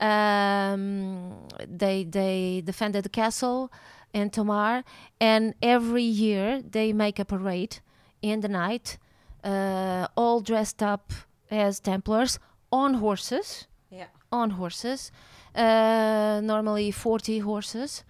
um, 0.00 1.46
they 1.68 2.04
they 2.04 2.62
defended 2.64 3.02
the 3.04 3.08
castle 3.10 3.70
in 4.12 4.30
Tomar, 4.30 4.82
and 5.20 5.54
every 5.62 6.02
year 6.02 6.62
they 6.62 6.92
make 6.92 7.18
a 7.18 7.24
parade 7.24 7.80
in 8.22 8.40
the 8.40 8.48
night, 8.48 8.98
uh, 9.44 10.06
all 10.16 10.40
dressed 10.40 10.82
up 10.82 11.12
as 11.50 11.80
Templars 11.80 12.38
on 12.70 12.94
horses 12.94 13.66
Yeah. 13.90 14.06
on 14.32 14.50
horses, 14.50 15.10
uh, 15.54 16.40
normally 16.42 16.90
40 16.92 17.38
horses, 17.40 18.04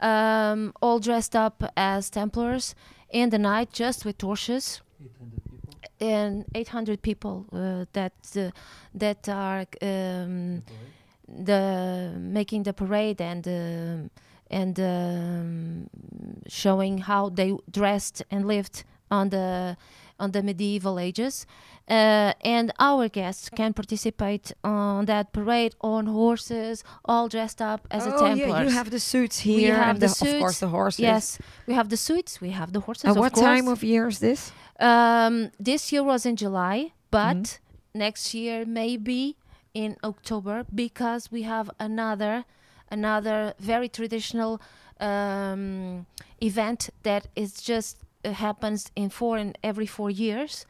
um, 0.00 0.72
all 0.82 0.98
dressed 0.98 1.34
up 1.36 1.62
as 1.76 2.10
Templars 2.10 2.74
in 3.10 3.30
the 3.30 3.38
night, 3.38 3.72
just 3.72 4.04
with 4.04 4.16
torches. 4.18 4.80
And 6.00 6.46
800 6.54 7.02
people 7.02 7.44
uh, 7.52 7.84
that 7.92 8.12
uh, 8.34 8.50
that 8.94 9.28
are 9.28 9.66
um, 9.82 10.62
the 11.28 12.14
making 12.18 12.62
the 12.62 12.72
parade 12.72 13.20
and 13.20 13.46
um 13.46 14.10
and 14.50 14.80
um, 14.80 15.90
showing 16.48 16.98
how 16.98 17.28
they 17.28 17.56
dressed 17.70 18.22
and 18.30 18.46
lived 18.46 18.84
on 19.10 19.28
the 19.28 19.76
on 20.20 20.30
the 20.32 20.42
medieval 20.42 20.98
ages. 20.98 21.46
Uh, 21.88 22.32
and 22.56 22.70
our 22.78 23.08
guests 23.08 23.48
can 23.48 23.72
participate 23.72 24.52
on 24.62 25.06
that 25.06 25.32
parade 25.32 25.74
on 25.80 26.06
horses, 26.06 26.84
all 27.04 27.26
dressed 27.28 27.60
up 27.60 27.80
as 27.90 28.06
a 28.06 28.14
oh 28.14 28.18
Templars. 28.26 28.38
yeah, 28.38 28.62
you 28.62 28.68
have 28.70 28.90
the 28.90 29.00
suits 29.00 29.40
here. 29.40 29.56
We 29.56 29.64
have 29.64 29.96
and 29.96 30.00
the 30.00 30.06
of 30.06 30.18
course 30.18 30.30
suits, 30.56 30.60
the 30.60 30.68
horses. 30.68 31.00
Yes, 31.00 31.38
we 31.66 31.74
have 31.74 31.88
the 31.88 31.96
suits, 31.96 32.40
we 32.40 32.50
have 32.50 32.72
the 32.72 32.80
horses. 32.80 33.04
And 33.04 33.16
of 33.16 33.16
what 33.18 33.32
course. 33.32 33.44
time 33.44 33.66
of 33.66 33.82
year 33.82 34.06
is 34.06 34.18
this? 34.20 34.52
Um, 34.78 35.50
this 35.58 35.90
year 35.92 36.04
was 36.04 36.24
in 36.24 36.36
July, 36.36 36.92
but 37.10 37.36
Mhm. 37.42 37.58
next 37.94 38.34
year 38.34 38.64
maybe 38.64 39.34
in 39.74 39.96
October 40.04 40.64
because 40.72 41.22
we 41.32 41.42
have 41.42 41.70
another 41.80 42.44
another 42.92 43.54
very 43.58 43.88
traditional 43.88 44.60
um, 45.00 46.06
event 46.42 46.90
that 47.02 47.26
is 47.34 47.52
just 47.72 47.96
happens 48.24 48.90
in 48.96 49.10
four 49.10 49.36
and 49.36 49.56
every 49.62 49.86
four 49.86 50.10
years. 50.10 50.66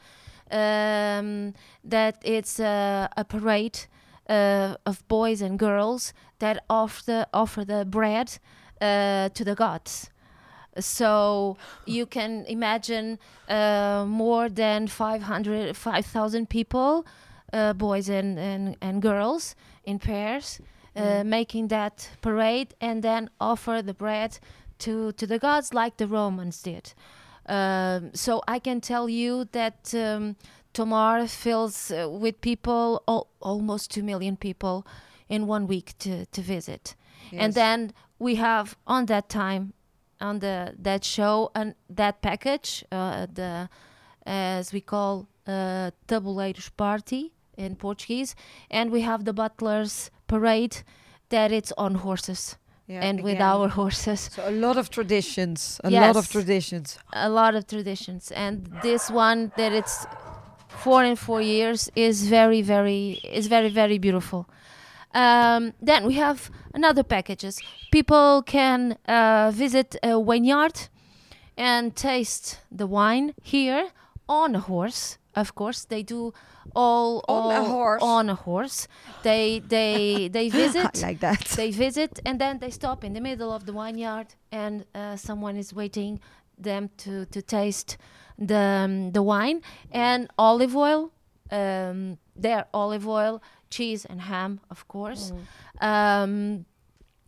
um, 0.50 1.54
that 1.84 2.18
it's 2.22 2.60
uh, 2.60 3.08
a 3.16 3.24
parade 3.24 3.78
uh, 4.28 4.74
of 4.86 5.06
boys 5.08 5.40
and 5.40 5.58
girls 5.58 6.12
that 6.38 6.64
offer 6.68 7.02
the, 7.06 7.28
offer 7.32 7.64
the 7.64 7.84
bread 7.84 8.38
uh, 8.80 9.28
to 9.30 9.44
the 9.44 9.54
gods. 9.54 10.10
So 10.78 11.56
you 11.86 12.06
can 12.06 12.44
imagine 12.46 13.18
uh, 13.48 14.04
more 14.06 14.48
than 14.48 14.86
500, 14.86 15.76
5,000 15.76 16.48
people, 16.48 17.06
uh, 17.52 17.72
boys 17.72 18.08
and, 18.08 18.38
and, 18.38 18.76
and 18.80 19.02
girls 19.02 19.56
in 19.84 19.98
pairs, 19.98 20.60
uh, 20.96 21.24
making 21.24 21.68
that 21.68 22.10
parade 22.20 22.74
and 22.80 23.02
then 23.02 23.30
offer 23.40 23.80
the 23.80 23.94
bread 23.94 24.38
to, 24.78 25.12
to 25.12 25.26
the 25.26 25.38
gods 25.38 25.72
like 25.72 25.96
the 25.96 26.06
Romans 26.06 26.62
did. 26.62 26.92
Um, 27.50 28.10
so 28.14 28.42
I 28.46 28.60
can 28.60 28.80
tell 28.80 29.08
you 29.08 29.44
that 29.52 29.92
um, 29.94 30.36
Tomar 30.72 31.26
fills 31.26 31.90
uh, 31.90 32.08
with 32.08 32.40
people, 32.40 33.02
al- 33.08 33.26
almost 33.40 33.90
2 33.90 34.02
million 34.04 34.36
people 34.36 34.86
in 35.28 35.48
one 35.48 35.66
week 35.66 35.94
to, 35.98 36.26
to 36.26 36.40
visit. 36.42 36.94
And 37.32 37.54
then 37.54 37.92
we 38.18 38.36
have 38.36 38.76
on 38.86 39.06
that 39.06 39.28
time, 39.28 39.72
on 40.20 40.38
the 40.38 40.74
that 40.82 41.04
show 41.04 41.50
and 41.54 41.74
that 41.96 42.22
package, 42.22 42.84
uh, 42.92 43.26
the 43.32 43.68
as 44.26 44.72
we 44.72 44.80
call 44.80 45.26
uh, 45.46 45.90
tabuleiros 46.06 46.70
party 46.76 47.32
in 47.56 47.74
Portuguese, 47.76 48.34
and 48.70 48.90
we 48.92 49.00
have 49.02 49.24
the 49.24 49.32
butlers 49.32 50.10
parade 50.26 50.82
that 51.30 51.50
it's 51.52 51.72
on 51.76 51.94
horses 51.96 52.56
Yeah, 52.90 53.06
and 53.06 53.22
with 53.22 53.40
our 53.40 53.68
horses. 53.80 54.20
So 54.34 54.48
a 54.48 54.50
lot 54.50 54.76
of 54.76 54.90
traditions, 54.90 55.80
a 55.84 55.90
lot 55.90 56.16
of 56.16 56.28
traditions. 56.28 56.98
a 57.12 57.28
lot 57.28 57.54
of 57.54 57.62
traditions. 57.66 58.32
And 58.32 58.54
this 58.82 59.08
one 59.10 59.52
that 59.56 59.72
it's 59.72 60.06
four 60.68 61.04
and 61.04 61.16
four 61.16 61.40
years 61.40 61.90
is 61.94 62.26
very 62.26 62.62
very 62.62 63.20
is 63.40 63.46
very 63.46 63.70
very 63.70 63.98
beautiful. 63.98 64.48
Um, 65.14 65.72
then 65.80 66.04
we 66.06 66.14
have 66.14 66.50
another 66.74 67.04
packages. 67.04 67.60
People 67.92 68.42
can 68.42 68.96
uh, 69.06 69.52
visit 69.54 69.96
a 70.02 70.12
vineyard 70.22 70.88
and 71.56 71.94
taste 71.94 72.58
the 72.80 72.86
wine 72.86 73.34
here 73.42 73.90
on 74.28 74.54
a 74.54 74.60
horse 74.60 75.18
of 75.34 75.54
course 75.54 75.84
they 75.84 76.02
do 76.02 76.32
all 76.74 77.24
On 77.28 77.52
a 77.52 77.64
horse? 77.64 78.02
on 78.02 78.28
a 78.30 78.34
horse. 78.34 78.88
They 79.22 79.60
they 79.60 80.28
they 80.32 80.48
visit. 80.48 81.02
Like 81.02 81.20
that. 81.20 81.40
they 81.56 81.70
visit 81.70 82.20
and 82.26 82.40
then 82.40 82.58
they 82.58 82.70
stop 82.70 83.04
in 83.04 83.12
the 83.12 83.20
middle 83.20 83.52
of 83.52 83.64
the 83.66 83.72
vineyard 83.72 84.28
and 84.52 84.84
uh, 84.94 85.16
someone 85.16 85.56
is 85.56 85.72
waiting 85.74 86.20
them 86.58 86.90
to, 86.98 87.24
to 87.26 87.40
taste 87.42 87.96
the 88.38 88.56
um, 88.84 89.12
the 89.12 89.22
wine. 89.22 89.62
And 89.90 90.28
olive 90.38 90.76
oil 90.76 91.10
um, 91.50 92.18
their 92.36 92.66
olive 92.72 93.06
oil 93.08 93.42
cheese 93.70 94.04
and 94.04 94.20
ham 94.22 94.60
of 94.70 94.86
course. 94.88 95.32
Um, 95.80 96.64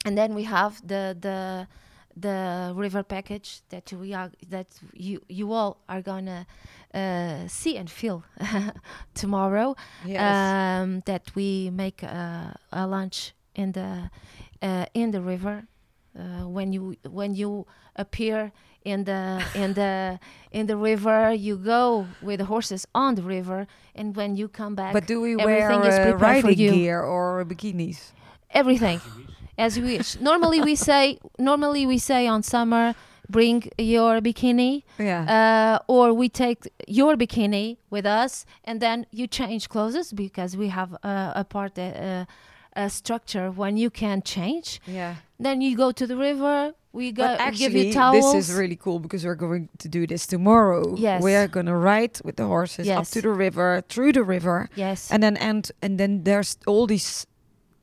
and 0.05 0.17
then 0.19 0.35
we 0.35 0.45
have 0.45 0.87
the 0.87 1.17
the 1.21 1.67
the 2.15 2.73
river 2.77 3.03
package 3.03 3.63
that 3.71 3.91
we 3.93 4.13
are 4.13 4.31
that 4.51 4.67
you 4.93 5.23
you 5.29 5.53
all 5.53 5.79
are 5.89 6.03
gonna 6.03 6.47
uh, 6.95 7.47
see 7.49 7.77
and 7.77 7.89
feel 7.91 8.25
tomorrow 9.15 9.75
Yes. 10.07 10.37
um, 10.37 11.03
that 11.07 11.31
we 11.35 11.71
make 11.71 12.03
a, 12.03 12.57
a 12.73 12.87
lunch 12.87 13.33
in 13.55 13.73
the 13.73 14.11
uh, 14.63 14.87
in 14.95 15.11
the 15.11 15.21
river 15.21 15.65
uh, 16.19 16.47
when 16.49 16.73
you 16.73 16.97
when 17.09 17.35
you 17.35 17.67
appear 17.97 18.53
in 18.85 19.05
the 19.05 19.43
in 19.55 19.75
the 19.75 20.19
in 20.53 20.67
the 20.67 20.77
river 20.77 21.33
you 21.33 21.57
go 21.57 22.07
with 22.21 22.39
the 22.39 22.45
horses 22.47 22.87
on 22.95 23.15
the 23.15 23.23
river 23.23 23.67
and 23.95 24.17
when 24.17 24.37
you 24.37 24.49
come 24.49 24.75
back 24.75 24.93
but 24.93 25.07
do 25.07 25.21
we 25.21 25.37
wear 25.37 25.47
everything 25.71 25.85
is 25.85 25.99
uh, 25.99 26.03
prepared 26.03 26.41
for 26.43 26.49
riding 26.49 26.59
you. 26.59 26.73
gear 26.73 27.01
or 27.03 27.45
bikinis? 27.45 28.13
everything 28.51 29.01
as 29.59 29.79
we 29.79 29.97
wish 29.99 30.19
normally 30.21 30.61
we 30.61 30.75
say 30.75 31.19
normally 31.39 31.87
we 31.87 31.99
say 31.99 32.27
on 32.27 32.43
summer 32.43 32.95
bring 33.29 33.63
your 33.79 34.21
bikini 34.21 34.83
Yeah. 34.99 35.79
uh, 35.79 35.93
or 35.93 36.13
we 36.13 36.29
take 36.29 36.71
your 36.87 37.17
bikini 37.17 37.77
with 37.91 38.07
us 38.07 38.45
and 38.65 38.81
then 38.81 39.07
you 39.11 39.27
change 39.27 39.69
clothes 39.69 40.13
because 40.13 40.57
we 40.57 40.69
have 40.69 40.93
uh, 41.03 41.33
a 41.35 41.45
part 41.45 41.79
uh, 41.79 42.25
a 42.75 42.89
structure 42.91 43.51
when 43.51 43.77
you 43.77 43.91
can 43.91 44.23
change 44.23 44.81
yeah. 44.87 45.15
then 45.39 45.61
you 45.61 45.77
go 45.77 45.93
to 45.93 46.07
the 46.07 46.17
river 46.17 46.73
we 46.95 47.11
go 47.11 47.23
But 47.23 47.39
give 47.39 47.47
actually, 47.73 47.87
you 47.87 47.93
towels 47.95 48.33
this 48.35 48.49
is 48.51 48.55
really 48.55 48.77
cool 48.77 48.99
because 48.99 49.25
we're 49.25 49.35
going 49.35 49.69
to 49.79 49.89
do 49.89 50.07
this 50.07 50.27
tomorrow. 50.27 50.95
Yes. 50.95 51.23
We 51.23 51.35
are 51.35 51.49
going 51.49 51.65
to 51.65 51.75
ride 51.75 52.21
with 52.23 52.37
the 52.37 52.45
horses 52.47 52.87
up 52.87 53.07
to 53.09 53.23
the 53.23 53.31
river, 53.31 53.83
through 53.89 54.13
the 54.13 54.23
river, 54.23 54.69
yes 54.77 55.11
and 55.11 55.23
then 55.23 55.37
and 55.39 55.71
and 55.81 55.97
then 55.99 56.25
there's 56.25 56.59
all 56.67 56.87
these 56.87 57.27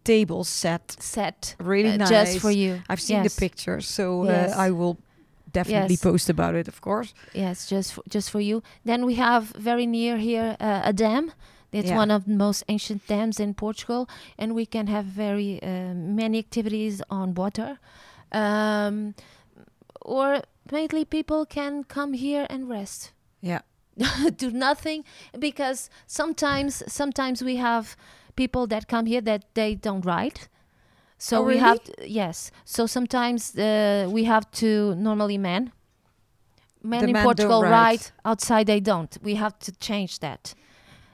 tables 0.03 0.47
set 0.47 0.95
set 0.99 1.55
really 1.59 1.89
uh, 1.93 1.97
nice. 1.97 2.09
just 2.09 2.39
for 2.39 2.51
you 2.51 2.81
I've 2.89 3.01
seen 3.01 3.23
Yes. 3.23 3.35
the 3.35 3.39
pictures, 3.39 3.87
so 3.87 4.25
Yes. 4.25 4.53
uh, 4.53 4.67
I 4.67 4.71
will 4.71 4.97
definitely 5.51 5.93
Yes. 5.95 6.01
post 6.03 6.29
about 6.29 6.55
it, 6.55 6.67
of 6.67 6.79
course. 6.81 7.13
yes 7.33 7.67
just 7.69 7.93
for, 7.93 8.03
just 8.09 8.29
for 8.31 8.39
you 8.41 8.61
then 8.85 9.05
we 9.05 9.15
have 9.15 9.43
very 9.69 9.85
near 9.85 10.17
here 10.17 10.55
uh, 10.59 10.81
a 10.91 10.93
dam 10.93 11.31
it's 11.71 11.89
Yeah. 11.89 11.97
one 11.99 12.11
of 12.15 12.23
the 12.25 12.35
most 12.35 12.63
ancient 12.67 13.01
dams 13.07 13.39
in 13.39 13.53
portugal 13.53 14.07
and 14.37 14.55
we 14.55 14.65
can 14.65 14.87
have 14.87 15.05
very 15.05 15.59
uh, 15.61 15.93
many 15.93 16.37
activities 16.39 17.01
on 17.09 17.33
water 17.35 17.77
um, 18.31 19.13
or 20.01 20.41
mainly 20.71 21.05
people 21.05 21.45
can 21.45 21.83
come 21.83 22.13
here 22.13 22.45
and 22.49 22.69
rest 22.69 23.11
Yeah. 23.41 23.61
do 24.37 24.49
nothing 24.51 25.03
because 25.39 25.89
sometimes 26.07 26.83
sometimes 26.87 27.41
we 27.43 27.57
have 27.57 27.95
people 28.35 28.67
that 28.67 28.87
come 28.87 29.05
here 29.05 29.21
that 29.21 29.43
they 29.53 29.75
don't 29.75 30.05
ride 30.05 30.39
so 31.19 31.37
Oh, 31.37 31.43
we 31.43 31.55
really? 31.55 31.59
have 31.59 31.83
to, 31.83 31.93
yes 32.21 32.51
so 32.65 32.87
sometimes 32.87 33.55
uh, 33.57 34.07
we 34.09 34.23
have 34.23 34.49
to 34.51 34.95
normally 34.95 35.37
men 35.37 35.71
men 36.81 37.01
The 37.01 37.07
in 37.07 37.13
men 37.13 37.23
portugal 37.23 37.61
ride. 37.61 37.71
ride 37.71 38.05
outside 38.25 38.65
they 38.67 38.79
don't 38.79 39.17
we 39.21 39.35
have 39.35 39.55
to 39.59 39.71
change 39.79 40.19
that 40.19 40.55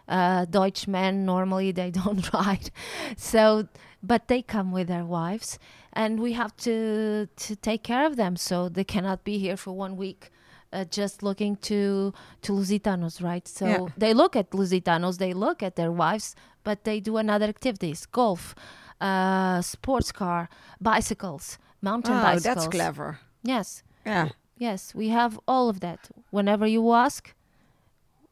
uh, 0.07 0.45
Deutsch 0.45 0.87
men 0.87 1.25
normally 1.25 1.71
they 1.71 1.91
don't 2.03 2.31
ride 2.33 2.69
so 3.17 3.67
but 4.03 4.27
they 4.27 4.41
come 4.43 4.71
with 4.71 4.87
their 4.87 5.05
wives 5.05 5.57
and 5.93 6.19
we 6.19 6.33
have 6.33 6.55
to 6.57 7.27
to 7.35 7.55
take 7.55 7.81
care 7.83 8.05
of 8.05 8.15
them 8.15 8.35
so 8.35 8.69
they 8.69 8.83
cannot 8.83 9.23
be 9.23 9.37
here 9.39 9.57
for 9.57 9.73
one 9.85 9.95
week 9.97 10.31
uh, 10.73 10.83
just 10.91 11.23
looking 11.23 11.55
to 11.55 12.11
to 12.41 12.51
Lusitanos, 12.53 13.21
right? 13.23 13.47
So 13.47 13.65
Yeah. 13.67 13.79
they 13.97 14.13
look 14.13 14.35
at 14.35 14.51
Lusitanos, 14.51 15.17
they 15.17 15.33
look 15.33 15.63
at 15.63 15.75
their 15.75 15.91
wives, 15.91 16.35
but 16.63 16.83
they 16.83 16.99
do 16.99 17.15
another 17.17 17.45
activities: 17.47 18.05
golf, 18.05 18.53
uh, 19.01 19.61
sports 19.61 20.11
car, 20.11 20.49
bicycles, 20.81 21.57
mountain 21.81 22.13
Oh, 22.17 22.21
bicycles. 22.21 22.43
that's 22.43 22.67
clever. 22.67 23.19
Yes, 23.43 23.83
Yeah. 24.05 24.29
yes, 24.57 24.93
we 24.95 25.09
have 25.09 25.39
all 25.47 25.69
of 25.69 25.79
that. 25.79 26.09
Whenever 26.31 26.65
you 26.67 26.91
ask, 26.93 27.33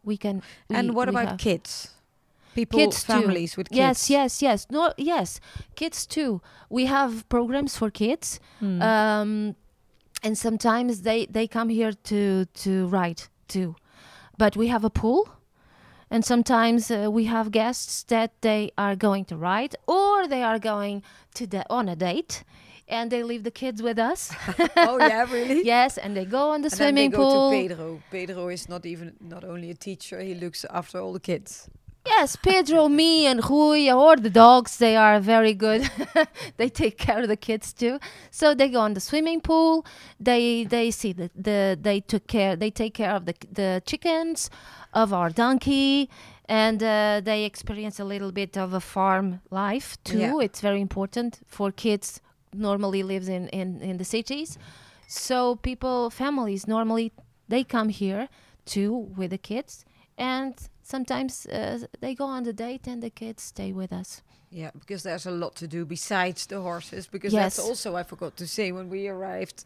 we 0.03 0.18
can. 0.18 0.41
we- 0.70 0.76
and 0.76 0.93
what 0.95 1.09
about 1.09 1.28
have. 1.28 1.38
kids? 1.38 1.89
People, 2.55 2.80
Kids 2.80 3.03
too. 3.03 3.14
families 3.14 3.57
with 3.57 3.70
kids. 3.70 3.78
Yes, 3.80 4.09
yes, 4.09 4.41
yes. 4.41 4.68
No, 4.70 4.93
yes, 4.97 5.39
kids 5.76 6.05
too. 6.05 6.39
We 6.70 6.86
have 6.86 7.28
programs 7.28 7.76
for 7.78 7.89
kids, 7.89 8.39
Hmm. 8.59 8.80
um, 8.82 9.55
and 10.24 10.38
sometimes 10.38 11.01
they 11.01 11.26
they 11.26 11.47
come 11.47 11.70
here 11.70 11.93
to 11.93 12.45
to 12.64 12.88
ride 12.88 13.24
too. 13.47 13.76
But 14.38 14.55
we 14.55 14.68
have 14.68 14.86
a 14.86 14.89
pool, 14.89 15.28
and 16.14 16.24
sometimes 16.24 16.91
uh, 16.91 17.09
we 17.09 17.26
have 17.26 17.49
guests 17.49 18.03
that 18.03 18.32
they 18.41 18.72
are 18.78 18.95
going 18.95 19.26
to 19.26 19.36
ride 19.36 19.76
or 19.88 20.28
they 20.28 20.43
are 20.43 20.59
going 20.59 21.01
to 21.34 21.47
the, 21.47 21.66
on 21.72 21.89
a 21.89 21.95
date, 21.95 22.43
and 22.88 23.09
they 23.09 23.24
leave 23.24 23.43
the 23.43 23.49
kids 23.64 23.82
with 23.82 23.97
us. 23.97 24.32
oh 24.78 24.99
yeah, 24.99 25.26
really? 25.32 25.66
yes, 25.76 25.97
and 25.97 26.16
they 26.16 26.26
go 26.26 26.51
on 26.51 26.61
the 26.61 26.68
And 26.68 26.80
then 26.80 26.93
swimming 26.93 27.11
pool. 27.11 27.49
to 27.49 27.57
Pedro. 27.57 28.01
Pedro 28.11 28.49
is 28.49 28.70
not 28.70 28.86
even 28.86 29.16
not 29.20 29.43
only 29.43 29.72
a 29.72 29.74
teacher; 29.74 30.20
he 30.20 30.36
looks 30.36 30.66
after 30.70 30.99
all 30.99 31.14
the 31.14 31.20
kids. 31.20 31.68
Yes, 32.06 32.36
Pedro, 32.36 32.89
me, 32.89 33.26
and 33.26 33.39
Rui, 33.49 33.89
or 33.89 34.18
the 34.18 34.30
dogs, 34.30 34.78
they 34.78 34.97
are 34.97 35.22
very 35.22 35.54
good. 35.54 35.89
they 36.58 36.68
take 36.68 36.97
care 36.97 37.22
of 37.22 37.30
the 37.30 37.38
kids 37.38 37.72
too. 37.72 37.97
So 38.30 38.54
they 38.54 38.68
go 38.68 38.82
on 38.82 38.93
the 38.93 38.99
swimming 38.99 39.39
pool. 39.39 39.86
They 40.20 40.66
they 40.66 40.91
see 40.91 41.14
the, 41.14 41.32
the 41.34 41.78
they 41.80 42.01
took 42.01 42.28
care. 42.28 42.58
They 42.58 42.72
take 42.72 42.93
care 42.93 43.12
of 43.12 43.26
the 43.26 43.36
the 43.49 43.82
chickens, 43.86 44.49
of 44.93 45.14
our 45.14 45.30
donkey, 45.30 46.10
and 46.45 46.82
uh, 46.84 47.22
they 47.24 47.45
experience 47.45 47.99
a 47.99 48.04
little 48.06 48.32
bit 48.32 48.58
of 48.58 48.74
a 48.74 48.80
farm 48.80 49.41
life 49.49 49.97
too. 50.04 50.20
Yeah. 50.20 50.39
It's 50.39 50.62
very 50.62 50.82
important 50.82 51.39
for 51.47 51.72
kids. 51.72 52.22
Normally 52.54 53.01
lives 53.01 53.30
in 53.30 53.47
in 53.49 53.82
in 53.82 53.97
the 53.97 54.06
cities, 54.06 54.58
so 55.08 55.56
people 55.56 56.10
families 56.10 56.68
normally 56.68 57.12
they 57.47 57.64
come 57.64 57.89
here 57.89 58.28
too 58.66 58.93
with 59.18 59.32
the 59.32 59.38
kids 59.38 59.86
and 60.18 60.54
sometimes 60.84 61.46
uh, 61.48 61.80
they 62.00 62.16
go 62.16 62.26
on 62.26 62.44
the 62.44 62.54
date 62.54 62.88
and 62.88 63.02
the 63.02 63.10
kids 63.10 63.44
stay 63.44 63.72
with 63.74 63.92
us 63.92 64.22
Yeah, 64.56 64.72
because 64.80 65.02
there's 65.04 65.26
a 65.26 65.32
lot 65.32 65.56
to 65.56 65.68
do 65.68 65.86
besides 65.86 66.46
the 66.48 66.60
horses. 66.62 67.08
Because 67.08 67.34
Yes. 67.34 67.56
that's 67.56 67.60
also 67.70 67.96
I 67.96 68.04
forgot 68.04 68.36
to 68.38 68.46
say 68.46 68.72
when 68.72 68.90
we 68.90 69.10
arrived, 69.10 69.64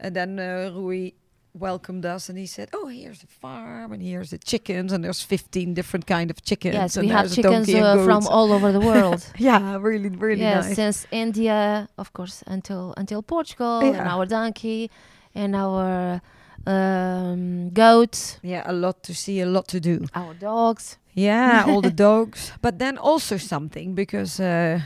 and 0.00 0.14
then 0.14 0.38
uh, 0.38 0.70
Rui 0.74 1.10
welcomed 1.52 2.04
us 2.04 2.28
and 2.28 2.38
he 2.38 2.46
said, 2.46 2.68
"Oh, 2.72 2.88
here's 2.88 3.20
the 3.20 3.26
farm 3.28 3.92
and 3.92 4.02
here's 4.02 4.30
the 4.30 4.38
chickens 4.38 4.92
and 4.92 5.04
there's 5.04 5.22
15 5.22 5.74
different 5.74 6.06
kind 6.06 6.30
of 6.30 6.42
chickens." 6.42 6.74
Yes, 6.74 6.96
and 6.96 7.06
we 7.06 7.12
have 7.14 7.32
chickens 7.32 7.68
uh, 7.74 8.04
from 8.04 8.26
all 8.26 8.50
over 8.52 8.72
the 8.72 8.80
world. 8.90 9.22
Yeah, 9.38 9.78
really, 9.80 10.08
really 10.08 10.40
yes, 10.42 10.64
nice. 10.66 10.74
since 10.76 11.06
India, 11.12 11.88
of 11.96 12.12
course, 12.12 12.42
until 12.46 12.92
until 12.96 13.22
Portugal, 13.22 13.80
and 13.94 14.08
our 14.08 14.26
donkey, 14.26 14.90
and 15.34 15.54
our 15.54 16.20
um, 16.66 17.70
goats, 17.70 18.38
Yeah, 18.42 18.62
a 18.66 18.72
lot 18.72 19.02
to 19.04 19.14
see, 19.14 19.40
a 19.40 19.46
lot 19.46 19.68
to 19.68 19.80
do. 19.80 20.06
our 20.14 20.34
dogs. 20.34 20.98
Yeah, 21.14 21.64
all 21.66 21.80
the 21.80 21.90
dogs. 22.08 22.52
But 22.60 22.78
then 22.78 22.98
also 22.98 23.36
something 23.36 23.94
because 23.94 24.40
uh, 24.40 24.80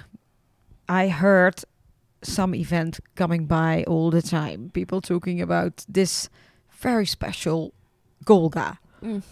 I 0.89 1.09
heard 1.09 1.55
some 2.22 2.55
event 2.55 3.01
coming 3.14 3.47
by 3.47 3.85
all 3.87 4.11
the 4.11 4.22
time. 4.22 4.70
People 4.72 5.01
talking 5.01 5.41
about 5.41 5.85
this 5.89 6.29
very 6.83 7.07
special 7.07 7.72
Golegã. 8.24 8.79
Mm. 9.03 9.22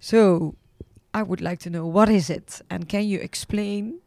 So 0.00 0.54
I 1.12 1.22
would 1.22 1.40
like 1.40 1.58
to 1.60 1.70
know 1.70 1.86
what 1.86 2.08
is 2.08 2.30
it, 2.30 2.60
and 2.70 2.88
can 2.88 3.04
you 3.04 3.18
explain 3.20 4.00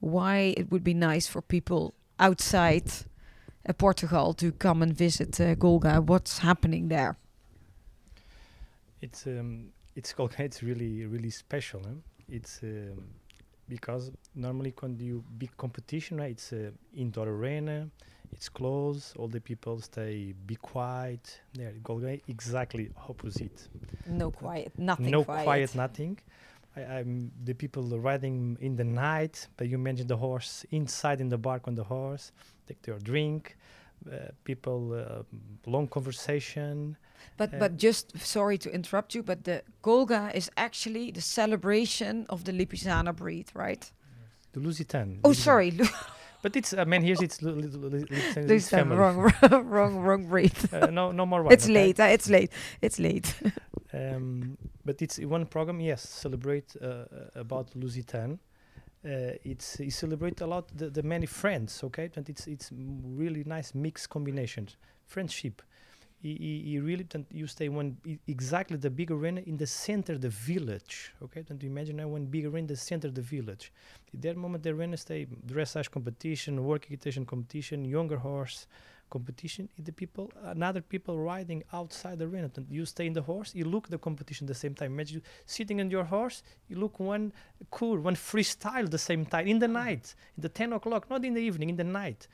why 0.00 0.54
it 0.56 0.70
would 0.70 0.82
be 0.82 0.94
nice 0.94 1.26
for 1.28 1.42
people 1.42 1.94
outside 2.18 2.90
uh, 3.68 3.72
Portugal 3.72 4.34
to 4.34 4.52
come 4.52 4.82
and 4.82 4.92
visit 4.92 5.40
uh, 5.40 5.54
Golegã? 5.54 6.02
What's 6.02 6.38
happening 6.38 6.88
there? 6.88 7.16
It's 9.00 9.26
um, 9.26 9.68
it's 9.96 10.12
called 10.12 10.34
it's 10.38 10.62
really 10.62 11.06
really 11.06 11.30
special. 11.30 11.80
Huh? 11.84 12.00
It's 12.28 12.60
um, 12.62 13.04
because 13.68 14.10
normally 14.34 14.74
when 14.80 14.98
you 14.98 15.24
big 15.38 15.56
competition, 15.56 16.18
right? 16.18 16.30
It's 16.30 16.52
uh, 16.52 16.70
indoor 16.96 17.28
arena. 17.28 17.88
It's 18.32 18.48
closed. 18.48 19.16
All 19.16 19.26
the 19.26 19.40
people 19.40 19.80
stay 19.80 20.34
be 20.46 20.56
quiet. 20.56 21.40
There, 21.54 21.72
Golegã 21.82 22.20
exactly 22.28 22.90
opposite. 23.08 23.68
No 24.06 24.30
quiet, 24.30 24.72
nothing 24.78 25.10
no 25.10 25.24
quiet. 25.24 25.44
quiet, 25.44 25.74
nothing. 25.74 26.18
I, 26.76 26.80
I'm 26.98 27.30
the 27.44 27.54
people 27.54 27.82
riding 27.98 28.56
in 28.60 28.76
the 28.76 28.84
night, 28.84 29.48
but 29.56 29.68
you 29.68 29.78
mentioned 29.78 30.08
the 30.08 30.16
horse 30.16 30.64
inside 30.70 31.20
in 31.20 31.28
the 31.28 31.38
bark 31.38 31.66
on 31.68 31.74
the 31.74 31.84
horse, 31.84 32.32
take 32.66 32.80
their 32.82 32.98
drink. 32.98 33.56
Uh, 34.10 34.28
people 34.44 34.94
uh, 34.94 35.22
long 35.66 35.86
conversation. 35.86 36.96
But 37.36 37.52
Uh, 37.52 37.58
but 37.58 37.76
just 37.76 38.16
sorry 38.18 38.56
to 38.58 38.70
interrupt 38.72 39.14
you, 39.14 39.22
but 39.22 39.44
the 39.44 39.62
Golegã 39.82 40.32
is 40.34 40.50
actually 40.56 41.10
the 41.12 41.20
celebration 41.20 42.24
of 42.28 42.44
the 42.44 42.52
Lipizzaner 42.52 43.14
breed, 43.14 43.46
right? 43.54 43.92
The 44.52 44.60
Lusitan. 44.60 45.18
Oh, 45.22 45.30
Lusitan. 45.30 45.34
sorry, 45.36 45.72
But 46.42 46.56
it's 46.56 46.72
I 46.72 46.84
mean 46.84 47.02
here's 47.02 47.20
it's, 47.20 47.42
Lu- 47.42 47.52
Lu- 47.52 47.68
Lu- 47.68 47.88
Lu- 47.90 48.06
it's, 48.10 48.36
it's 48.36 48.48
Lucian, 48.48 48.78
family. 48.78 48.96
wrong, 49.00 49.32
wrong, 49.68 49.96
wrong 50.00 50.26
breed. 50.28 50.52
Uh, 50.72 50.86
no, 50.86 51.12
no 51.12 51.26
more. 51.26 51.42
Wine, 51.44 51.52
it's 51.52 51.64
okay? 51.66 51.74
late. 51.74 52.00
Uh, 52.00 52.04
it's 52.04 52.28
late. 52.30 52.50
It's 52.80 52.98
late. 52.98 53.34
Um, 53.92 54.56
but 54.84 55.02
it's 55.02 55.18
one 55.18 55.46
program. 55.46 55.80
Yes, 55.80 56.08
celebrate 56.08 56.76
uh, 56.80 56.86
uh, 56.86 57.04
about 57.34 57.70
Lusitan. 57.74 58.38
Uh, 59.04 59.32
it's 59.44 59.80
it 59.80 59.92
celebrate 59.92 60.40
a 60.42 60.46
lot 60.46 60.68
the, 60.76 60.90
the 60.90 61.02
many 61.02 61.26
friends. 61.26 61.82
Okay, 61.82 62.10
and 62.16 62.28
it's 62.28 62.46
it's 62.46 62.70
really 62.72 63.44
nice 63.44 63.74
mixed 63.74 64.08
combinations. 64.10 64.76
Friendship. 65.06 65.62
You, 66.22 66.34
you 66.34 66.82
really 66.82 67.06
and 67.14 67.24
you 67.30 67.46
stay 67.46 67.70
one 67.70 67.96
exactly 68.28 68.76
the 68.76 68.90
big 68.90 69.10
arena 69.10 69.40
in 69.46 69.56
the 69.56 69.66
center 69.66 70.18
the 70.18 70.28
village. 70.28 71.14
Okay, 71.22 71.42
and 71.48 71.64
imagine 71.64 71.96
now 71.96 72.08
one 72.08 72.26
big 72.26 72.44
arena 72.44 72.58
in 72.58 72.66
the 72.66 72.76
center 72.76 73.08
of 73.08 73.14
the 73.14 73.22
village. 73.22 73.72
At 74.12 74.20
that 74.22 74.36
moment 74.36 74.62
the 74.62 74.70
arena 74.70 74.98
stay 74.98 75.26
dressage 75.46 75.90
competition, 75.90 76.62
work 76.62 76.84
equitation 76.84 77.24
competition, 77.24 77.86
younger 77.86 78.18
horse 78.18 78.66
competition 79.16 79.68
i- 79.78 79.82
the 79.88 79.92
people 80.02 80.24
another 80.56 80.80
people 80.94 81.14
riding 81.32 81.60
outside 81.78 82.16
the 82.20 82.26
arena. 82.30 82.48
And 82.56 82.66
you 82.78 82.84
stay 82.94 83.06
in 83.10 83.14
the 83.20 83.22
horse 83.32 83.48
you 83.60 83.64
look 83.74 83.84
the 83.88 83.98
competition 84.08 84.46
the 84.46 84.60
same 84.64 84.74
time. 84.80 84.90
Imagine 84.96 85.14
you 85.18 85.22
sitting 85.56 85.78
on 85.82 85.88
your 85.96 86.04
horse 86.16 86.36
you 86.70 86.76
look 86.84 86.94
one 87.14 87.24
cool 87.78 87.96
one 88.08 88.16
freestyle 88.30 88.86
the 88.96 89.02
same 89.10 89.22
time 89.34 89.46
in 89.52 89.58
the 89.64 89.68
night 89.84 90.04
in 90.36 90.40
the 90.46 90.48
10 90.48 90.72
o'clock 90.72 91.02
not 91.10 91.24
in 91.24 91.34
the 91.34 91.40
evening 91.48 91.68
in 91.70 91.76
the 91.76 91.84
night. 92.02 92.28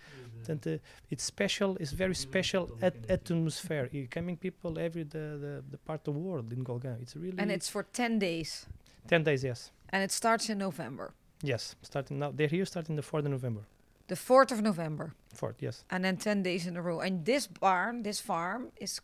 And 0.49 0.65
uh, 0.67 0.79
it's 1.13 1.25
special 1.25 1.71
it's 1.83 1.93
very 2.05 2.15
special 2.15 2.65
at 2.87 2.95
atmosphere. 3.17 3.89
You 3.93 4.07
coming 4.09 4.37
people 4.37 4.79
every 4.79 5.03
the, 5.05 5.25
the, 5.45 5.53
the 5.73 5.79
part 5.89 6.07
of 6.09 6.15
the 6.15 6.21
world 6.29 6.53
in 6.53 6.61
Golegã 6.65 6.93
it's 7.03 7.15
really 7.17 7.39
and 7.39 7.51
it's 7.51 7.69
for 7.69 7.83
10 7.83 8.19
days. 8.19 8.67
10 9.09 9.25
days 9.25 9.43
yes. 9.45 9.71
And 9.93 10.03
it 10.03 10.13
starts 10.13 10.49
in 10.53 10.59
November. 10.59 11.07
yes 11.43 11.63
starting 11.83 12.19
now 12.23 12.31
they're 12.37 12.55
here 12.59 12.65
starting 12.75 12.97
the 12.97 13.03
4th 13.11 13.25
of 13.29 13.31
November. 13.39 13.63
The 14.09 14.15
4th 14.31 14.53
of 14.53 14.61
November. 14.63 15.07
4th 15.37 15.61
yes 15.61 15.85
And 15.91 16.05
then 16.05 16.17
10 16.17 16.43
days 16.43 16.67
in 16.67 16.77
a 16.77 16.83
row. 16.83 17.01
And 17.01 17.25
this 17.25 17.47
barn, 17.47 18.03
this 18.03 18.21
farm, 18.21 18.73
is 18.81 19.01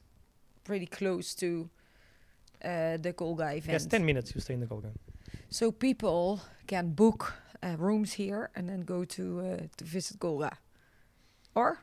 pretty 0.64 0.86
close 0.86 1.34
to 1.34 1.68
uh, 2.64 2.96
the 2.96 3.12
Golegã 3.12 3.56
event. 3.56 3.72
yes 3.72 3.86
10 3.86 4.04
minutes 4.04 4.34
you 4.34 4.40
stay 4.40 4.54
in 4.54 4.60
the 4.60 4.66
Golegã 4.66 4.92
So 5.50 5.72
people 5.72 6.40
can 6.66 6.94
book 6.94 7.34
uh, 7.62 7.76
rooms 7.78 8.12
here 8.14 8.50
and 8.54 8.68
then 8.68 8.80
go 8.80 9.04
to 9.04 9.40
uh, 9.40 9.56
to 9.76 9.84
visit 9.84 10.18
Golegã. 10.18 10.52
Or? 11.54 11.78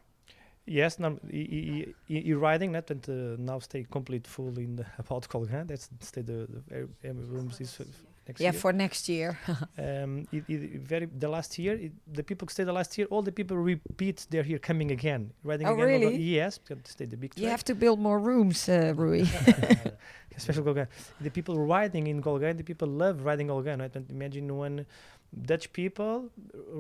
Yes, 0.66 1.00
now 1.00 1.18
you 1.28 2.38
riding 2.38 2.74
that 2.74 2.92
and 2.92 3.10
uh, 3.10 3.36
now 3.40 3.60
stay 3.60 3.86
complete 3.90 4.28
full 4.28 4.58
in 4.60 4.76
the 4.76 4.86
about 5.00 5.28
Golegã. 5.28 5.68
That's 5.68 5.90
stay 6.00 6.22
the, 6.22 6.48
the 6.70 7.14
rooms 7.14 7.60
is 7.62 7.80
uh, 7.80 7.86
next 8.30 8.40
Yeah, 8.46 8.52
year. 8.54 8.62
for 8.64 8.72
next 8.86 9.04
year. 9.16 9.30
um, 9.86 10.12
it, 10.38 10.44
it 10.56 10.62
very 10.94 11.06
the 11.24 11.30
last 11.38 11.52
year 11.64 11.74
it, 11.86 11.92
the 12.18 12.24
people 12.30 12.46
stay 12.56 12.64
the 12.72 12.78
last 12.80 12.92
year. 12.98 13.08
All 13.14 13.24
the 13.30 13.36
people 13.40 13.58
repeat 13.74 14.18
they're 14.32 14.48
here 14.52 14.62
coming 14.70 14.90
again 14.98 15.22
riding 15.50 15.68
Oh, 15.68 15.74
again. 15.74 15.86
over- 15.86 15.94
really? 15.94 16.18
Yes, 16.40 16.52
because 16.60 16.78
stay 16.96 17.06
the 17.14 17.18
big. 17.24 17.30
you 17.44 17.50
have 17.56 17.64
to 17.72 17.76
build 17.84 18.00
more 18.10 18.20
rooms, 18.30 18.60
uh, 18.70 18.94
Rui. 19.02 19.24
Special 20.46 20.64
Golegã. 20.64 20.88
The 21.26 21.32
people 21.38 21.56
riding 21.76 22.06
in 22.08 22.18
Golegã, 22.28 22.50
the 22.56 22.64
people 22.72 22.88
love 23.04 23.16
riding 23.30 23.48
Golegã. 23.48 23.74
Right? 23.80 23.96
And 23.98 24.06
imagine 24.10 24.46
when 24.62 24.86
Dutch 25.50 25.68
people 25.74 26.16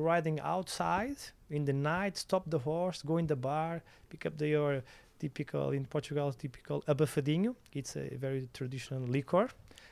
riding 0.09 0.37
outside 0.55 1.17
in 1.57 1.65
the 1.65 1.73
night, 1.73 2.17
stop 2.17 2.43
the 2.49 2.59
horse, 2.69 3.01
go 3.01 3.17
in 3.17 3.27
the 3.27 3.35
bar, 3.35 3.81
pick 4.09 4.25
up 4.27 4.37
their 4.37 4.81
typical 5.19 5.71
in 5.71 5.83
Portugal, 5.85 6.31
typical 6.31 6.77
abafadinho. 6.87 7.51
It's 7.79 7.93
a 7.97 8.15
very 8.25 8.47
traditional 8.53 9.01
liquor. 9.17 9.47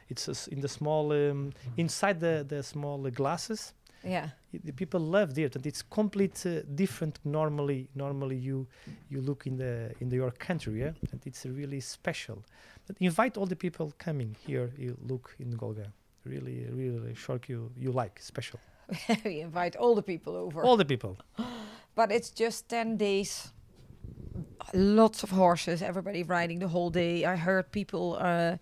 It's 0.09 0.27
a 0.27 0.31
s- 0.31 0.47
in 0.47 0.61
the 0.61 0.67
small 0.67 1.11
um, 1.11 1.51
inside 1.77 2.19
the 2.19 2.43
the 2.47 2.63
small 2.63 3.05
uh, 3.07 3.09
glasses. 3.09 3.73
yeah. 4.03 4.25
I- 4.53 4.59
the 4.63 4.71
people 4.73 4.99
love 4.99 5.37
it, 5.37 5.55
and 5.55 5.65
it's 5.65 5.83
complete 5.83 6.45
uh, 6.45 6.61
different. 6.75 7.19
Normally, 7.23 7.89
normally 7.93 8.35
you 8.37 8.67
you 9.09 9.21
look 9.21 9.45
in 9.47 9.57
the 9.57 9.91
in 9.99 10.09
the, 10.09 10.15
your 10.15 10.31
country, 10.31 10.79
yeah, 10.79 10.93
and 11.11 11.21
it's 11.25 11.45
really 11.45 11.79
special. 11.81 12.37
But 12.87 12.95
invite 12.99 13.37
all 13.39 13.45
the 13.47 13.55
people 13.55 13.91
coming 13.97 14.35
here. 14.47 14.69
You 14.77 14.95
look 15.09 15.35
in 15.39 15.57
Golegã. 15.57 15.91
Really, 16.25 16.65
really 16.71 17.13
sure 17.15 17.39
you 17.49 17.71
you 17.77 17.91
like 18.01 18.21
special. 18.21 18.59
we 19.25 19.41
invite 19.41 19.75
all 19.79 19.95
the 19.95 20.03
people 20.03 20.33
over. 20.35 20.63
All 20.63 20.77
the 20.77 20.85
people. 20.85 21.15
but 21.95 22.11
it's 22.11 22.29
just 22.39 22.69
10 22.69 22.97
days. 22.97 23.51
Lots 24.73 25.23
of 25.23 25.29
horses, 25.31 25.81
everybody 25.81 26.23
riding 26.23 26.59
the 26.59 26.67
whole 26.67 26.89
day. 26.89 27.23
I 27.25 27.35
heard 27.37 27.71
people 27.71 28.17
uh, 28.19 28.57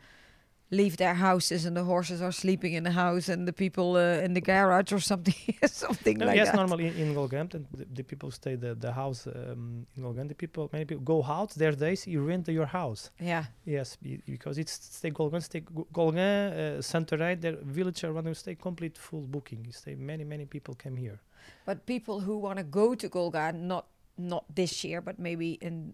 leave 0.72 0.98
their 0.98 1.14
houses 1.14 1.66
and 1.66 1.76
the 1.78 1.84
horses 1.84 2.22
are 2.22 2.32
sleeping 2.32 2.74
in 2.74 2.84
the 2.84 2.92
house 2.92 3.30
and 3.30 3.48
the 3.48 3.54
people 3.54 3.96
uh, 3.96 4.24
in 4.26 4.34
the 4.34 4.42
garage 4.42 4.92
or 4.92 5.00
something 5.00 5.36
something 5.68 6.18
No, 6.18 6.26
like 6.26 6.38
yes, 6.38 6.48
that. 6.48 6.56
normally 6.56 6.88
in, 6.88 6.96
in 6.96 7.14
the, 7.14 7.86
the 7.94 8.04
people 8.04 8.32
stay 8.32 8.56
the 8.56 8.74
the 8.76 8.92
house 8.92 9.28
um, 9.28 9.86
in 9.96 10.04
Golegã. 10.04 10.28
The 10.28 10.34
people, 10.36 10.70
many 10.74 10.86
people 10.86 11.04
go 11.04 11.24
out. 11.24 11.52
Their 11.56 11.74
days 11.76 12.08
you 12.08 12.22
rent 12.28 12.48
your 12.48 12.66
house. 12.66 13.12
Yeah. 13.20 13.46
Yes, 13.66 13.96
be- 13.98 14.22
because 14.26 14.58
it's 14.58 14.74
stay 14.98 15.12
Golegã, 15.12 15.42
stay 15.42 15.60
Go- 15.62 15.88
Golegã, 15.94 16.52
uh, 16.52 16.82
Santarém, 16.82 17.40
their 17.40 17.58
village 17.64 18.04
around 18.04 18.26
them 18.26 18.34
stay 18.34 18.56
complete 18.56 18.98
full 18.98 19.22
booking. 19.28 19.64
You 19.66 19.72
stay 19.72 19.96
many 19.96 20.24
many 20.24 20.46
people 20.46 20.74
came 20.76 20.96
here. 20.98 21.20
But 21.66 21.86
people 21.86 22.20
who 22.22 22.40
want 22.40 22.58
to 22.58 22.64
go 22.64 22.96
to 22.96 23.08
Golegã, 23.10 23.54
not 23.54 23.86
not 24.18 24.44
this 24.56 24.84
year, 24.84 25.00
but 25.02 25.20
maybe 25.20 25.50
in 25.62 25.94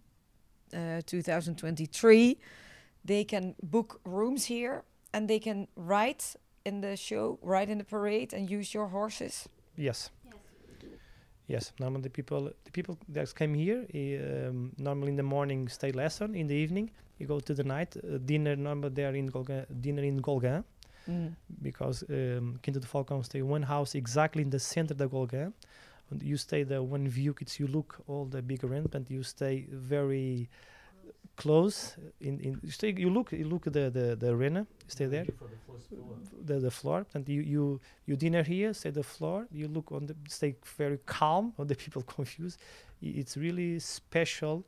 uh, 0.74 1.02
2023, 1.06 2.38
they 3.06 3.24
can 3.24 3.56
book 3.62 4.00
rooms 4.06 4.46
here 4.46 4.84
and 5.14 5.28
they 5.28 5.40
can 5.40 5.68
ride 5.76 6.24
in 6.66 6.82
the 6.82 6.96
show, 6.96 7.40
ride 7.42 7.70
in 7.70 7.78
the 7.78 7.84
parade, 7.84 8.34
and 8.34 8.50
use 8.50 8.74
your 8.74 8.88
horses. 8.88 9.50
Yes. 9.76 10.12
Yes. 11.48 11.74
Normally 11.80 12.04
the 12.04 12.10
people 12.10 12.52
the 12.64 12.72
people 12.72 12.98
that 13.10 13.36
came 13.36 13.54
here 13.54 13.86
eh, 13.94 14.48
um, 14.48 14.72
normally 14.78 15.10
in 15.10 15.18
the 15.18 15.24
morning 15.24 15.68
stay 15.68 15.92
lesson 15.92 16.36
in 16.36 16.48
the 16.48 16.56
evening 16.56 16.90
you 17.18 17.28
go 17.28 17.40
to 17.40 17.54
the 17.54 17.64
night 17.64 17.98
uh, 17.98 18.18
dinner 18.26 18.56
normally 18.56 18.94
they 18.94 19.04
are 19.04 19.16
in 19.16 19.30
Golegã 19.30 19.66
dinner 19.82 20.04
in 20.04 20.22
Golegã 20.22 20.64
because 21.62 22.04
um, 22.10 22.58
Quinta 22.64 22.80
do 22.80 22.88
Falcão 22.88 23.26
stay 23.26 23.42
one 23.42 23.64
house 23.64 23.96
exactly 23.96 24.44
in 24.44 24.50
the 24.50 24.60
center 24.60 24.94
of 24.94 24.98
the 25.00 25.10
Golegã 25.10 25.52
and 26.10 26.24
you 26.24 26.38
stay 26.38 26.64
there 26.64 26.84
one 26.84 27.08
view 27.08 27.36
it's 27.42 27.60
you 27.60 27.68
look 27.68 28.02
all 28.08 28.26
the 28.26 28.42
big 28.42 28.64
arrangement 28.64 29.10
you 29.10 29.24
stay 29.24 29.66
very 29.72 30.48
close 31.38 31.96
in, 32.20 32.40
in 32.40 32.60
you 32.64 32.72
stay 32.72 32.94
you 32.98 33.10
look 33.10 33.32
you 33.32 33.46
look 33.46 33.68
at 33.68 33.74
the 33.74 33.90
the, 33.90 34.16
the 34.16 34.30
arena 34.30 34.60
you 34.60 34.90
stay 34.90 35.06
there 35.06 35.26
the, 36.46 36.60
the 36.60 36.72
floor 36.72 37.06
and 37.14 37.28
you 37.28 37.42
you 37.42 37.80
you 38.06 38.16
dinner 38.16 38.44
here 38.44 38.74
stay 38.74 38.90
the 38.90 39.04
floor 39.04 39.48
you 39.52 39.68
look 39.68 39.92
on 39.92 40.06
the 40.06 40.16
stay 40.28 40.56
very 40.78 41.00
calm 41.06 41.54
or 41.58 41.66
the 41.66 41.76
people 41.76 42.02
confused 42.04 42.60
it's 43.02 43.36
really 43.36 43.80
special 43.80 44.64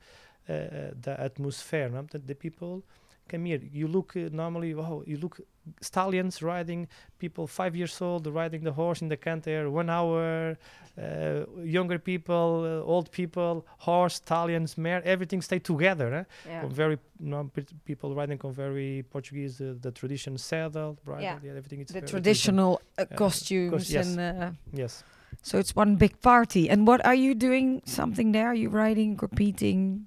uh, 0.50 0.92
the 1.02 1.16
atmosphere. 1.20 1.90
No? 1.90 2.06
The, 2.12 2.20
the 2.20 2.36
people 2.36 2.84
come 3.30 3.46
here. 3.46 3.62
You 3.72 3.88
look 3.88 4.18
uh, 4.18 4.30
normally, 4.32 4.74
wow, 4.74 5.04
you 5.06 5.18
look 5.18 5.40
stallions 5.82 6.42
riding, 6.42 6.88
people 7.20 7.48
five 7.48 7.76
years 7.76 8.02
old 8.02 8.28
riding 8.28 8.64
the 8.64 8.72
horse 8.72 9.02
in 9.02 9.10
the 9.10 9.18
canter, 9.18 9.70
one 9.70 9.90
hour, 9.90 10.58
uh, 10.98 11.46
younger 11.64 11.98
people, 12.00 12.64
uh, 12.66 12.92
old 12.94 13.10
people, 13.12 13.66
horse, 13.80 14.16
stallions, 14.16 14.78
mare, 14.78 15.02
everything 15.06 15.42
stay 15.42 15.60
together. 15.60 16.14
Eh? 16.14 16.24
Yeah. 16.48 16.62
Com 16.62 16.70
very 16.72 16.98
no, 17.20 17.50
pe- 17.54 17.64
people 17.86 18.14
riding 18.16 18.40
on 18.44 18.52
very 18.54 19.04
Portuguese, 19.10 19.62
uh, 19.62 19.74
the 19.82 19.92
tradition 19.92 20.38
saddle, 20.38 20.98
bridle, 21.06 21.24
Yeah. 21.24 21.40
yeah. 21.44 21.58
everything. 21.58 21.82
It's 21.82 21.94
The 21.94 22.02
traditional 22.02 22.82
uh, 22.98 23.02
Uh, 23.04 23.16
costumes 23.16 23.90
yes. 23.92 24.06
and 24.08 24.20
uh. 24.20 24.52
Yes. 24.74 25.04
so 25.42 25.58
it's 25.58 25.76
one 25.76 25.96
big 25.96 26.22
party. 26.22 26.70
And 26.70 26.86
what 26.88 27.04
are 27.06 27.16
you 27.16 27.34
doing? 27.36 27.82
Something 27.86 28.32
there? 28.34 28.48
Are 28.48 28.56
you 28.56 28.70
riding, 28.70 29.18
competing? 29.18 30.06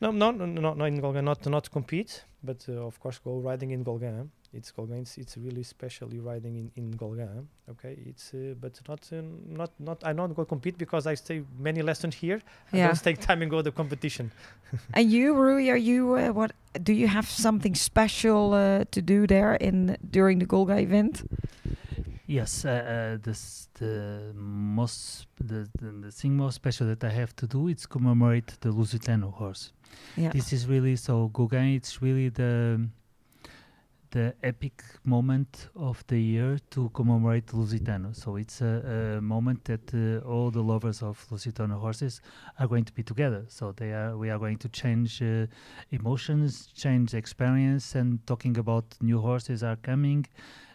No, 0.00 0.10
no, 0.12 0.30
no, 0.30 0.46
no, 0.46 0.74
no 0.74 0.84
in 0.84 1.00
Golegã, 1.00 1.22
not 1.24 1.44
not 1.46 1.70
compete, 1.70 2.24
but 2.42 2.64
uh, 2.68 2.86
of 2.86 3.00
course 3.00 3.18
go 3.18 3.40
riding 3.40 3.70
in 3.72 3.82
Golegã. 3.84 4.28
It's 4.54 4.72
Golegã. 4.72 4.96
It's, 5.00 5.18
it's 5.18 5.36
really 5.36 5.62
specially 5.62 6.18
riding 6.20 6.56
in 6.56 6.70
in 6.76 6.94
Golegã. 6.96 7.44
Okay, 7.68 7.94
it's 8.06 8.32
uh, 8.32 8.54
but 8.60 8.80
not 8.88 9.00
uh, 9.12 9.20
not 9.46 9.70
not. 9.78 10.02
I 10.04 10.12
don't 10.14 10.34
go 10.34 10.44
compete 10.44 10.78
because 10.78 11.06
I 11.06 11.14
stay 11.16 11.42
many 11.58 11.82
lessons 11.82 12.14
here. 12.14 12.40
I 12.72 12.76
Yeah. 12.78 12.86
don't 12.86 13.02
take 13.04 13.20
time 13.20 13.42
and 13.42 13.50
go 13.50 13.60
to 13.62 13.70
competition. 13.70 14.30
And 14.94 15.10
you, 15.10 15.34
Rui, 15.34 15.68
are 15.70 15.76
you 15.76 16.14
uh, 16.14 16.32
what? 16.32 16.52
Do 16.82 16.92
you 16.92 17.08
have 17.08 17.26
something 17.28 17.74
special 17.74 18.54
uh, 18.54 18.84
to 18.90 19.00
do 19.02 19.26
there 19.26 19.54
in 19.60 19.96
during 20.10 20.38
the 20.38 20.46
Golegã 20.46 20.80
event? 20.80 21.22
Yes, 22.26 22.64
uh, 22.64 22.70
uh, 22.70 23.16
this 23.22 23.68
the 23.80 24.32
most 24.34 25.26
the, 25.40 25.68
the 25.80 25.90
the 26.04 26.10
thing 26.10 26.36
most 26.36 26.54
special 26.54 26.86
that 26.86 27.02
I 27.04 27.10
have 27.10 27.34
to 27.36 27.46
do 27.46 27.68
is 27.68 27.86
commemorate 27.86 28.56
the 28.60 28.70
Lusitano 28.70 29.32
horse. 29.32 29.72
Yeah. 30.16 30.32
This 30.32 30.52
is 30.52 30.66
really 30.66 30.96
so 30.96 31.28
Golegã. 31.32 31.74
It's 31.76 32.00
really 32.02 32.28
the 32.30 32.80
the 34.10 34.34
epic 34.42 34.82
moment 35.04 35.68
of 35.76 36.04
the 36.06 36.20
year 36.20 36.58
to 36.70 36.88
commemorate 36.90 37.46
Lusitano. 37.46 38.14
So 38.14 38.36
it's 38.36 38.60
a, 38.60 39.16
a 39.18 39.20
moment 39.20 39.64
that 39.64 39.92
uh, 39.94 40.26
all 40.26 40.50
the 40.50 40.62
lovers 40.62 41.02
of 41.02 41.24
Lusitano 41.30 41.78
horses 41.78 42.20
are 42.58 42.66
going 42.66 42.84
to 42.84 42.92
be 42.92 43.02
together. 43.02 43.44
So 43.48 43.72
they 43.72 43.92
are 43.92 44.16
we 44.16 44.30
are 44.30 44.38
going 44.38 44.58
to 44.58 44.68
change 44.68 45.22
uh, 45.22 45.46
emotions, 45.90 46.68
change 46.74 47.14
experience, 47.14 47.94
and 47.94 48.26
talking 48.26 48.58
about 48.58 48.84
new 49.00 49.20
horses 49.20 49.62
are 49.62 49.76
coming, 49.76 50.26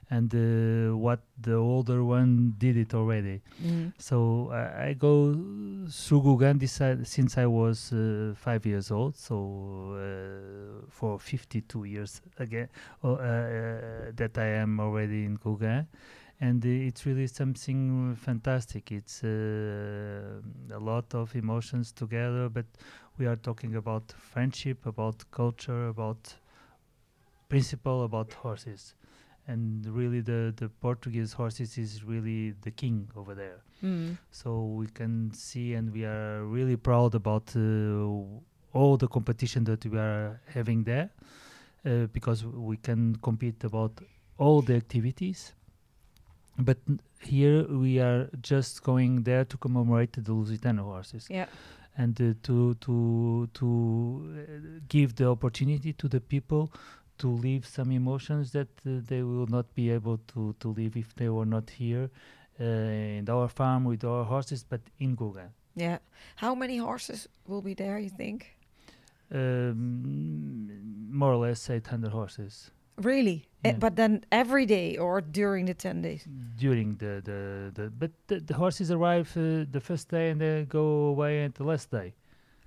and 0.10 0.34
uh, 0.34 0.96
what 0.96 1.22
the 1.42 1.56
older 1.56 2.04
one 2.04 2.56
did 2.58 2.78
it 2.78 2.94
already. 2.94 3.42
Mm. 3.62 3.94
So 3.98 4.50
I 4.52 4.90
I 4.90 4.94
go 4.94 5.36
through 5.90 6.44
uh, 6.44 6.96
since 7.04 7.38
I 7.38 7.46
was 7.46 7.94
uh, 7.94 8.34
five 8.36 8.66
years 8.66 8.92
old. 8.92 9.16
So 9.16 9.96
uh, 9.96 10.86
for 10.90 11.20
52 11.20 11.86
years 11.86 12.22
again 12.38 12.70
uh, 13.04 13.14
uh, 13.14 14.12
that 14.16 14.38
I 14.38 14.62
am 14.64 14.80
already 14.80 15.26
in 15.26 15.38
Golegã, 15.38 15.88
and 16.40 16.64
uh, 16.66 16.70
it's 16.70 17.06
really 17.06 17.28
something 17.28 18.16
fantastic. 18.16 18.92
It's 18.92 19.24
uh, 19.24 20.42
a 20.72 20.80
lot 20.80 21.14
of 21.14 21.36
emotions 21.36 21.92
together, 21.92 22.50
but 22.50 22.66
we 23.18 23.26
are 23.26 23.36
talking 23.36 23.76
about 23.76 24.14
friendship, 24.18 24.86
about 24.86 25.24
culture, 25.32 25.88
about 25.88 26.36
principle, 27.50 28.04
about 28.04 28.34
horses. 28.34 28.96
And 29.48 29.86
really, 29.88 30.22
the, 30.22 30.54
the 30.56 30.70
Portuguese 30.70 31.34
horses 31.34 31.78
is 31.78 32.04
really 32.06 32.52
the 32.62 32.72
king 32.72 33.10
over 33.16 33.36
there 33.36 33.60
Mm. 33.84 34.18
so 34.32 34.64
we 34.80 34.88
can 34.88 35.34
see 35.34 35.74
and 35.74 35.92
we 35.92 36.06
are 36.06 36.46
really 36.46 36.78
proud 36.78 37.16
about 37.16 37.54
uh, 37.54 37.60
all 38.74 38.96
the 38.98 39.10
competition 39.10 39.66
that 39.66 39.86
we 39.86 39.98
are 39.98 40.40
having 40.54 40.86
there 40.86 41.10
uh, 41.86 42.06
because 42.14 42.46
we 42.46 42.78
can 42.78 43.18
compete 43.22 43.62
about 43.66 43.92
all 44.38 44.62
the 44.62 44.76
activities 44.76 45.52
but 46.58 46.78
here 47.20 47.64
we 47.68 48.00
are 48.00 48.30
just 48.42 48.84
going 48.84 49.24
there 49.24 49.44
to 49.44 49.58
commemorate 49.58 50.14
the 50.14 50.32
Lusitano 50.32 50.84
horses 50.84 51.28
Yeah. 51.30 51.48
and 51.98 52.16
uh, 52.22 52.34
to 52.44 52.76
to 52.76 53.50
to 53.54 53.68
uh, 53.68 54.80
give 54.88 55.16
the 55.16 55.28
opportunity 55.28 55.92
to 55.92 56.08
the 56.08 56.22
people 56.22 56.72
to 57.18 57.28
live 57.28 57.66
some 57.66 57.92
emotions 57.92 58.52
that 58.52 58.68
uh, 58.86 58.90
they 59.08 59.22
will 59.24 59.48
not 59.48 59.66
be 59.76 59.90
able 59.96 60.18
to 60.34 60.54
to 60.60 60.68
live 60.70 60.96
if 61.00 61.14
they 61.16 61.30
were 61.30 61.46
not 61.46 61.70
here 61.70 62.10
uh, 62.60 62.64
in 63.20 63.30
our 63.30 63.48
farm 63.48 63.84
with 63.86 64.04
our 64.04 64.24
horses, 64.26 64.64
but 64.70 64.82
in 65.00 65.16
Golegã. 65.16 65.50
Yeah. 65.76 65.98
How 66.36 66.56
many 66.56 66.78
horses 66.78 67.28
will 67.48 67.62
be 67.62 67.74
there? 67.76 67.98
You 68.00 68.10
think? 68.10 68.46
Um, 69.32 70.70
more 71.12 71.34
or 71.34 71.48
less 71.48 71.70
800 71.70 72.12
horses 72.12 72.72
Really? 73.02 73.48
Uh, 73.66 73.70
Yeah. 73.70 73.78
but 73.80 73.96
then 73.96 74.24
every 74.32 74.66
day 74.68 74.98
or 74.98 75.22
during 75.22 75.66
the 75.66 75.74
ten 75.74 76.02
days? 76.02 76.28
during 76.60 76.98
the 76.98 77.22
the, 77.24 77.72
the 77.74 77.90
but 77.90 78.12
the, 78.28 78.40
the 78.40 78.54
horses 78.54 78.92
arrive 78.92 79.30
uh, 79.38 79.66
the 79.72 79.80
first 79.82 80.10
day 80.10 80.30
and 80.32 80.40
they 80.40 80.66
go 80.70 80.86
away 81.14 81.44
at 81.46 81.56
the 81.56 81.64
last 81.64 81.90
day. 81.90 82.14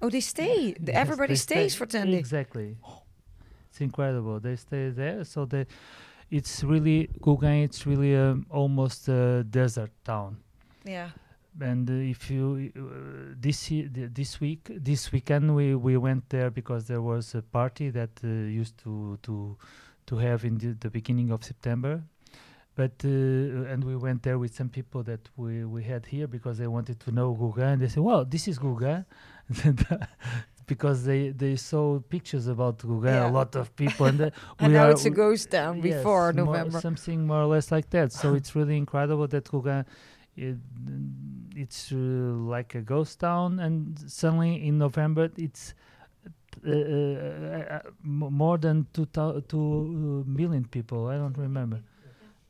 Oh, 0.02 0.10
they 0.10 0.20
stay. 0.20 0.74
The- 0.80 0.92
Yes, 0.92 0.96
Everybody 1.02 1.32
they 1.34 1.36
stay- 1.38 1.54
stays 1.68 1.74
for 1.76 1.86
ten 1.86 2.06
days. 2.06 2.18
Exactly. 2.18 2.76
It's 3.76 3.82
incredible. 3.82 4.40
They 4.40 4.56
stay 4.56 4.88
there, 4.88 5.22
so 5.24 5.44
they, 5.44 5.66
it's 6.30 6.64
really 6.64 7.10
Golegã. 7.20 7.62
It's 7.62 7.86
really 7.86 8.16
um, 8.16 8.46
almost 8.48 9.06
a 9.08 9.44
desert 9.44 9.90
town. 10.02 10.38
Yeah. 10.86 11.10
And 11.60 11.86
uh, 11.90 11.92
if 11.92 12.30
you 12.30 12.72
uh, 12.74 13.34
this 13.38 13.70
this 13.92 14.40
week 14.40 14.70
this 14.70 15.12
weekend 15.12 15.54
we, 15.54 15.74
we 15.74 15.98
went 15.98 16.26
there 16.30 16.50
because 16.50 16.86
there 16.86 17.02
was 17.02 17.34
a 17.34 17.42
party 17.42 17.90
that 17.90 18.08
uh, 18.24 18.28
used 18.28 18.78
to 18.78 19.18
to 19.24 19.58
to 20.06 20.16
have 20.16 20.46
in 20.46 20.56
the, 20.56 20.72
the 20.80 20.88
beginning 20.88 21.30
of 21.30 21.44
September. 21.44 22.02
But 22.76 23.04
uh, 23.04 23.72
and 23.72 23.84
we 23.84 23.96
went 23.96 24.22
there 24.22 24.38
with 24.38 24.54
some 24.54 24.70
people 24.70 25.02
that 25.02 25.28
we, 25.36 25.66
we 25.66 25.82
had 25.82 26.06
here 26.06 26.26
because 26.26 26.56
they 26.56 26.66
wanted 26.66 26.98
to 27.00 27.12
know 27.12 27.34
Golegã. 27.34 27.78
They 27.78 27.88
said, 27.88 28.02
"Well, 28.02 28.24
this 28.24 28.48
is 28.48 28.58
Golegã," 28.58 29.04
because 30.66 31.04
they 31.04 31.30
they 31.30 31.56
saw 31.56 32.00
pictures 32.14 32.46
about 32.48 32.78
Golegã. 32.78 33.14
Yeah. 33.14 33.30
A 33.30 33.32
lot 33.40 33.54
of 33.56 33.74
people, 33.76 34.06
and 34.06 34.20
uh, 34.20 34.30
And 34.58 34.72
we 34.72 34.78
now 34.78 34.86
are- 34.86 34.90
it's 34.92 35.04
a 35.06 35.10
ghost 35.10 35.50
town 35.50 35.74
Yes, 35.76 35.84
before 35.98 36.32
more- 36.32 36.44
November. 36.44 36.80
something 36.80 37.26
more 37.26 37.42
or 37.42 37.46
less 37.54 37.70
like 37.70 37.88
that. 37.90 38.12
So 38.12 38.34
it's 38.38 38.54
really 38.56 38.76
incredible 38.76 39.26
that 39.28 39.44
Golegã, 39.44 39.84
it, 40.36 40.56
it's 41.54 41.92
uh, 41.92 41.96
like 41.96 42.74
a 42.74 42.80
ghost 42.82 43.20
town, 43.20 43.60
and 43.60 43.98
suddenly 44.10 44.66
in 44.68 44.78
November 44.78 45.30
it's 45.36 45.74
uh, 46.66 46.70
uh, 46.70 46.74
uh, 46.74 47.80
more 48.02 48.58
than 48.58 48.86
two, 48.92 49.06
two 49.48 50.24
uh, 50.26 50.30
million 50.30 50.64
people. 50.64 51.06
I 51.08 51.16
don't 51.16 51.36
remember. 51.38 51.80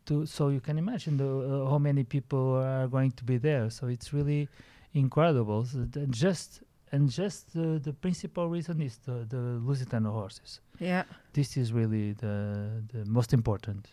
To, 0.06 0.24
so 0.24 0.48
you 0.50 0.60
can 0.60 0.78
imagine 0.78 1.16
the, 1.16 1.26
uh, 1.26 1.68
how 1.70 1.78
many 1.78 2.04
people 2.04 2.54
are 2.62 2.86
going 2.86 3.10
to 3.12 3.24
be 3.24 3.38
there. 3.38 3.68
So 3.70 3.88
it's 3.88 4.12
really 4.12 4.48
incredible. 4.94 5.64
So 5.64 5.84
just 6.10 6.62
and 6.92 7.10
just 7.10 7.56
uh, 7.56 7.78
the 7.78 7.92
principal 7.92 8.48
reason 8.48 8.80
is 8.80 8.98
the, 8.98 9.26
the 9.28 9.60
Lusitano 9.66 10.12
horses 10.12 10.60
yeah. 10.78 11.04
this 11.32 11.56
is 11.56 11.72
really 11.72 12.12
the 12.12 12.82
the 12.92 13.04
most 13.06 13.32
important. 13.32 13.88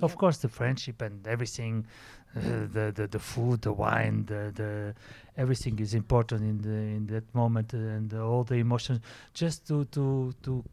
Of 0.00 0.16
course, 0.16 0.38
the 0.38 0.48
friendship 0.48 1.02
and 1.02 1.26
everything, 1.26 1.86
uh, 2.34 2.40
the, 2.72 2.92
the 2.94 3.06
the 3.06 3.18
food, 3.18 3.62
the 3.62 3.72
wine, 3.72 4.24
the 4.24 4.50
the 4.54 4.94
everything 5.36 5.78
is 5.78 5.94
important 5.94 6.42
in 6.42 6.62
the 6.62 6.78
in 6.96 7.06
that 7.08 7.32
moment, 7.34 7.74
uh, 7.74 7.78
and 7.78 8.12
all 8.14 8.42
the 8.42 8.56
emotions. 8.56 9.00
Just 9.34 9.66
to 9.68 9.84
to 9.86 10.34
to 10.42 10.64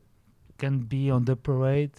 can 0.57 0.79
be 0.79 1.11
on 1.11 1.25
the 1.25 1.35
parade. 1.35 1.97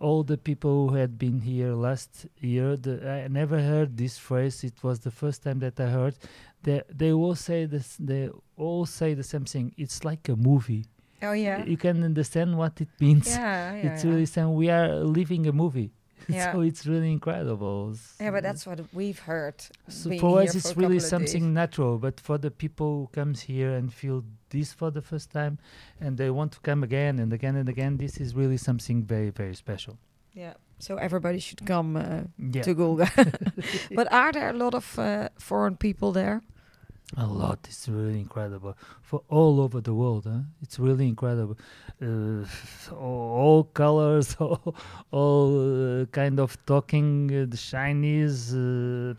All 0.00 0.22
the 0.22 0.36
people 0.36 0.88
who 0.88 0.96
had 0.96 1.18
been 1.18 1.40
here 1.40 1.72
last 1.72 2.26
year, 2.40 2.76
the, 2.76 3.24
I 3.24 3.28
never 3.28 3.60
heard 3.60 3.96
this 3.96 4.18
phrase. 4.18 4.64
It 4.64 4.82
was 4.82 5.00
the 5.00 5.10
first 5.10 5.42
time 5.42 5.58
that 5.60 5.78
I 5.80 5.86
heard. 5.86 6.16
They 6.62 6.82
they 6.88 7.12
all 7.12 7.34
say 7.34 7.66
this. 7.66 7.96
They 7.98 8.30
all 8.56 8.86
say 8.86 9.14
the 9.14 9.22
same 9.22 9.44
thing. 9.44 9.74
It's 9.76 10.04
like 10.04 10.28
a 10.28 10.36
movie 10.36 10.86
Oh 11.22 11.32
yeah. 11.32 11.64
you 11.64 11.76
can 11.76 12.02
understand 12.02 12.56
what 12.56 12.80
it 12.80 12.88
means. 13.00 13.28
Yeah. 13.28 13.74
Yeah. 13.74 13.86
it's 13.92 14.04
yeah. 14.04 14.10
really 14.10 14.26
saying 14.26 14.54
we 14.54 14.70
are 14.70 14.88
living 14.88 15.46
a 15.46 15.52
movie. 15.52 15.92
Yeah. 16.36 16.52
so 16.52 16.60
it's 16.60 16.86
really 16.86 17.12
incredible. 17.12 17.94
Yeah, 18.20 18.30
but 18.32 18.42
that's 18.42 18.66
what 18.66 18.80
we've 18.92 19.18
heard. 19.18 19.54
so 19.88 20.10
for 20.18 20.40
us 20.42 20.54
it's 20.54 20.72
a 20.72 20.74
really 20.74 20.96
days. 20.98 21.08
something 21.08 21.54
natural. 21.54 21.98
But 21.98 22.20
for 22.20 22.38
the 22.38 22.50
people 22.50 23.00
who 23.00 23.06
comes 23.12 23.42
here 23.42 23.72
and 23.74 23.92
feel 23.92 24.24
this 24.50 24.72
for 24.72 24.90
the 24.90 25.02
first 25.02 25.30
time 25.30 25.58
and 26.00 26.16
they 26.16 26.30
want 26.30 26.52
to 26.52 26.60
come 26.60 26.82
again 26.82 27.18
and 27.18 27.32
again 27.32 27.56
and 27.56 27.68
again, 27.68 27.96
this 27.96 28.18
is 28.18 28.34
really 28.34 28.56
something 28.56 29.02
very, 29.04 29.30
very 29.30 29.54
special. 29.54 29.98
Yeah. 30.32 30.54
So 30.78 30.96
everybody 30.96 31.38
should 31.38 31.64
come 31.64 31.96
uh, 31.96 32.22
Yeah. 32.38 32.62
to 32.62 32.74
Golegã. 32.74 33.08
but 33.94 34.12
are 34.12 34.32
there 34.32 34.50
a 34.50 34.52
lot 34.52 34.74
of 34.74 34.98
uh, 34.98 35.28
foreign 35.38 35.76
people 35.76 36.12
there? 36.12 36.42
A 37.16 37.26
lot. 37.26 37.60
It's 37.68 37.88
really 37.88 38.18
incredible 38.20 38.76
for 39.00 39.22
all 39.28 39.60
over 39.60 39.80
the 39.80 39.94
world. 39.94 40.24
Huh? 40.26 40.40
It's 40.60 40.78
really 40.78 41.06
incredible. 41.06 41.56
Uh, 42.02 42.44
all, 42.92 42.98
all 43.42 43.64
colors, 43.64 44.34
all, 44.40 44.74
all 45.12 46.00
uh, 46.02 46.06
kind 46.06 46.40
of 46.40 46.56
talking. 46.66 47.30
Uh, 47.30 47.46
the 47.48 47.56
Chinese. 47.56 48.52
Uh, 48.54 49.14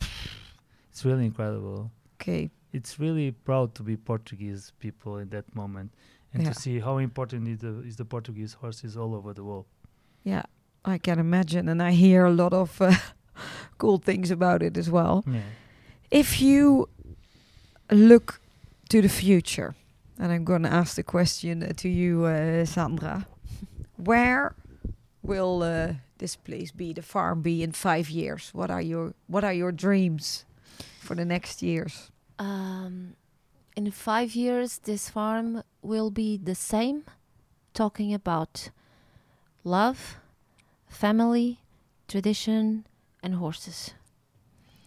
it's 0.91 1.05
really 1.05 1.25
incredible. 1.25 1.89
Okay. 2.19 2.49
it's 2.73 2.99
really 2.99 3.31
proud 3.31 3.73
to 3.75 3.83
be 3.83 3.95
Portuguese 3.95 4.73
people 4.79 5.17
in 5.19 5.29
that 5.29 5.45
moment 5.55 5.89
and 6.33 6.43
Yeah. 6.43 6.49
to 6.53 6.59
see 6.59 6.79
how 6.79 6.97
important 6.97 7.47
is 7.47 7.59
the 7.59 7.73
is 7.89 7.95
the 7.95 8.05
Portuguese 8.05 8.53
horses 8.61 8.97
all 8.97 9.13
over 9.15 9.33
the 9.33 9.43
world. 9.43 9.65
Yeah, 10.23 10.43
I 10.83 10.97
can 10.97 11.19
imagine, 11.19 11.69
and 11.69 11.81
I 11.81 11.91
hear 11.91 12.25
a 12.25 12.31
lot 12.43 12.53
of 12.53 12.81
uh, 12.81 12.91
cool 13.77 13.97
things 13.99 14.29
about 14.31 14.61
it 14.61 14.77
as 14.77 14.89
well. 14.89 15.23
Yeah. 15.25 15.41
If 16.11 16.41
you 16.41 16.89
look 17.91 18.39
to 18.89 19.01
the 19.01 19.09
future, 19.09 19.75
and 20.19 20.31
I'm 20.31 20.43
going 20.43 20.63
to 20.63 20.71
ask 20.71 20.95
the 20.95 21.03
question 21.03 21.63
uh, 21.63 21.73
to 21.77 21.89
you, 21.89 22.25
uh, 22.25 22.65
Sandra, 22.65 23.27
where 23.97 24.55
will 25.23 25.63
uh, 25.63 25.93
this 26.17 26.35
place 26.35 26.71
be, 26.71 26.93
the 26.93 27.01
farm 27.01 27.41
be 27.41 27.63
in 27.63 27.71
five 27.71 28.09
years? 28.09 28.49
What 28.53 28.71
are 28.71 28.81
your 28.81 29.13
What 29.27 29.43
are 29.43 29.53
your 29.53 29.71
dreams 29.71 30.45
for 30.99 31.15
the 31.15 31.25
next 31.25 31.61
years? 31.61 32.11
Um, 32.39 33.15
in 33.75 33.91
five 33.91 34.35
years, 34.35 34.79
this 34.79 35.09
farm 35.09 35.63
will 35.81 36.11
be 36.11 36.37
the 36.37 36.55
same, 36.55 37.03
talking 37.73 38.13
about 38.13 38.69
love, 39.63 40.17
family, 40.87 41.59
tradition, 42.07 42.85
and 43.21 43.35
horses. 43.35 43.93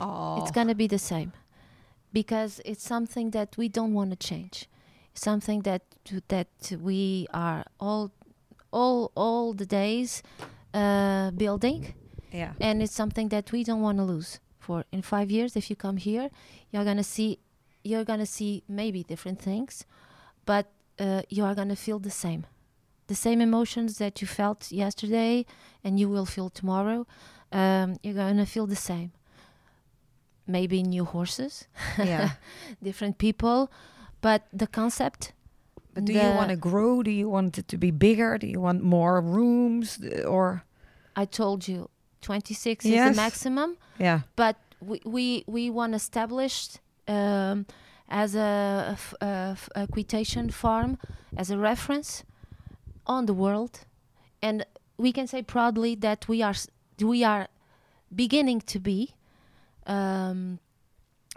Oh, 0.01 0.43
It's 0.43 0.51
gonna 0.51 0.75
be 0.75 0.87
the 0.87 0.99
same 0.99 1.33
because 2.13 2.61
it's 2.65 2.85
something 2.85 3.31
that 3.31 3.57
we 3.57 3.69
don't 3.69 3.95
want 3.95 4.11
to 4.11 4.17
change. 4.17 4.69
Something 5.15 5.63
that 5.63 5.83
that 6.29 6.49
we 6.81 7.27
are 7.35 7.65
all 7.79 8.13
all 8.73 9.11
all 9.15 9.53
the 9.53 9.67
days 9.67 10.23
uh, 10.73 11.31
building, 11.33 11.95
yeah, 12.33 12.53
and 12.61 12.83
it's 12.83 12.95
something 12.95 13.29
that 13.29 13.53
we 13.53 13.65
don't 13.65 13.81
want 13.81 13.99
to 13.99 14.05
lose. 14.05 14.41
For 14.59 14.85
in 14.93 15.03
five 15.03 15.31
years, 15.31 15.57
if 15.57 15.69
you 15.69 15.77
come 15.77 15.97
here, 15.97 16.31
you're 16.71 16.85
gonna 16.85 17.03
see 17.05 17.39
you're 17.83 18.05
gonna 18.05 18.27
see 18.27 18.63
maybe 18.69 19.03
different 19.03 19.41
things, 19.41 19.85
but 20.47 20.67
uh, 20.99 21.23
you 21.29 21.45
are 21.45 21.55
gonna 21.55 21.77
feel 21.77 21.99
the 21.99 22.11
same, 22.11 22.47
the 23.09 23.15
same 23.15 23.41
emotions 23.41 23.99
that 23.99 24.21
you 24.21 24.29
felt 24.29 24.71
yesterday, 24.71 25.45
and 25.83 25.99
you 25.99 26.09
will 26.09 26.27
feel 26.27 26.51
tomorrow. 26.51 27.07
Um, 27.53 27.97
you're 28.03 28.15
gonna 28.15 28.47
feel 28.47 28.67
the 28.67 28.77
same. 28.77 29.13
Maybe 30.51 30.83
new 30.83 31.05
horses, 31.05 31.69
yeah. 31.99 32.31
different 32.83 33.17
people, 33.19 33.69
but 34.21 34.43
the 34.53 34.67
concept. 34.67 35.33
But 35.95 36.05
do 36.05 36.13
you 36.13 36.35
want 36.37 36.51
to 36.51 36.57
grow? 36.57 37.03
Do 37.03 37.11
you 37.11 37.29
want 37.31 37.59
it 37.59 37.67
to 37.69 37.77
be 37.79 37.91
bigger? 37.91 38.39
Do 38.39 38.47
you 38.47 38.61
want 38.61 38.83
more 38.83 39.21
rooms? 39.21 39.99
Uh, 40.03 40.23
Or 40.29 40.63
I 41.23 41.27
told 41.27 41.67
you, 41.69 41.89
26 42.21 42.85
Yes. 42.85 43.11
is 43.11 43.17
the 43.17 43.23
maximum. 43.23 43.77
yeah, 44.01 44.21
but 44.37 44.57
we 44.81 45.01
we, 45.05 45.45
we 45.47 45.71
want 45.71 45.95
established 45.95 46.81
um, 47.09 47.65
as 48.09 48.35
a, 48.35 48.41
a 48.41 48.93
f- 48.93 49.15
a 49.21 49.27
f- 49.53 49.69
equitation 49.75 50.51
farm 50.51 50.97
as 51.37 51.51
a 51.51 51.57
reference 51.57 52.25
on 53.07 53.27
the 53.27 53.35
world, 53.35 53.85
and 54.43 54.65
we 54.97 55.13
can 55.13 55.27
say 55.27 55.43
proudly 55.43 55.97
that 55.97 56.29
we 56.29 56.43
are 56.45 56.55
we 57.01 57.25
are 57.25 57.47
beginning 58.15 58.61
to 58.67 58.79
be. 58.79 59.15
Um, 59.87 60.59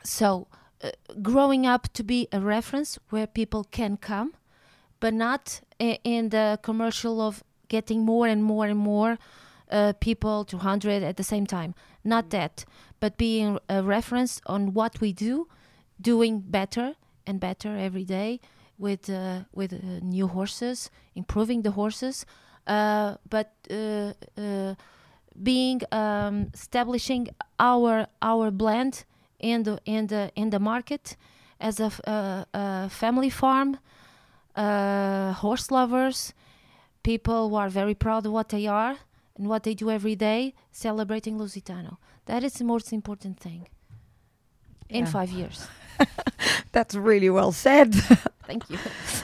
so, 0.03 0.47
uh, 0.83 0.91
growing 1.21 1.65
up 1.65 1.91
to 1.93 2.03
be 2.03 2.27
a 2.31 2.39
reference 2.39 2.99
where 3.09 3.27
people 3.27 3.63
can 3.63 3.97
come, 3.97 4.33
but 4.99 5.13
not 5.13 5.61
in 5.79 6.29
the 6.29 6.59
commercial 6.61 7.21
of 7.21 7.43
getting 7.67 8.05
more 8.05 8.27
and 8.27 8.43
more 8.43 8.65
and 8.65 8.77
more 8.77 9.17
uh, 9.71 9.93
people, 9.99 10.45
200 10.45 11.03
at 11.03 11.17
the 11.17 11.23
same 11.23 11.45
time. 11.45 11.73
Not 12.03 12.29
that, 12.29 12.65
but 12.99 13.17
being 13.17 13.59
a 13.69 13.81
reference 13.81 14.41
on 14.45 14.73
what 14.73 15.01
we 15.01 15.13
do, 15.13 15.47
doing 15.99 16.39
better 16.39 16.95
and 17.25 17.39
better 17.39 17.77
every 17.77 18.03
day 18.03 18.39
with 18.77 19.09
uh, 19.09 19.41
with 19.53 19.73
uh, 19.73 19.99
new 20.01 20.27
horses, 20.27 20.91
improving 21.15 21.61
the 21.61 21.71
horses, 21.71 22.25
uh, 22.67 23.15
but 23.29 23.53
uh, 23.71 24.13
uh, 24.37 24.75
being 25.41 25.81
um, 25.91 26.47
establishing 26.53 27.27
our 27.59 28.07
our 28.21 28.51
blend 28.51 29.05
in 29.39 29.63
the 29.63 29.79
in 29.85 30.07
the 30.07 30.31
in 30.35 30.49
the 30.49 30.59
market 30.59 31.15
as 31.59 31.79
a, 31.79 31.91
uh, 32.05 32.43
a 32.53 32.89
family 32.89 33.29
farm, 33.29 33.77
uh, 34.55 35.31
horse 35.33 35.71
lovers, 35.71 36.33
people 37.03 37.49
who 37.49 37.55
are 37.55 37.69
very 37.69 37.95
proud 37.95 38.25
of 38.25 38.31
what 38.33 38.49
they 38.49 38.67
are 38.67 38.97
and 39.37 39.47
what 39.47 39.63
they 39.63 39.73
do 39.73 39.89
every 39.89 40.15
day, 40.15 40.53
celebrating 40.71 41.37
Lusitano. 41.37 41.97
That 42.25 42.43
is 42.43 42.53
the 42.53 42.63
most 42.65 42.91
important 42.93 43.39
thing 43.39 43.67
in 44.89 45.05
Yeah. 45.05 45.11
five 45.11 45.31
years. 45.31 45.67
that's 46.71 46.95
really 46.95 47.29
well 47.29 47.51
said. 47.51 47.93
Thank 48.47 48.69
you. 48.69 48.77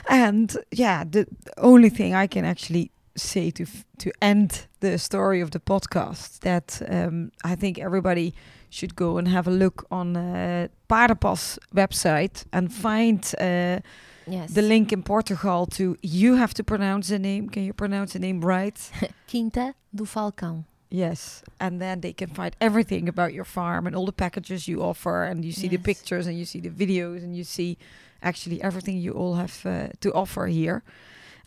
And 0.08 0.56
yeah, 0.70 1.04
the 1.04 1.26
only 1.58 1.90
thing 1.90 2.14
I 2.14 2.26
can 2.26 2.44
actually 2.44 2.90
say 3.20 3.50
to 3.52 3.62
f- 3.62 3.84
to 3.98 4.10
end 4.20 4.66
the 4.80 4.98
story 4.98 5.40
of 5.42 5.50
the 5.50 5.60
podcast 5.60 6.40
that 6.40 6.80
um, 6.88 7.30
I 7.44 7.56
think 7.56 7.78
everybody 7.78 8.32
should 8.70 8.94
go 8.94 9.18
and 9.18 9.28
have 9.28 9.48
a 9.48 9.50
look 9.50 9.84
on 9.90 10.16
uh, 10.16 10.68
Paardenpas 10.88 11.58
website 11.74 12.44
and 12.52 12.72
find 12.72 13.34
uh, 13.40 13.80
Yes. 14.26 14.52
the 14.54 14.62
link 14.62 14.92
in 14.92 15.02
Portugal 15.02 15.66
to. 15.66 15.96
You 16.02 16.36
have 16.36 16.52
to 16.54 16.62
pronounce 16.62 17.08
the 17.08 17.18
name. 17.18 17.48
Can 17.48 17.64
you 17.64 17.72
pronounce 17.72 18.12
the 18.12 18.18
name 18.20 18.40
right? 18.46 18.78
Quinta 19.30 19.74
do 19.92 20.04
Falcão. 20.04 20.64
Yes, 20.92 21.42
and 21.58 21.80
then 21.80 22.00
they 22.00 22.12
can 22.12 22.28
find 22.28 22.54
everything 22.60 23.08
about 23.08 23.32
your 23.32 23.44
farm 23.44 23.86
and 23.86 23.96
all 23.96 24.06
the 24.06 24.12
packages 24.12 24.66
you 24.68 24.82
offer, 24.82 25.24
and 25.24 25.44
you 25.44 25.52
see 25.52 25.68
the 25.68 25.78
pictures 25.78 26.26
and 26.26 26.36
you 26.38 26.44
see 26.44 26.60
the 26.60 26.68
videos 26.70 27.22
and 27.24 27.34
you 27.36 27.44
see 27.44 27.76
actually 28.22 28.60
everything 28.62 28.98
you 28.98 29.12
all 29.12 29.34
have 29.34 29.64
uh, 29.66 29.88
to 30.00 30.12
offer 30.12 30.46
here. 30.46 30.82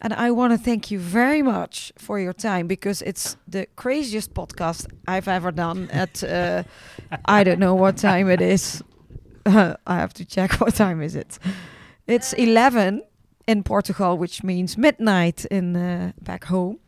And 0.01 0.13
I 0.13 0.31
want 0.31 0.51
to 0.51 0.57
thank 0.57 0.91
you 0.91 0.99
very 0.99 1.41
much 1.41 1.93
for 1.97 2.19
your 2.19 2.33
time 2.33 2.67
because 2.67 3.01
it's 3.01 3.37
the 3.47 3.67
craziest 3.75 4.33
podcast 4.33 4.87
I've 5.07 5.27
ever 5.27 5.51
done. 5.51 5.89
At 5.91 6.23
uh, 6.23 6.63
I 7.25 7.43
don't 7.43 7.59
know 7.59 7.75
what 7.75 7.97
time 7.97 8.29
it 8.29 8.41
is. 8.41 8.83
I 9.45 9.75
have 9.87 10.13
to 10.13 10.25
check 10.25 10.53
what 10.61 10.75
time 10.75 11.01
is 11.01 11.15
it. 11.15 11.39
It's 12.07 12.33
eleven 12.33 13.01
in 13.47 13.63
Portugal, 13.63 14.17
which 14.17 14.43
means 14.43 14.77
midnight 14.77 15.45
in 15.45 15.75
uh, 15.75 16.11
back 16.21 16.45
home. 16.45 16.79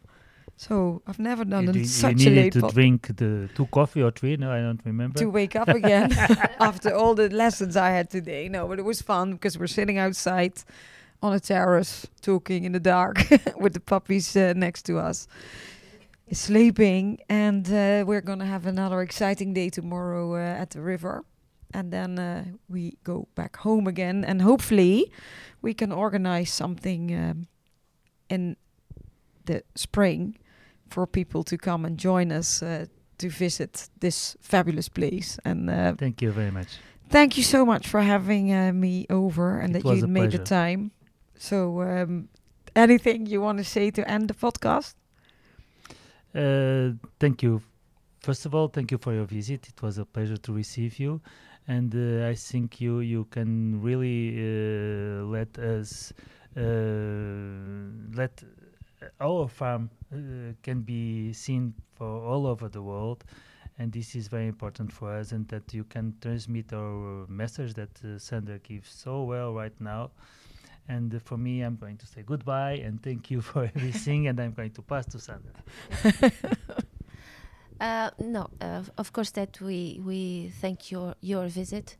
So 0.57 1.01
I've 1.05 1.19
never 1.19 1.43
done 1.43 1.65
you, 1.65 1.69
a, 1.69 1.73
do- 1.73 1.79
you 1.79 1.85
such 1.85 2.13
a 2.13 2.15
needed 2.29 2.35
late 2.35 2.53
to 2.53 2.61
drink 2.73 3.15
the 3.17 3.49
two 3.55 3.65
coffee 3.67 4.01
or 4.01 4.11
three. 4.11 4.37
No, 4.37 4.51
I 4.51 4.61
don't 4.61 4.79
remember. 4.85 5.19
to 5.19 5.25
wake 5.29 5.55
up 5.55 5.67
again 5.67 6.13
after 6.59 6.93
all 6.95 7.13
the 7.13 7.29
lessons 7.29 7.75
I 7.75 7.89
had 7.89 8.09
today. 8.09 8.47
No, 8.47 8.67
but 8.67 8.79
it 8.79 8.85
was 8.85 9.01
fun 9.01 9.33
because 9.33 9.57
we're 9.59 9.67
sitting 9.67 9.97
outside 9.97 10.53
on 11.21 11.33
a 11.33 11.39
terrace 11.39 12.07
talking 12.21 12.63
in 12.65 12.71
the 12.71 12.79
dark 12.79 13.17
with 13.59 13.73
the 13.73 13.79
puppies 13.79 14.35
uh, 14.35 14.53
next 14.55 14.83
to 14.83 14.97
us, 14.99 15.27
sleeping, 16.31 17.19
and 17.29 17.67
uh, 17.71 18.03
we're 18.05 18.21
gonna 18.21 18.45
have 18.45 18.65
another 18.65 19.01
exciting 19.01 19.53
day 19.53 19.69
tomorrow 19.69 20.35
uh, 20.35 20.61
at 20.61 20.69
the 20.71 20.81
river. 20.81 21.23
And 21.73 21.91
then 21.91 22.19
uh, 22.19 22.45
we 22.69 22.97
go 23.03 23.27
back 23.35 23.57
home 23.57 23.87
again, 23.87 24.23
and 24.23 24.41
hopefully, 24.41 25.11
we 25.61 25.73
can 25.73 25.91
organize 25.91 26.53
something 26.53 27.13
um, 27.13 27.47
in 28.29 28.55
the 29.45 29.61
spring 29.75 30.37
for 30.89 31.05
people 31.07 31.43
to 31.43 31.57
come 31.57 31.83
and 31.85 31.97
join 31.97 32.31
us 32.31 32.61
uh, 32.63 32.85
to 33.17 33.29
visit 33.29 33.89
this 33.99 34.37
fabulous 34.41 34.87
place. 34.89 35.37
And 35.43 35.69
uh, 35.69 35.95
Thank 35.97 36.21
you 36.21 36.31
very 36.31 36.51
much. 36.51 36.77
thank 37.09 37.37
you 37.37 37.43
so 37.43 37.65
much 37.65 37.87
for 37.87 38.01
having 38.01 38.53
uh, 38.53 38.71
me 38.71 39.05
over 39.09 39.59
and 39.59 39.75
It 39.75 39.83
that 39.83 39.95
you 39.97 40.07
made 40.07 40.31
the 40.31 40.39
time. 40.39 40.91
So, 41.37 41.81
um, 41.81 42.29
anything 42.75 43.25
you 43.25 43.41
want 43.41 43.57
to 43.57 43.63
say 43.63 43.91
to 43.91 44.09
end 44.09 44.29
the 44.29 44.33
podcast? 44.33 44.95
Uh, 46.33 46.93
thank 47.19 47.43
you. 47.43 47.61
First 48.19 48.45
of 48.45 48.55
all, 48.55 48.67
thank 48.67 48.91
you 48.91 48.97
for 48.97 49.13
your 49.13 49.25
visit. 49.25 49.67
It 49.69 49.81
was 49.81 49.97
a 49.97 50.05
pleasure 50.05 50.37
to 50.37 50.53
receive 50.53 50.99
you, 50.99 51.21
and 51.67 51.93
uh, 51.95 52.27
I 52.27 52.35
think 52.35 52.81
you 52.81 52.99
you 52.99 53.25
can 53.25 53.81
really 53.81 54.35
uh, 54.35 55.25
let 55.25 55.57
us 55.59 56.11
uh, 56.57 56.61
let 58.15 58.43
our 59.19 59.47
farm 59.47 59.89
uh, 60.11 60.53
can 60.63 60.81
be 60.81 61.33
seen 61.33 61.73
for 61.93 62.07
all 62.07 62.47
over 62.47 62.67
the 62.67 62.81
world, 62.81 63.23
and 63.77 63.91
this 63.91 64.15
is 64.15 64.27
very 64.27 64.47
important 64.47 64.91
for 64.91 65.13
us, 65.13 65.31
and 65.31 65.47
that 65.49 65.73
you 65.73 65.83
can 65.83 66.15
transmit 66.19 66.73
our 66.73 67.27
message 67.27 67.75
that 67.75 67.91
uh, 68.03 68.17
Sandra 68.17 68.57
gives 68.59 68.89
so 68.89 69.23
well 69.23 69.53
right 69.53 69.79
now. 69.79 70.11
And 70.87 71.21
for 71.23 71.37
me, 71.37 71.61
I'm 71.61 71.77
going 71.77 71.97
to 71.97 72.05
say 72.05 72.23
goodbye 72.23 72.73
and 72.83 73.01
thank 73.01 73.31
you 73.31 73.41
for 73.41 73.63
everything, 73.75 74.27
and 74.27 74.39
I'm 74.39 74.53
going 74.53 74.71
to 74.71 74.81
pass 74.81 75.05
to 75.07 75.19
Sandra. 75.19 75.51
Uh, 77.79 78.09
no, 78.19 78.47
uh, 78.61 78.83
of 78.97 79.11
course 79.11 79.31
that 79.31 79.59
we 79.59 79.99
we 80.05 80.49
thank 80.61 80.91
your 80.91 81.13
your 81.19 81.47
visit, 81.47 81.97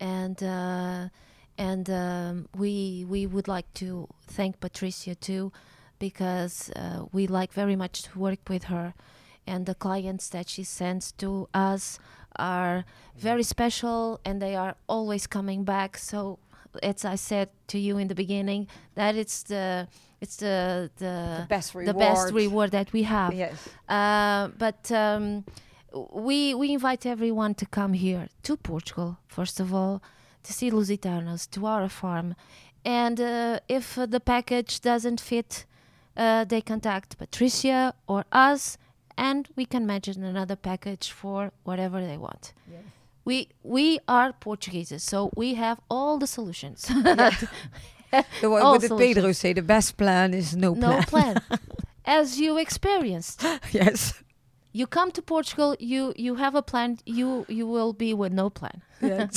and 0.00 0.42
uh, 0.42 1.08
and 1.56 1.88
um, 1.88 2.48
we 2.56 3.06
we 3.08 3.24
would 3.26 3.46
like 3.46 3.72
to 3.74 4.08
thank 4.26 4.58
Patricia 4.58 5.14
too, 5.14 5.52
because 6.00 6.72
uh, 6.74 7.04
we 7.12 7.28
like 7.28 7.52
very 7.52 7.76
much 7.76 8.02
to 8.02 8.18
work 8.18 8.48
with 8.48 8.64
her, 8.64 8.94
and 9.46 9.64
the 9.66 9.76
clients 9.76 10.28
that 10.30 10.48
she 10.48 10.64
sends 10.64 11.12
to 11.12 11.48
us 11.54 12.00
are 12.36 12.84
very 13.16 13.42
special 13.42 14.20
and 14.24 14.40
they 14.40 14.56
are 14.56 14.74
always 14.88 15.26
coming 15.26 15.64
back. 15.64 15.98
So, 15.98 16.38
as 16.82 17.04
I 17.04 17.16
said 17.16 17.48
to 17.68 17.78
you 17.78 17.98
in 17.98 18.08
the 18.08 18.14
beginning, 18.14 18.68
that 18.94 19.14
it's 19.16 19.42
the 19.42 19.88
it's 20.20 20.36
the 20.36 20.90
the, 20.98 21.38
the 21.40 21.46
best 21.48 21.74
reward. 21.74 21.88
the 21.88 21.98
best 21.98 22.32
reward 22.32 22.70
that 22.70 22.92
we 22.92 23.02
have. 23.02 23.34
Yes. 23.34 23.68
Uh, 23.88 24.48
but 24.58 24.90
um, 24.92 25.44
we 26.12 26.54
we 26.54 26.72
invite 26.72 27.04
everyone 27.06 27.54
to 27.54 27.66
come 27.66 27.92
here 27.92 28.28
to 28.42 28.56
Portugal 28.56 29.18
first 29.26 29.60
of 29.60 29.74
all 29.74 30.02
to 30.42 30.52
see 30.52 30.70
Lusitanos 30.70 31.48
to 31.50 31.66
our 31.66 31.88
farm, 31.88 32.34
and 32.84 33.20
uh, 33.20 33.60
if 33.68 33.96
uh, 33.98 34.06
the 34.06 34.20
package 34.20 34.80
doesn't 34.80 35.20
fit, 35.20 35.66
uh, 36.16 36.44
they 36.44 36.60
contact 36.60 37.16
Patricia 37.16 37.94
or 38.06 38.24
us, 38.32 38.76
and 39.16 39.48
we 39.56 39.64
can 39.64 39.82
imagine 39.84 40.24
another 40.24 40.56
package 40.56 41.10
for 41.10 41.52
whatever 41.62 42.04
they 42.04 42.16
want. 42.16 42.52
We 43.24 43.48
we 43.62 43.98
are 44.08 44.32
Portuguese, 44.32 45.02
so 45.02 45.30
we 45.36 45.54
have 45.54 45.80
all 45.88 46.18
the 46.18 46.26
solutions. 46.26 46.90
The, 48.42 48.50
what 48.50 48.62
All 48.62 48.72
what 48.72 48.82
did. 48.82 48.90
Pedro 48.90 49.32
say? 49.32 49.54
The 49.54 49.62
best 49.62 49.96
plan 49.96 50.34
is 50.34 50.54
no, 50.54 50.74
plan. 50.74 50.90
no 50.90 51.02
plan. 51.02 51.40
plan, 51.40 51.58
as 52.04 52.38
you 52.38 52.58
experienced. 52.58 53.42
yes. 53.72 54.22
you 54.72 54.86
come 54.86 55.10
to 55.12 55.22
Portugal, 55.22 55.76
you 55.78 56.12
you 56.16 56.34
have 56.34 56.54
a 56.54 56.60
plan, 56.62 56.98
you 57.06 57.46
you 57.48 57.66
will 57.66 57.94
be 57.94 58.12
with 58.12 58.32
no 58.32 58.50
plan. 58.50 58.82
Yeah. 59.00 59.28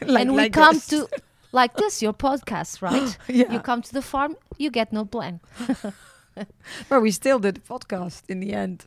like, 0.00 0.22
and 0.22 0.30
we 0.30 0.36
like 0.38 0.52
come 0.54 0.76
this. 0.76 0.86
to 0.86 1.08
like 1.52 1.76
this, 1.76 2.00
your 2.00 2.14
podcast, 2.14 2.80
right? 2.80 3.18
Yeah. 3.28 3.52
You 3.52 3.60
come 3.60 3.82
to 3.82 3.92
the 3.92 4.02
farm, 4.02 4.36
you 4.56 4.70
get 4.70 4.92
no 4.92 5.04
plan. 5.04 5.40
But 6.88 7.00
we 7.02 7.10
still 7.10 7.38
did 7.38 7.54
the 7.56 7.60
podcast 7.60 8.22
in 8.28 8.40
the 8.40 8.52
end. 8.52 8.86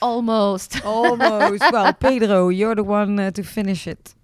Almost. 0.00 0.84
Almost. 0.84 1.62
well, 1.72 1.92
Pedro, 2.00 2.48
you're 2.48 2.74
the 2.74 2.84
one 2.84 3.18
uh, 3.18 3.30
to 3.32 3.42
finish 3.42 3.86
it. 3.86 4.14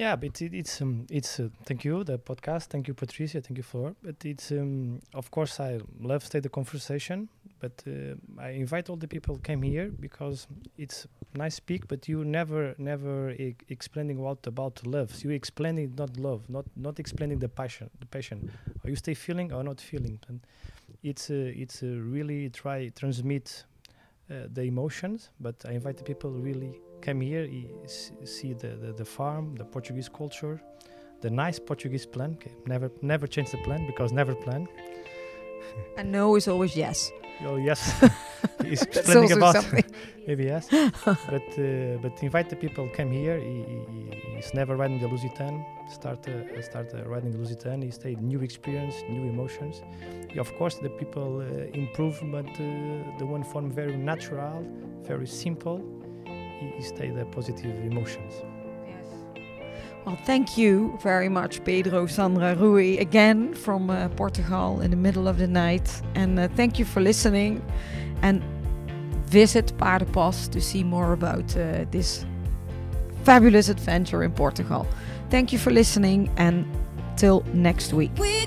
Yeah, 0.00 0.16
but 0.16 0.40
it, 0.40 0.54
it's 0.54 0.80
um, 0.80 1.06
it's 1.10 1.38
uh, 1.40 1.48
thank 1.66 1.84
you 1.84 2.04
the 2.04 2.18
podcast, 2.18 2.68
thank 2.68 2.88
you 2.88 2.94
Patricia, 2.94 3.40
thank 3.42 3.58
you 3.58 3.62
Flor. 3.62 3.94
But 4.02 4.24
it's 4.24 4.50
um, 4.50 5.00
of 5.12 5.30
course 5.30 5.60
I 5.60 5.80
love 6.00 6.24
stay 6.24 6.40
the 6.40 6.48
conversation, 6.48 7.28
but 7.58 7.82
uh, 7.86 8.14
I 8.40 8.50
invite 8.50 8.88
all 8.88 8.96
the 8.96 9.08
people 9.08 9.36
came 9.38 9.60
here 9.60 9.90
because 10.00 10.46
it's 10.78 11.06
nice 11.34 11.56
speak, 11.56 11.86
but 11.86 12.08
you 12.08 12.24
never 12.24 12.74
never 12.78 13.32
e- 13.32 13.56
explaining 13.68 14.18
what 14.20 14.46
about 14.46 14.86
love. 14.86 15.14
So 15.14 15.28
You 15.28 15.34
explaining 15.34 15.94
not 15.98 16.16
love, 16.16 16.48
not 16.48 16.64
not 16.76 16.98
explaining 16.98 17.40
the 17.40 17.48
passion, 17.48 17.90
the 17.98 18.06
passion. 18.06 18.50
Or 18.84 18.90
you 18.90 18.96
stay 18.96 19.12
feeling 19.14 19.52
or 19.52 19.62
not 19.62 19.80
feeling, 19.82 20.18
and 20.28 20.40
it's 21.02 21.30
uh, 21.30 21.34
it's 21.62 21.82
uh, 21.82 21.86
really 21.86 22.48
try 22.48 22.88
transmit 22.94 23.64
uh, 24.30 24.46
the 24.52 24.62
emotions. 24.62 25.30
But 25.40 25.56
I 25.66 25.72
invite 25.72 25.96
the 25.96 26.04
people 26.04 26.30
really 26.30 26.80
come 27.00 27.20
here, 27.20 27.48
see 27.86 28.52
the, 28.52 28.68
the, 28.68 28.92
the 28.92 29.04
farm, 29.04 29.54
the 29.56 29.64
Portuguese 29.64 30.08
culture, 30.08 30.60
the 31.20 31.30
nice 31.30 31.58
Portuguese 31.58 32.06
plan. 32.06 32.32
Okay, 32.34 32.54
never 32.66 32.90
never 33.02 33.26
change 33.26 33.50
the 33.50 33.58
plan 33.58 33.86
because 33.86 34.12
never 34.12 34.34
plan. 34.34 34.68
And 35.96 36.12
no 36.12 36.36
is 36.36 36.48
always 36.48 36.76
yes. 36.76 37.12
Oh 37.46 37.56
yes, 37.56 37.80
he's 38.62 38.82
explaining 38.82 39.32
about 39.32 39.54
maybe 40.26 40.44
yes, 40.44 40.68
but 40.70 41.48
uh, 41.58 41.96
but 42.02 42.22
invite 42.22 42.50
the 42.50 42.56
people 42.56 42.86
come 42.92 43.10
here. 43.10 43.38
He, 43.38 43.64
he, 43.70 43.78
he- 44.10 44.36
he's 44.36 44.52
never 44.54 44.76
riding 44.76 44.98
the 45.00 45.06
Lusitan. 45.08 45.64
Start 45.90 46.26
uh, 46.28 46.60
start 46.62 46.92
uh, 46.94 47.08
riding 47.08 47.30
the 47.32 47.38
Lusitan. 47.38 47.82
He 47.82 47.90
stay 47.90 48.14
new 48.20 48.40
experience, 48.42 48.94
new 49.08 49.22
emotions. 49.22 49.80
Yeah, 50.34 50.40
of 50.42 50.54
course, 50.58 50.76
the 50.76 50.90
people 50.90 51.40
uh, 51.40 51.78
improve, 51.78 52.20
but 52.30 52.46
uh, 52.48 53.18
the 53.18 53.24
one 53.26 53.42
form 53.42 53.70
very 53.70 53.96
natural, 53.96 54.62
very 55.02 55.26
simple. 55.26 55.80
He, 56.60 56.66
he 56.76 56.82
stay 56.82 57.08
the 57.10 57.24
positive 57.26 57.74
emotions. 57.90 58.34
Well, 60.10 60.18
thank 60.24 60.58
you 60.58 60.98
very 61.00 61.28
much, 61.28 61.62
Pedro, 61.62 62.06
Sandra, 62.06 62.56
Rui, 62.56 62.98
again 62.98 63.54
from 63.54 63.90
uh, 63.90 64.08
Portugal 64.08 64.80
in 64.80 64.90
the 64.90 64.96
middle 64.96 65.28
of 65.28 65.38
the 65.38 65.46
night. 65.46 65.88
And 66.16 66.36
uh, 66.36 66.48
thank 66.56 66.80
you 66.80 66.84
for 66.84 67.00
listening. 67.00 67.62
And 68.20 68.42
visit 69.26 69.72
Paardenpas 69.78 70.50
to 70.50 70.60
see 70.60 70.82
more 70.82 71.12
about 71.12 71.56
uh, 71.56 71.84
this 71.92 72.24
fabulous 73.22 73.68
adventure 73.68 74.24
in 74.24 74.32
Portugal. 74.32 74.84
Thank 75.30 75.52
you 75.52 75.60
for 75.60 75.70
listening 75.70 76.28
and 76.36 76.66
till 77.16 77.44
next 77.54 77.92
week. 77.92 78.10
We 78.18 78.46